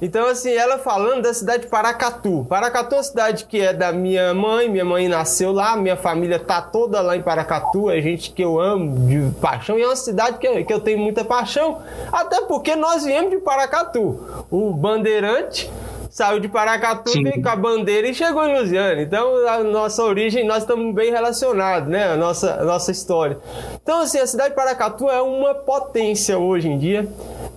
Então, 0.00 0.26
assim, 0.26 0.50
ela 0.50 0.78
falando 0.78 1.22
da 1.22 1.34
cidade 1.34 1.64
de 1.64 1.68
Paracatu. 1.68 2.46
Paracatu 2.48 2.94
é 2.94 2.98
uma 2.98 3.04
cidade 3.04 3.44
que 3.44 3.60
é 3.60 3.72
da 3.72 3.92
minha 3.92 4.32
mãe, 4.32 4.68
minha 4.68 4.84
mãe 4.84 5.08
nasceu 5.08 5.52
lá, 5.52 5.76
minha 5.76 5.96
família 5.96 6.38
tá 6.38 6.62
toda 6.62 7.00
lá 7.00 7.16
em 7.16 7.22
Paracatu, 7.22 7.90
é 7.90 8.00
gente 8.00 8.32
que 8.32 8.42
eu 8.42 8.60
amo 8.60 9.08
de 9.08 9.30
paixão, 9.40 9.78
e 9.78 9.82
é 9.82 9.86
uma 9.86 9.96
cidade 9.96 10.38
que 10.38 10.46
eu, 10.46 10.64
que 10.64 10.72
eu 10.72 10.80
tenho 10.80 10.98
muita 10.98 11.24
paixão, 11.24 11.82
até 12.12 12.42
porque 12.42 12.76
nós 12.76 13.04
viemos 13.04 13.30
de 13.30 13.38
Paracatu. 13.38 14.19
O 14.50 14.72
Bandeirante 14.72 15.70
saiu 16.10 16.40
de 16.40 16.48
Paracatu, 16.48 17.10
Sim. 17.10 17.22
veio 17.22 17.40
com 17.40 17.48
a 17.48 17.56
bandeira 17.56 18.08
e 18.08 18.14
chegou 18.14 18.44
em 18.44 18.58
Lusiana. 18.58 19.00
Então, 19.00 19.46
a 19.46 19.62
nossa 19.62 20.02
origem, 20.02 20.44
nós 20.44 20.64
estamos 20.64 20.92
bem 20.92 21.10
relacionados, 21.10 21.88
né? 21.88 22.12
A 22.12 22.16
nossa, 22.16 22.54
a 22.54 22.64
nossa 22.64 22.90
história. 22.90 23.38
Então, 23.80 24.00
assim, 24.00 24.18
a 24.18 24.26
cidade 24.26 24.50
de 24.50 24.56
Paracatu 24.56 25.08
é 25.08 25.22
uma 25.22 25.54
potência 25.54 26.36
hoje 26.36 26.68
em 26.68 26.76
dia. 26.76 27.08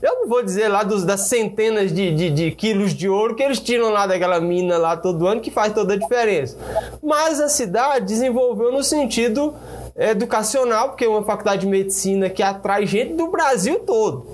Eu 0.01 0.21
não 0.21 0.27
vou 0.27 0.43
dizer 0.43 0.67
lá 0.67 0.83
dos, 0.83 1.03
das 1.03 1.21
centenas 1.21 1.91
de, 1.91 2.13
de, 2.13 2.29
de, 2.29 2.51
quilos 2.51 2.93
de 2.93 3.09
ouro 3.09 3.35
que 3.35 3.41
eles 3.41 3.59
tiram 3.59 3.89
lá 3.89 4.05
daquela 4.05 4.39
mina 4.39 4.77
lá 4.77 4.95
todo 4.95 5.25
ano, 5.27 5.41
que 5.41 5.49
faz 5.49 5.73
toda 5.73 5.95
a 5.95 5.97
diferença. 5.97 6.57
Mas 7.01 7.41
a 7.41 7.49
cidade 7.49 8.05
desenvolveu 8.05 8.71
no 8.71 8.83
sentido 8.83 9.55
educacional, 9.95 10.89
porque 10.89 11.05
é 11.05 11.07
uma 11.07 11.23
faculdade 11.23 11.61
de 11.61 11.67
medicina 11.67 12.29
que 12.29 12.43
atrai 12.43 12.85
gente 12.85 13.13
do 13.13 13.27
Brasil 13.27 13.79
todo. 13.79 14.27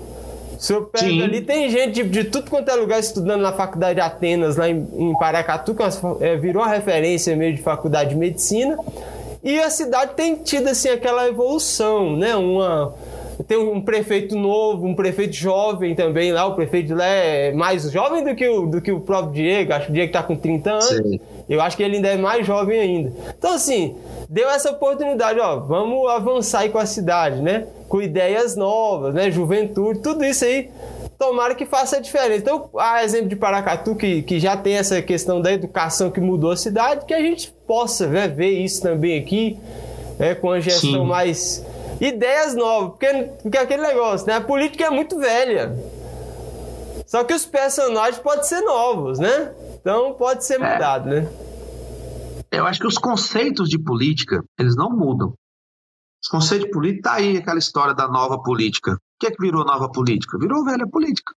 Se 0.60 0.74
eu 0.74 0.82
pego 0.84 1.06
Sim. 1.06 1.22
ali, 1.22 1.40
tem 1.40 1.70
gente 1.70 2.02
de, 2.02 2.02
de, 2.02 2.24
tudo 2.24 2.50
quanto 2.50 2.70
é 2.70 2.74
lugar 2.74 3.00
estudando 3.00 3.40
na 3.40 3.50
faculdade 3.50 3.94
de 3.94 4.02
Atenas, 4.02 4.56
lá 4.56 4.68
em, 4.68 4.86
em 4.94 5.18
Paracatu, 5.18 5.74
que 5.74 5.82
é, 6.20 6.36
virou 6.36 6.62
uma 6.62 6.68
referência 6.68 7.34
meio 7.34 7.56
de 7.56 7.62
faculdade 7.62 8.10
de 8.10 8.16
medicina. 8.16 8.78
E 9.42 9.58
a 9.58 9.70
cidade 9.70 10.12
tem 10.14 10.34
tido 10.34 10.68
assim 10.68 10.90
aquela 10.90 11.26
evolução, 11.26 12.14
né? 12.14 12.36
Uma 12.36 12.92
tem 13.48 13.56
um 13.56 13.80
prefeito 13.80 14.36
novo, 14.36 14.86
um 14.86 14.94
prefeito 14.94 15.34
jovem 15.34 15.94
também 15.94 16.30
lá. 16.30 16.44
O 16.44 16.54
prefeito 16.54 16.94
lá 16.94 17.06
é 17.06 17.52
mais 17.52 17.90
jovem 17.90 18.22
do 18.22 18.34
que 18.34 18.46
o, 18.46 18.66
do 18.66 18.82
que 18.82 18.92
o 18.92 19.00
próprio 19.00 19.32
Diego. 19.32 19.72
Acho 19.72 19.86
que 19.86 19.92
o 19.92 19.94
Diego 19.94 20.10
está 20.10 20.22
com 20.22 20.36
30 20.36 20.70
anos. 20.70 20.84
Sim. 20.84 21.20
Eu 21.50 21.60
acho 21.60 21.76
que 21.76 21.82
ele 21.82 21.96
ainda 21.96 22.08
é 22.08 22.16
mais 22.16 22.46
jovem 22.46 22.78
ainda. 22.78 23.12
Então, 23.36 23.52
assim, 23.52 23.96
deu 24.28 24.48
essa 24.48 24.70
oportunidade, 24.70 25.40
ó, 25.40 25.56
vamos 25.56 26.08
avançar 26.08 26.60
aí 26.60 26.68
com 26.68 26.78
a 26.78 26.86
cidade, 26.86 27.42
né? 27.42 27.66
Com 27.88 28.00
ideias 28.00 28.54
novas, 28.54 29.12
né? 29.12 29.32
Juventude, 29.32 29.98
tudo 29.98 30.24
isso 30.24 30.44
aí. 30.44 30.70
Tomara 31.18 31.56
que 31.56 31.66
faça 31.66 31.96
a 31.96 32.00
diferença. 32.00 32.38
Então, 32.38 32.70
a 32.78 33.02
exemplo 33.02 33.28
de 33.28 33.34
Paracatu, 33.34 33.96
que, 33.96 34.22
que 34.22 34.38
já 34.38 34.56
tem 34.56 34.74
essa 34.76 35.02
questão 35.02 35.40
da 35.40 35.52
educação 35.52 36.08
que 36.08 36.20
mudou 36.20 36.52
a 36.52 36.56
cidade, 36.56 37.04
que 37.04 37.12
a 37.12 37.20
gente 37.20 37.52
possa 37.66 38.06
né, 38.06 38.28
ver 38.28 38.50
isso 38.50 38.80
também 38.80 39.18
aqui, 39.18 39.58
né, 40.20 40.36
com 40.36 40.52
a 40.52 40.60
gestão 40.60 41.02
Sim. 41.02 41.04
mais. 41.04 41.66
Ideias 42.00 42.54
novas, 42.54 42.90
porque, 42.90 43.28
porque 43.42 43.58
aquele 43.58 43.82
negócio, 43.82 44.24
né? 44.24 44.34
A 44.34 44.40
política 44.40 44.84
é 44.84 44.90
muito 44.90 45.18
velha. 45.18 45.76
Só 47.06 47.24
que 47.24 47.34
os 47.34 47.44
personagens 47.44 48.18
podem 48.18 48.44
ser 48.44 48.60
novos, 48.60 49.18
né? 49.18 49.50
Então 49.80 50.14
pode 50.14 50.44
ser 50.44 50.60
é. 50.60 50.72
mudado, 50.72 51.08
é. 51.08 51.22
né? 51.22 51.50
eu 52.50 52.66
acho 52.66 52.80
que 52.80 52.86
os 52.86 52.98
conceitos 52.98 53.68
de 53.68 53.78
política, 53.78 54.44
eles 54.58 54.76
não 54.76 54.90
mudam. 54.90 55.34
Os 56.22 56.28
conceitos 56.28 56.66
de 56.66 56.72
política, 56.72 57.10
tá 57.10 57.16
aí 57.16 57.36
aquela 57.36 57.58
história 57.58 57.94
da 57.94 58.08
nova 58.08 58.42
política. 58.42 58.94
O 58.94 58.98
que 59.18 59.28
é 59.28 59.30
que 59.30 59.40
virou 59.40 59.64
nova 59.64 59.90
política? 59.90 60.38
Virou 60.38 60.64
velha 60.64 60.86
política. 60.86 61.32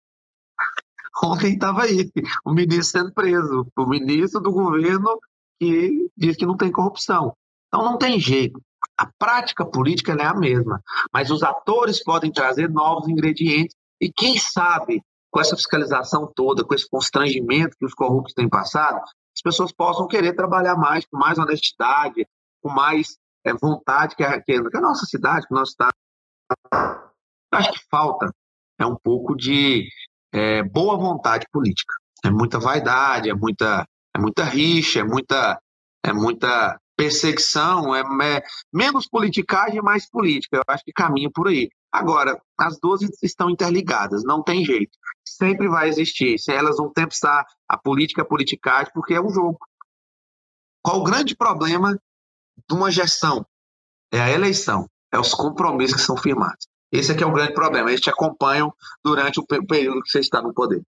Ontem 1.22 1.54
estava 1.54 1.82
aí, 1.82 2.10
o 2.44 2.52
ministro 2.52 3.00
sendo 3.00 3.12
preso, 3.12 3.66
o 3.76 3.86
ministro 3.86 4.40
do 4.40 4.50
governo 4.50 5.20
que 5.60 6.10
diz 6.16 6.36
que 6.36 6.46
não 6.46 6.56
tem 6.56 6.72
corrupção. 6.72 7.36
Então 7.68 7.84
não 7.84 7.98
tem 7.98 8.18
jeito. 8.18 8.60
A 8.98 9.08
prática 9.18 9.64
política 9.64 10.12
é 10.12 10.24
a 10.24 10.34
mesma, 10.34 10.82
mas 11.12 11.30
os 11.30 11.42
atores 11.42 12.02
podem 12.02 12.32
trazer 12.32 12.68
novos 12.68 13.08
ingredientes 13.08 13.74
e 14.00 14.10
quem 14.10 14.36
sabe 14.38 15.02
com 15.32 15.40
essa 15.40 15.56
fiscalização 15.56 16.30
toda, 16.32 16.62
com 16.62 16.74
esse 16.74 16.88
constrangimento 16.88 17.76
que 17.78 17.86
os 17.86 17.94
corruptos 17.94 18.34
têm 18.34 18.48
passado, 18.48 18.98
as 18.98 19.40
pessoas 19.42 19.72
possam 19.72 20.06
querer 20.06 20.34
trabalhar 20.34 20.76
mais, 20.76 21.06
com 21.06 21.16
mais 21.16 21.38
honestidade, 21.38 22.26
com 22.62 22.68
mais 22.68 23.16
é, 23.42 23.54
vontade 23.54 24.14
que 24.14 24.22
a, 24.22 24.40
que 24.42 24.52
a 24.52 24.80
nossa 24.80 25.06
cidade, 25.06 25.46
que 25.46 25.54
o 25.54 25.56
nosso 25.56 25.72
estado. 25.72 25.94
Acho 27.50 27.72
que 27.72 27.80
falta 27.90 28.30
é 28.78 28.86
um 28.86 28.96
pouco 28.96 29.34
de 29.34 29.88
é, 30.32 30.62
boa 30.62 30.96
vontade 30.96 31.46
política. 31.50 31.94
É 32.24 32.30
muita 32.30 32.58
vaidade, 32.58 33.30
é 33.30 33.34
muita, 33.34 33.86
é 34.14 34.18
muita 34.20 34.44
rixa, 34.44 35.00
é 35.00 35.04
muita, 35.04 35.58
é 36.04 36.12
muita 36.12 36.78
perseguição, 36.96 37.94
é, 37.94 38.00
é 38.00 38.42
menos 38.72 39.08
politicagem 39.08 39.80
mais 39.80 40.08
política. 40.08 40.58
Eu 40.58 40.62
acho 40.68 40.84
que 40.84 40.92
caminha 40.92 41.30
por 41.32 41.48
aí. 41.48 41.70
Agora, 41.92 42.40
as 42.58 42.78
duas 42.80 43.02
estão 43.22 43.50
interligadas, 43.50 44.24
não 44.24 44.42
tem 44.42 44.64
jeito. 44.64 44.96
Sempre 45.22 45.68
vai 45.68 45.88
existir. 45.88 46.38
Se 46.38 46.50
elas 46.50 46.78
vão 46.78 46.90
tempo 46.90 47.12
estar 47.12 47.44
a 47.68 47.76
política, 47.76 48.22
a 48.22 48.24
politicagem, 48.24 48.90
porque 48.94 49.12
é 49.12 49.20
um 49.20 49.28
jogo. 49.28 49.58
Qual 50.82 51.00
o 51.00 51.04
grande 51.04 51.36
problema 51.36 51.92
de 52.68 52.74
uma 52.74 52.90
gestão? 52.90 53.46
É 54.10 54.20
a 54.20 54.30
eleição, 54.30 54.88
é 55.12 55.18
os 55.18 55.34
compromissos 55.34 55.96
que 55.96 56.02
são 56.02 56.16
firmados. 56.16 56.66
Esse 56.90 57.12
aqui 57.12 57.22
é 57.22 57.26
o 57.26 57.32
grande 57.32 57.54
problema. 57.54 57.90
Eles 57.90 58.00
te 58.00 58.10
acompanham 58.10 58.72
durante 59.04 59.38
o 59.38 59.46
período 59.46 60.02
que 60.02 60.10
você 60.10 60.20
está 60.20 60.42
no 60.42 60.52
poder. 60.52 60.82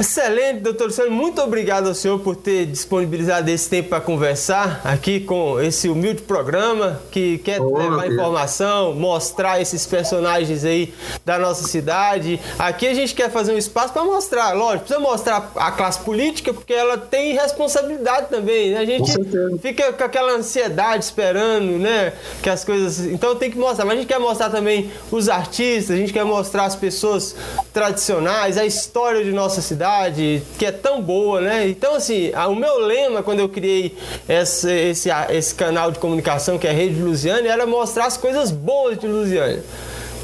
Excelente, 0.00 0.60
doutor 0.60 0.86
Luciano. 0.86 1.10
Muito 1.10 1.42
obrigado 1.42 1.86
ao 1.86 1.94
senhor 1.94 2.18
por 2.20 2.34
ter 2.34 2.64
disponibilizado 2.64 3.50
esse 3.50 3.68
tempo 3.68 3.90
para 3.90 4.00
conversar 4.00 4.80
aqui 4.82 5.20
com 5.20 5.60
esse 5.60 5.90
humilde 5.90 6.22
programa 6.22 6.98
que 7.10 7.36
quer 7.36 7.60
oh, 7.60 7.76
levar 7.76 8.10
informação, 8.10 8.94
mostrar 8.94 9.60
esses 9.60 9.84
personagens 9.84 10.64
aí 10.64 10.94
da 11.22 11.38
nossa 11.38 11.68
cidade. 11.68 12.40
Aqui 12.58 12.86
a 12.86 12.94
gente 12.94 13.14
quer 13.14 13.30
fazer 13.30 13.52
um 13.52 13.58
espaço 13.58 13.92
para 13.92 14.02
mostrar, 14.02 14.54
lógico, 14.54 14.86
precisa 14.86 15.00
mostrar 15.00 15.52
a 15.54 15.70
classe 15.70 16.00
política 16.00 16.54
porque 16.54 16.72
ela 16.72 16.96
tem 16.96 17.34
responsabilidade 17.34 18.30
também. 18.30 18.70
Né? 18.70 18.78
A 18.78 18.86
gente 18.86 19.12
fica 19.60 19.92
com 19.92 20.02
aquela 20.02 20.32
ansiedade 20.32 21.04
esperando, 21.04 21.78
né, 21.78 22.14
que 22.42 22.48
as 22.48 22.64
coisas. 22.64 23.00
Então 23.00 23.36
tem 23.36 23.50
que 23.50 23.58
mostrar. 23.58 23.84
Mas 23.84 23.92
a 23.92 23.96
gente 23.98 24.08
quer 24.08 24.18
mostrar 24.18 24.48
também 24.48 24.90
os 25.10 25.28
artistas, 25.28 25.94
a 25.94 25.98
gente 25.98 26.10
quer 26.10 26.24
mostrar 26.24 26.64
as 26.64 26.74
pessoas 26.74 27.36
tradicionais, 27.70 28.56
a 28.56 28.64
história 28.64 29.22
de 29.22 29.30
nossa 29.30 29.60
cidade 29.60 29.89
cidade, 29.90 30.42
que 30.58 30.64
é 30.64 30.72
tão 30.72 31.02
boa, 31.02 31.40
né? 31.40 31.68
Então, 31.68 31.94
assim, 31.94 32.30
o 32.48 32.54
meu 32.54 32.78
lema 32.78 33.22
quando 33.22 33.40
eu 33.40 33.48
criei 33.48 33.96
esse, 34.28 34.70
esse, 34.70 35.08
esse 35.30 35.54
canal 35.54 35.90
de 35.90 35.98
comunicação, 35.98 36.58
que 36.58 36.66
é 36.66 36.70
a 36.70 36.72
Rede 36.72 37.00
Lusiane, 37.00 37.48
era 37.48 37.66
mostrar 37.66 38.06
as 38.06 38.16
coisas 38.16 38.50
boas 38.50 38.98
de 38.98 39.06
Lusiane. 39.06 39.60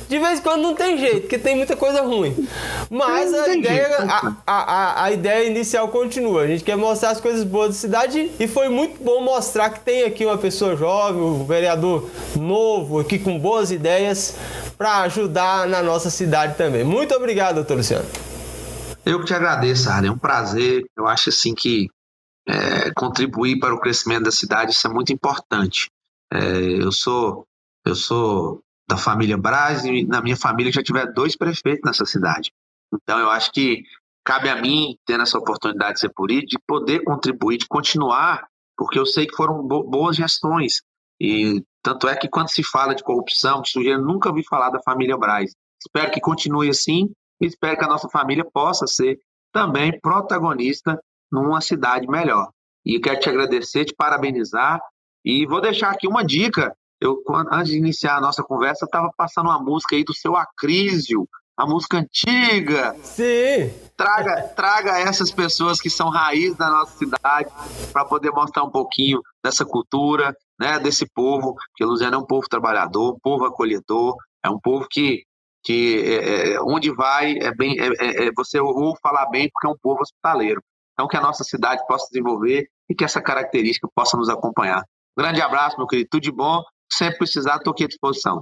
De 0.08 0.20
vez 0.20 0.38
em 0.38 0.42
quando 0.42 0.62
não 0.62 0.72
tem 0.72 0.96
jeito, 0.96 1.22
porque 1.22 1.36
tem 1.36 1.56
muita 1.56 1.74
coisa 1.74 2.00
ruim. 2.00 2.46
Mas 2.88 3.34
a 3.34 3.48
ideia, 3.48 3.88
a, 4.08 4.36
a, 4.46 5.04
a, 5.04 5.10
ideia 5.10 5.48
inicial 5.48 5.88
continua. 5.88 6.42
A 6.42 6.46
gente 6.46 6.62
quer 6.62 6.76
mostrar 6.76 7.10
as 7.10 7.20
coisas 7.20 7.42
boas 7.42 7.70
da 7.70 7.74
cidade 7.74 8.30
e 8.38 8.46
foi 8.46 8.68
muito 8.68 9.02
bom 9.02 9.20
mostrar 9.20 9.68
que 9.70 9.80
tem 9.80 10.04
aqui 10.04 10.24
uma 10.24 10.38
pessoa 10.38 10.76
jovem, 10.76 11.20
um 11.20 11.44
vereador 11.44 12.08
novo, 12.36 13.00
aqui 13.00 13.18
com 13.18 13.36
boas 13.36 13.72
ideias 13.72 14.36
para 14.78 14.98
ajudar 15.00 15.66
na 15.66 15.82
nossa 15.82 16.08
cidade 16.08 16.54
também. 16.54 16.84
Muito 16.84 17.12
obrigado, 17.12 17.56
doutor 17.56 17.78
Luciano. 17.78 18.06
Eu 19.07 19.20
que 19.20 19.26
te 19.26 19.34
agradeço, 19.34 19.88
Arlen. 19.88 20.11
É 20.11 20.12
um 20.12 20.18
prazer. 20.18 20.84
Eu 20.96 21.07
acho 21.07 21.28
assim 21.28 21.54
que 21.54 21.88
é, 22.48 22.92
contribuir 22.92 23.61
para 23.61 23.72
o 23.72 23.78
crescimento 23.78 24.24
da 24.24 24.32
cidade 24.32 24.72
isso 24.72 24.84
é 24.84 24.90
muito 24.90 25.12
importante. 25.12 25.88
É, 26.32 26.38
eu 26.82 26.90
sou 26.90 27.46
eu 27.84 27.94
sou 27.94 28.61
da 28.88 28.96
família 28.96 29.38
Braz 29.38 29.84
e 29.84 30.04
na 30.04 30.20
minha 30.20 30.36
família 30.36 30.72
já 30.72 30.82
tiver 30.82 31.07
dois 31.12 31.36
prefeitos 31.36 31.82
nessa 31.84 32.04
cidade. 32.04 32.50
Então 32.92 33.20
eu 33.20 33.30
acho 33.30 33.52
que 33.52 33.84
cabe 34.24 34.48
a 34.48 34.61
mim, 34.61 34.96
tendo 35.07 35.22
essa 35.22 35.38
oportunidade 35.38 35.94
de 35.94 36.00
ser 36.00 36.09
político, 36.09 36.50
de 36.50 36.59
poder 36.66 37.04
contribuir, 37.04 37.59
de 37.59 37.68
continuar, 37.68 38.48
porque 38.76 38.98
eu 38.98 39.07
sei 39.07 39.24
que 39.24 39.36
foram 39.36 39.62
boas 39.62 40.16
gestões. 40.16 40.82
E 41.20 41.62
tanto 41.80 42.09
é 42.09 42.16
que 42.16 42.28
quando 42.28 42.50
se 42.50 42.64
fala 42.64 42.92
de 42.92 43.04
corrupção, 43.04 43.62
de 43.62 43.70
sujeira, 43.70 43.98
nunca 43.98 44.32
vi 44.32 44.44
falar 44.44 44.70
da 44.70 44.82
família 44.82 45.16
Braz. 45.16 45.52
Espero 45.80 46.11
que 46.11 46.20
continue 46.20 46.68
assim 46.68 47.09
e 47.41 47.47
espero 47.47 47.78
que 47.78 47.84
a 47.84 47.89
nossa 47.89 48.09
família 48.09 48.45
possa 48.45 48.87
ser 48.87 49.18
também 49.53 49.99
protagonista 50.01 50.99
numa 51.30 51.61
cidade 51.61 52.07
melhor. 52.07 52.51
E 52.84 53.01
quero 53.01 53.18
te 53.18 53.28
agradecer, 53.28 53.84
te 53.84 53.95
parabenizar 53.95 54.80
e 55.24 55.47
vou 55.47 55.61
deixar 55.61 55.91
aqui 55.91 56.07
uma 56.07 56.24
dica. 56.24 56.74
Eu, 57.01 57.22
antes 57.51 57.72
de 57.72 57.78
iniciar 57.78 58.16
a 58.16 58.20
nossa 58.20 58.43
conversa, 58.43 58.87
estava 58.87 59.11
passando 59.16 59.47
uma 59.47 59.61
música 59.61 59.97
aí 59.97 60.05
do 60.05 60.14
seu 60.14 60.37
Acrísio, 60.37 61.28
a 61.57 61.66
música 61.66 61.99
antiga. 61.99 62.95
Sim. 63.03 63.70
Traga, 63.97 64.43
traga 64.55 64.99
essas 64.99 65.30
pessoas 65.30 65.80
que 65.80 65.91
são 65.91 66.11
raiz 66.11 66.55
da 66.55 66.70
nossa 66.70 66.97
cidade 66.97 67.51
para 67.93 68.05
poder 68.05 68.30
mostrar 68.30 68.62
um 68.62 68.70
pouquinho 68.70 69.20
dessa 69.43 69.64
cultura, 69.64 70.37
né, 70.59 70.78
desse 70.78 71.07
povo, 71.07 71.55
que 71.74 71.84
Luziano 71.84 72.16
é 72.16 72.18
um 72.18 72.26
povo 72.26 72.47
trabalhador, 72.49 73.14
um 73.14 73.18
povo 73.18 73.45
acolhedor, 73.45 74.16
é 74.45 74.51
um 74.51 74.61
povo 74.61 74.87
que 74.91 75.24
que 75.66 76.00
é, 76.00 76.54
é, 76.54 76.60
onde 76.60 76.94
vai 76.94 77.36
é 77.38 77.52
bem 77.52 77.76
é, 77.80 77.88
é, 77.98 78.26
é, 78.28 78.30
você 78.36 78.60
ouve 78.60 79.00
falar 79.02 79.26
bem 79.26 79.50
porque 79.52 79.66
é 79.66 79.70
um 79.70 79.76
povo 79.76 80.00
hospitaleiro. 80.00 80.62
Então 80.92 81.08
que 81.08 81.16
a 81.16 81.20
nossa 81.20 81.42
cidade 81.42 81.84
possa 81.88 82.06
desenvolver 82.10 82.68
e 82.88 82.94
que 82.94 83.04
essa 83.04 83.20
característica 83.20 83.88
possa 83.92 84.16
nos 84.16 84.28
acompanhar. 84.28 84.82
Grande 85.18 85.42
abraço, 85.42 85.76
meu 85.76 85.88
querido, 85.88 86.08
tudo 86.08 86.22
de 86.22 86.30
bom. 86.30 86.62
Sempre 86.90 87.18
precisar, 87.18 87.56
estou 87.56 87.72
aqui 87.72 87.82
à 87.82 87.88
disposição. 87.88 88.40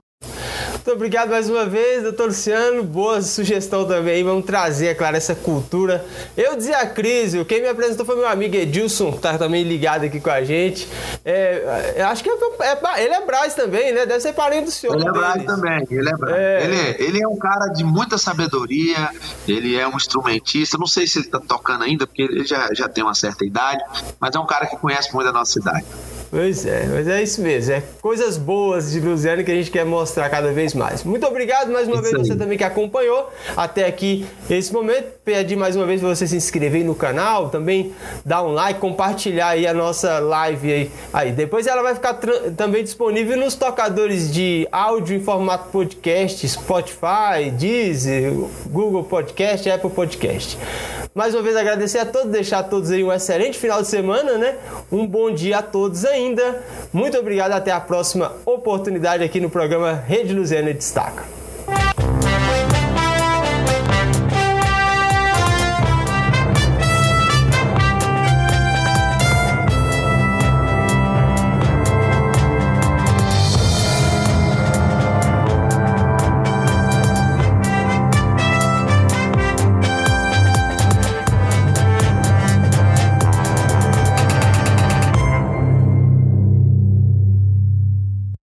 Muito 0.84 0.96
obrigado 0.96 1.30
mais 1.30 1.48
uma 1.48 1.64
vez, 1.64 2.02
doutor 2.02 2.26
Luciano. 2.26 2.82
Boa 2.82 3.22
sugestão 3.22 3.88
também. 3.88 4.22
Vamos 4.22 4.44
trazer, 4.44 4.88
é 4.88 4.94
claro, 4.94 5.16
essa 5.16 5.34
cultura. 5.34 6.04
Eu 6.36 6.54
dizia 6.56 6.76
a 6.76 6.86
crise, 6.86 7.42
quem 7.46 7.62
me 7.62 7.68
apresentou 7.68 8.04
foi 8.04 8.16
meu 8.16 8.28
amigo 8.28 8.54
Edilson, 8.54 9.10
que 9.12 9.16
está 9.16 9.38
também 9.38 9.62
ligado 9.64 10.04
aqui 10.04 10.20
com 10.20 10.28
a 10.28 10.44
gente. 10.44 10.86
É, 11.24 12.02
acho 12.06 12.22
que 12.22 12.28
é, 12.28 12.34
é, 12.34 13.02
ele 13.02 13.14
é 13.14 13.24
Braz 13.24 13.54
também, 13.54 13.94
né? 13.94 14.04
Deve 14.04 14.20
ser 14.20 14.34
parente 14.34 14.66
do 14.66 14.70
senhor. 14.70 14.96
Ele 14.96 15.08
é 15.08 15.12
Braz 15.12 15.44
também, 15.44 15.86
ele 15.90 16.06
é 16.06 16.16
Braz. 16.18 16.36
É... 16.36 16.64
Ele, 16.64 17.02
ele 17.02 17.22
é 17.22 17.28
um 17.28 17.38
cara 17.38 17.68
de 17.68 17.82
muita 17.82 18.18
sabedoria, 18.18 19.08
ele 19.48 19.74
é 19.78 19.88
um 19.88 19.96
instrumentista. 19.96 20.76
Não 20.76 20.86
sei 20.86 21.06
se 21.06 21.16
ele 21.16 21.24
está 21.24 21.40
tocando 21.40 21.84
ainda, 21.84 22.06
porque 22.06 22.20
ele 22.20 22.44
já, 22.44 22.68
já 22.74 22.90
tem 22.90 23.02
uma 23.02 23.14
certa 23.14 23.42
idade, 23.42 23.82
mas 24.20 24.34
é 24.34 24.38
um 24.38 24.46
cara 24.46 24.66
que 24.66 24.76
conhece 24.76 25.14
muito 25.14 25.30
a 25.30 25.32
nossa 25.32 25.50
cidade. 25.50 25.86
Pois 26.34 26.66
é, 26.66 26.86
mas 26.86 27.06
é 27.06 27.22
isso 27.22 27.40
mesmo. 27.40 27.74
É 27.74 27.82
coisas 28.02 28.36
boas 28.36 28.90
de 28.90 28.98
Luziano 28.98 29.44
que 29.44 29.52
a 29.52 29.54
gente 29.54 29.70
quer 29.70 29.86
mostrar 29.86 30.28
cada 30.28 30.50
vez 30.50 30.74
mais. 30.74 31.04
Muito 31.04 31.24
obrigado 31.24 31.70
mais 31.70 31.86
uma 31.86 32.02
vez 32.02 32.12
aí. 32.12 32.18
você 32.18 32.34
também 32.34 32.58
que 32.58 32.64
acompanhou 32.64 33.30
até 33.56 33.86
aqui 33.86 34.26
esse 34.50 34.72
momento. 34.72 35.06
Pedir 35.24 35.56
mais 35.56 35.74
uma 35.74 35.86
vez 35.86 36.02
para 36.02 36.14
você 36.14 36.26
se 36.26 36.36
inscrever 36.36 36.84
no 36.84 36.94
canal, 36.94 37.48
também 37.48 37.94
dar 38.26 38.42
um 38.42 38.52
like, 38.52 38.78
compartilhar 38.78 39.48
aí 39.48 39.66
a 39.66 39.72
nossa 39.72 40.18
live 40.18 40.70
aí. 40.70 40.90
aí. 41.12 41.32
Depois 41.32 41.66
ela 41.66 41.82
vai 41.82 41.94
ficar 41.94 42.18
também 42.54 42.84
disponível 42.84 43.38
nos 43.38 43.54
tocadores 43.54 44.30
de 44.30 44.68
áudio 44.70 45.16
em 45.16 45.20
formato 45.20 45.70
podcast, 45.70 46.46
Spotify, 46.46 47.50
Deezer, 47.58 48.34
Google 48.66 49.04
Podcast, 49.04 49.70
Apple 49.70 49.88
Podcast. 49.88 50.58
Mais 51.14 51.32
uma 51.32 51.42
vez 51.42 51.56
agradecer 51.56 52.00
a 52.00 52.04
todos, 52.04 52.30
deixar 52.30 52.58
a 52.58 52.62
todos 52.62 52.90
aí 52.90 53.02
um 53.02 53.10
excelente 53.10 53.56
final 53.56 53.80
de 53.80 53.88
semana, 53.88 54.36
né? 54.36 54.56
Um 54.92 55.06
bom 55.06 55.30
dia 55.30 55.58
a 55.58 55.62
todos 55.62 56.04
ainda. 56.04 56.62
Muito 56.92 57.16
obrigado, 57.16 57.52
até 57.52 57.70
a 57.70 57.80
próxima 57.80 58.32
oportunidade 58.44 59.24
aqui 59.24 59.40
no 59.40 59.48
programa 59.48 59.92
Rede 59.92 60.34
Luziana 60.34 60.74
Destaca. 60.74 61.24